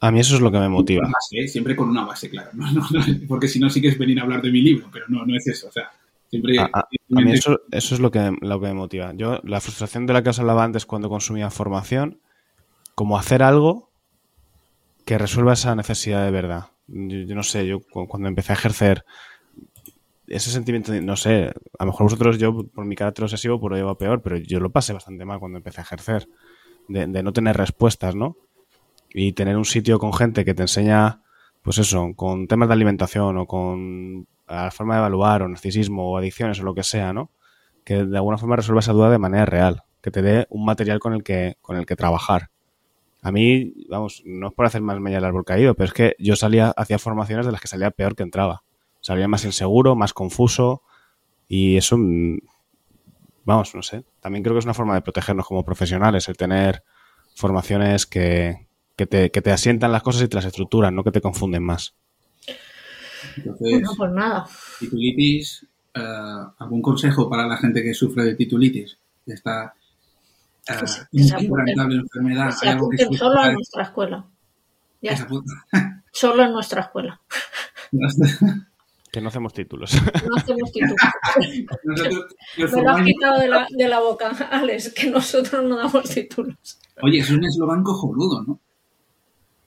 a 0.01 0.11
mí 0.11 0.19
eso 0.19 0.35
es 0.35 0.41
lo 0.41 0.51
que 0.51 0.59
me 0.59 0.69
motiva. 0.69 1.03
Base, 1.03 1.39
¿eh? 1.43 1.47
Siempre 1.47 1.75
con 1.75 1.89
una 1.89 2.05
base, 2.05 2.29
claro. 2.29 2.51
¿no? 2.53 2.71
No, 2.71 2.81
no, 2.89 3.05
porque 3.27 3.47
si 3.47 3.59
no, 3.59 3.69
sí 3.69 3.81
que 3.81 3.89
es 3.89 3.97
venir 3.97 4.19
a 4.19 4.23
hablar 4.23 4.41
de 4.41 4.51
mi 4.51 4.61
libro, 4.61 4.87
pero 4.91 5.05
no, 5.09 5.25
no 5.25 5.35
es 5.35 5.45
eso. 5.47 5.67
O 5.67 5.71
sea, 5.71 5.91
siempre. 6.29 6.57
A, 6.57 6.69
a, 6.71 6.79
a 6.79 7.21
mí 7.21 7.31
eso, 7.33 7.59
eso, 7.71 7.95
es 7.95 7.99
lo 7.99 8.09
que, 8.09 8.31
lo 8.39 8.59
que 8.61 8.67
me 8.67 8.73
motiva. 8.73 9.13
Yo, 9.13 9.41
la 9.43 9.59
frustración 9.59 10.05
de 10.05 10.13
la 10.13 10.23
que 10.23 10.29
os 10.29 10.39
hablaba 10.39 10.63
antes 10.63 10.85
cuando 10.85 11.09
consumía 11.09 11.49
formación, 11.49 12.19
como 12.95 13.17
hacer 13.17 13.43
algo 13.43 13.88
que 15.09 15.17
resuelva 15.17 15.53
esa 15.53 15.73
necesidad 15.73 16.23
de 16.23 16.29
verdad. 16.29 16.65
Yo, 16.85 17.33
no 17.33 17.41
sé, 17.41 17.65
yo 17.65 17.79
cuando 17.89 18.27
empecé 18.27 18.51
a 18.51 18.55
ejercer 18.55 19.05
ese 20.27 20.51
sentimiento, 20.51 20.91
de, 20.91 21.01
no 21.01 21.15
sé, 21.15 21.51
a 21.79 21.83
lo 21.83 21.87
mejor 21.87 22.03
vosotros, 22.03 22.37
yo 22.37 22.63
por 22.63 22.85
mi 22.85 22.95
carácter 22.95 23.23
obsesivo, 23.23 23.59
por 23.59 23.71
lo 23.71 23.77
llevo 23.77 23.97
peor, 23.97 24.21
pero 24.21 24.37
yo 24.37 24.59
lo 24.59 24.69
pasé 24.69 24.93
bastante 24.93 25.25
mal 25.25 25.39
cuando 25.39 25.57
empecé 25.57 25.81
a 25.81 25.83
ejercer, 25.83 26.29
de, 26.89 27.07
de 27.07 27.23
no 27.23 27.33
tener 27.33 27.57
respuestas, 27.57 28.13
¿no? 28.13 28.37
y 29.11 29.33
tener 29.33 29.57
un 29.57 29.65
sitio 29.65 29.97
con 29.97 30.13
gente 30.13 30.45
que 30.45 30.53
te 30.53 30.61
enseña, 30.61 31.23
pues 31.63 31.79
eso, 31.79 32.11
con 32.15 32.47
temas 32.47 32.67
de 32.69 32.73
alimentación 32.73 33.35
o 33.39 33.47
con 33.47 34.27
la 34.47 34.69
forma 34.69 34.93
de 34.93 34.99
evaluar 34.99 35.41
o 35.41 35.47
narcisismo 35.47 36.11
o 36.11 36.17
adicciones 36.19 36.59
o 36.59 36.63
lo 36.63 36.75
que 36.75 36.83
sea, 36.83 37.13
¿no? 37.13 37.31
Que 37.83 38.05
de 38.05 38.15
alguna 38.15 38.37
forma 38.37 38.57
resuelva 38.57 38.81
esa 38.81 38.93
duda 38.93 39.09
de 39.09 39.17
manera 39.17 39.47
real, 39.47 39.81
que 40.03 40.11
te 40.11 40.21
dé 40.21 40.45
un 40.51 40.65
material 40.65 40.99
con 40.99 41.13
el 41.13 41.23
que, 41.23 41.57
con 41.61 41.77
el 41.77 41.87
que 41.87 41.95
trabajar. 41.95 42.51
A 43.21 43.31
mí, 43.31 43.73
vamos, 43.89 44.23
no 44.25 44.47
es 44.47 44.53
por 44.53 44.65
hacer 44.65 44.81
más 44.81 44.99
meña 44.99 45.17
el 45.17 45.25
árbol 45.25 45.43
caído, 45.43 45.75
pero 45.75 45.87
es 45.87 45.93
que 45.93 46.15
yo 46.19 46.35
salía, 46.35 46.69
hacía 46.69 46.99
formaciones 46.99 47.45
de 47.45 47.51
las 47.51 47.59
que 47.59 47.67
salía 47.67 47.91
peor 47.91 48.15
que 48.15 48.23
entraba. 48.23 48.63
Salía 49.01 49.27
más 49.27 49.43
inseguro, 49.45 49.95
más 49.95 50.13
confuso 50.13 50.83
y 51.47 51.77
eso, 51.77 51.97
vamos, 53.43 53.75
no 53.75 53.81
sé. 53.81 54.03
También 54.21 54.43
creo 54.43 54.55
que 54.55 54.59
es 54.59 54.65
una 54.65 54.73
forma 54.73 54.95
de 54.95 55.01
protegernos 55.01 55.45
como 55.45 55.65
profesionales, 55.65 56.29
el 56.29 56.37
tener 56.37 56.83
formaciones 57.35 58.05
que, 58.05 58.67
que 58.95 59.05
te, 59.05 59.31
que 59.31 59.41
te 59.41 59.51
asientan 59.51 59.91
las 59.91 60.03
cosas 60.03 60.23
y 60.23 60.27
te 60.27 60.35
las 60.35 60.45
estructuran, 60.45 60.95
no 60.95 61.03
que 61.03 61.11
te 61.11 61.21
confunden 61.21 61.63
más. 61.63 61.95
Entonces, 63.35 63.71
bueno, 63.71 63.91
pues 63.97 64.11
nada. 64.11 64.45
Titulitis, 64.79 65.65
uh, 65.95 66.51
¿algún 66.57 66.81
consejo 66.81 67.29
para 67.29 67.47
la 67.47 67.57
gente 67.57 67.83
que 67.83 67.93
sufre 67.93 68.23
de 68.23 68.35
titulitis? 68.35 68.97
Esta 70.69 71.07
inquebrantable 71.11 71.95
enfermedad. 71.95 72.51
Se 72.51 72.69
apunten 72.69 73.13
solo 73.13 73.39
a 73.39 73.51
nuestra 73.51 73.83
escuela. 73.83 74.25
Ya 75.01 75.11
está. 75.11 75.27
Solo 76.11 76.43
en 76.43 76.53
nuestra 76.53 76.81
escuela. 76.81 77.21
Que 79.11 79.21
no 79.21 79.29
hacemos 79.29 79.53
títulos. 79.53 79.91
No 80.27 80.35
hacemos 80.35 80.71
títulos. 80.71 80.95
nosotros, 81.83 82.35
Me 82.57 82.83
lo 82.83 82.89
has 82.91 83.03
quitado 83.03 83.39
de 83.39 83.47
la, 83.47 83.67
de 83.67 83.87
la 83.87 83.99
boca, 84.01 84.29
Alex, 84.51 84.93
que 84.93 85.09
nosotros 85.09 85.63
no 85.63 85.77
damos 85.77 86.03
títulos. 86.03 86.79
Oye, 87.01 87.17
es 87.17 87.31
un 87.31 87.43
eslogan 87.43 87.83
cojonudo, 87.83 88.43
¿no? 88.43 88.59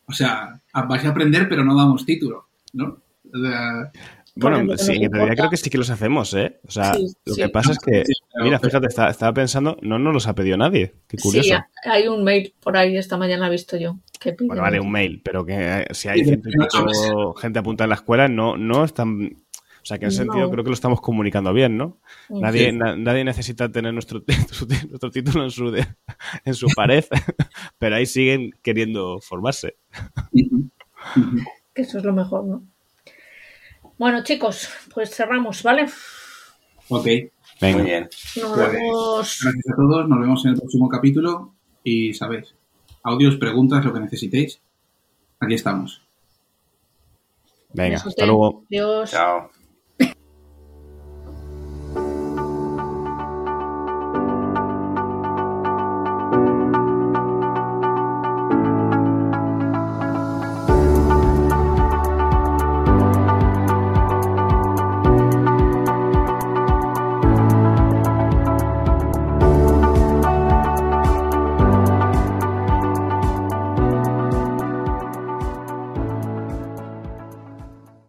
O 0.07 0.13
sea, 0.13 0.61
vais 0.87 1.05
a 1.05 1.09
aprender, 1.09 1.49
pero 1.49 1.65
no 1.65 1.75
damos 1.75 2.07
título, 2.07 2.47
¿no? 2.73 2.99
O 3.35 3.39
sea, 3.39 3.91
bueno, 4.35 4.77
sí, 4.79 4.93
en 4.93 5.13
realidad 5.13 5.37
creo 5.37 5.51
que 5.51 5.57
sí 5.59 5.69
que 5.69 5.77
los 5.77 5.91
hacemos, 5.91 6.33
¿eh? 6.33 6.59
O 6.67 6.71
sea, 6.71 6.95
sí, 6.95 7.07
lo 7.27 7.35
que 7.35 7.49
pasa 7.51 7.73
es 7.73 7.79
que, 7.79 8.03
mira, 8.43 8.59
fíjate, 8.59 8.87
estaba, 8.87 9.11
estaba, 9.11 9.35
pensando, 9.35 9.77
no 9.83 9.99
nos 9.99 10.15
los 10.15 10.27
ha 10.27 10.35
pedido 10.35 10.57
nadie. 10.57 10.95
Qué 11.07 11.19
curioso. 11.19 11.49
Sí, 11.49 11.89
hay 11.89 12.09
un 12.09 12.25
mail 12.25 12.55
por 12.61 12.77
ahí, 12.77 12.97
esta 12.97 13.19
mañana 13.19 13.49
he 13.49 13.51
visto 13.51 13.77
yo. 13.77 13.99
Que 14.19 14.35
bueno, 14.41 14.63
vale, 14.63 14.81
un 14.81 14.91
mail, 14.91 15.21
pero 15.23 15.45
que 15.45 15.55
eh, 15.55 15.87
si 15.91 16.09
hay 16.09 16.25
gente, 16.25 16.49
gente 17.37 17.59
apuntada 17.59 17.87
en 17.87 17.91
la 17.91 17.97
escuela, 17.97 18.29
no, 18.29 18.57
no 18.57 18.85
están. 18.85 19.37
O 19.83 19.85
sea, 19.85 19.99
que 19.99 20.05
en 20.05 20.13
ese 20.13 20.25
no. 20.25 20.33
sentido 20.33 20.51
creo 20.51 20.65
que 20.65 20.71
lo 20.71 20.75
estamos 20.75 21.01
comunicando 21.01 21.53
bien, 21.53 21.77
¿no? 21.77 21.99
Nadie, 22.31 22.73
na, 22.73 22.97
nadie 22.97 23.25
necesita 23.25 23.71
tener 23.71 23.93
nuestro, 23.93 24.23
nuestro 24.89 25.11
título 25.11 25.45
en 25.45 25.51
su, 25.51 25.73
de, 25.73 25.85
en 26.45 26.55
su 26.55 26.69
pared, 26.69 27.05
pero 27.79 27.97
ahí 27.97 28.07
siguen 28.07 28.53
queriendo 28.63 29.19
formarse. 29.21 29.77
Que 31.75 31.83
eso 31.83 31.99
es 31.99 32.05
lo 32.05 32.13
mejor, 32.13 32.45
¿no? 32.45 32.72
Bueno, 34.03 34.25
chicos, 34.25 34.69
pues 34.93 35.15
cerramos, 35.15 35.63
¿vale? 35.63 35.87
Ok. 36.89 37.07
Venga. 37.61 37.79
Muy 37.79 37.87
bien. 37.87 38.09
Nos 38.35 38.51
pues, 38.51 38.73
vemos. 38.73 39.39
Gracias 39.45 39.73
a 39.73 39.77
todos, 39.77 40.09
nos 40.09 40.19
vemos 40.19 40.45
en 40.45 40.51
el 40.51 40.57
próximo 40.57 40.89
capítulo 40.89 41.55
y 41.85 42.13
sabéis, 42.13 42.53
audios, 43.05 43.37
preguntas, 43.37 43.85
lo 43.85 43.93
que 43.95 44.01
necesitéis, 44.01 44.61
aquí 45.39 45.55
estamos. 45.55 46.03
Venga, 47.73 47.99
hasta 47.99 48.27
luego. 48.27 48.65
Adiós. 48.73 49.13
Chao. 49.13 49.53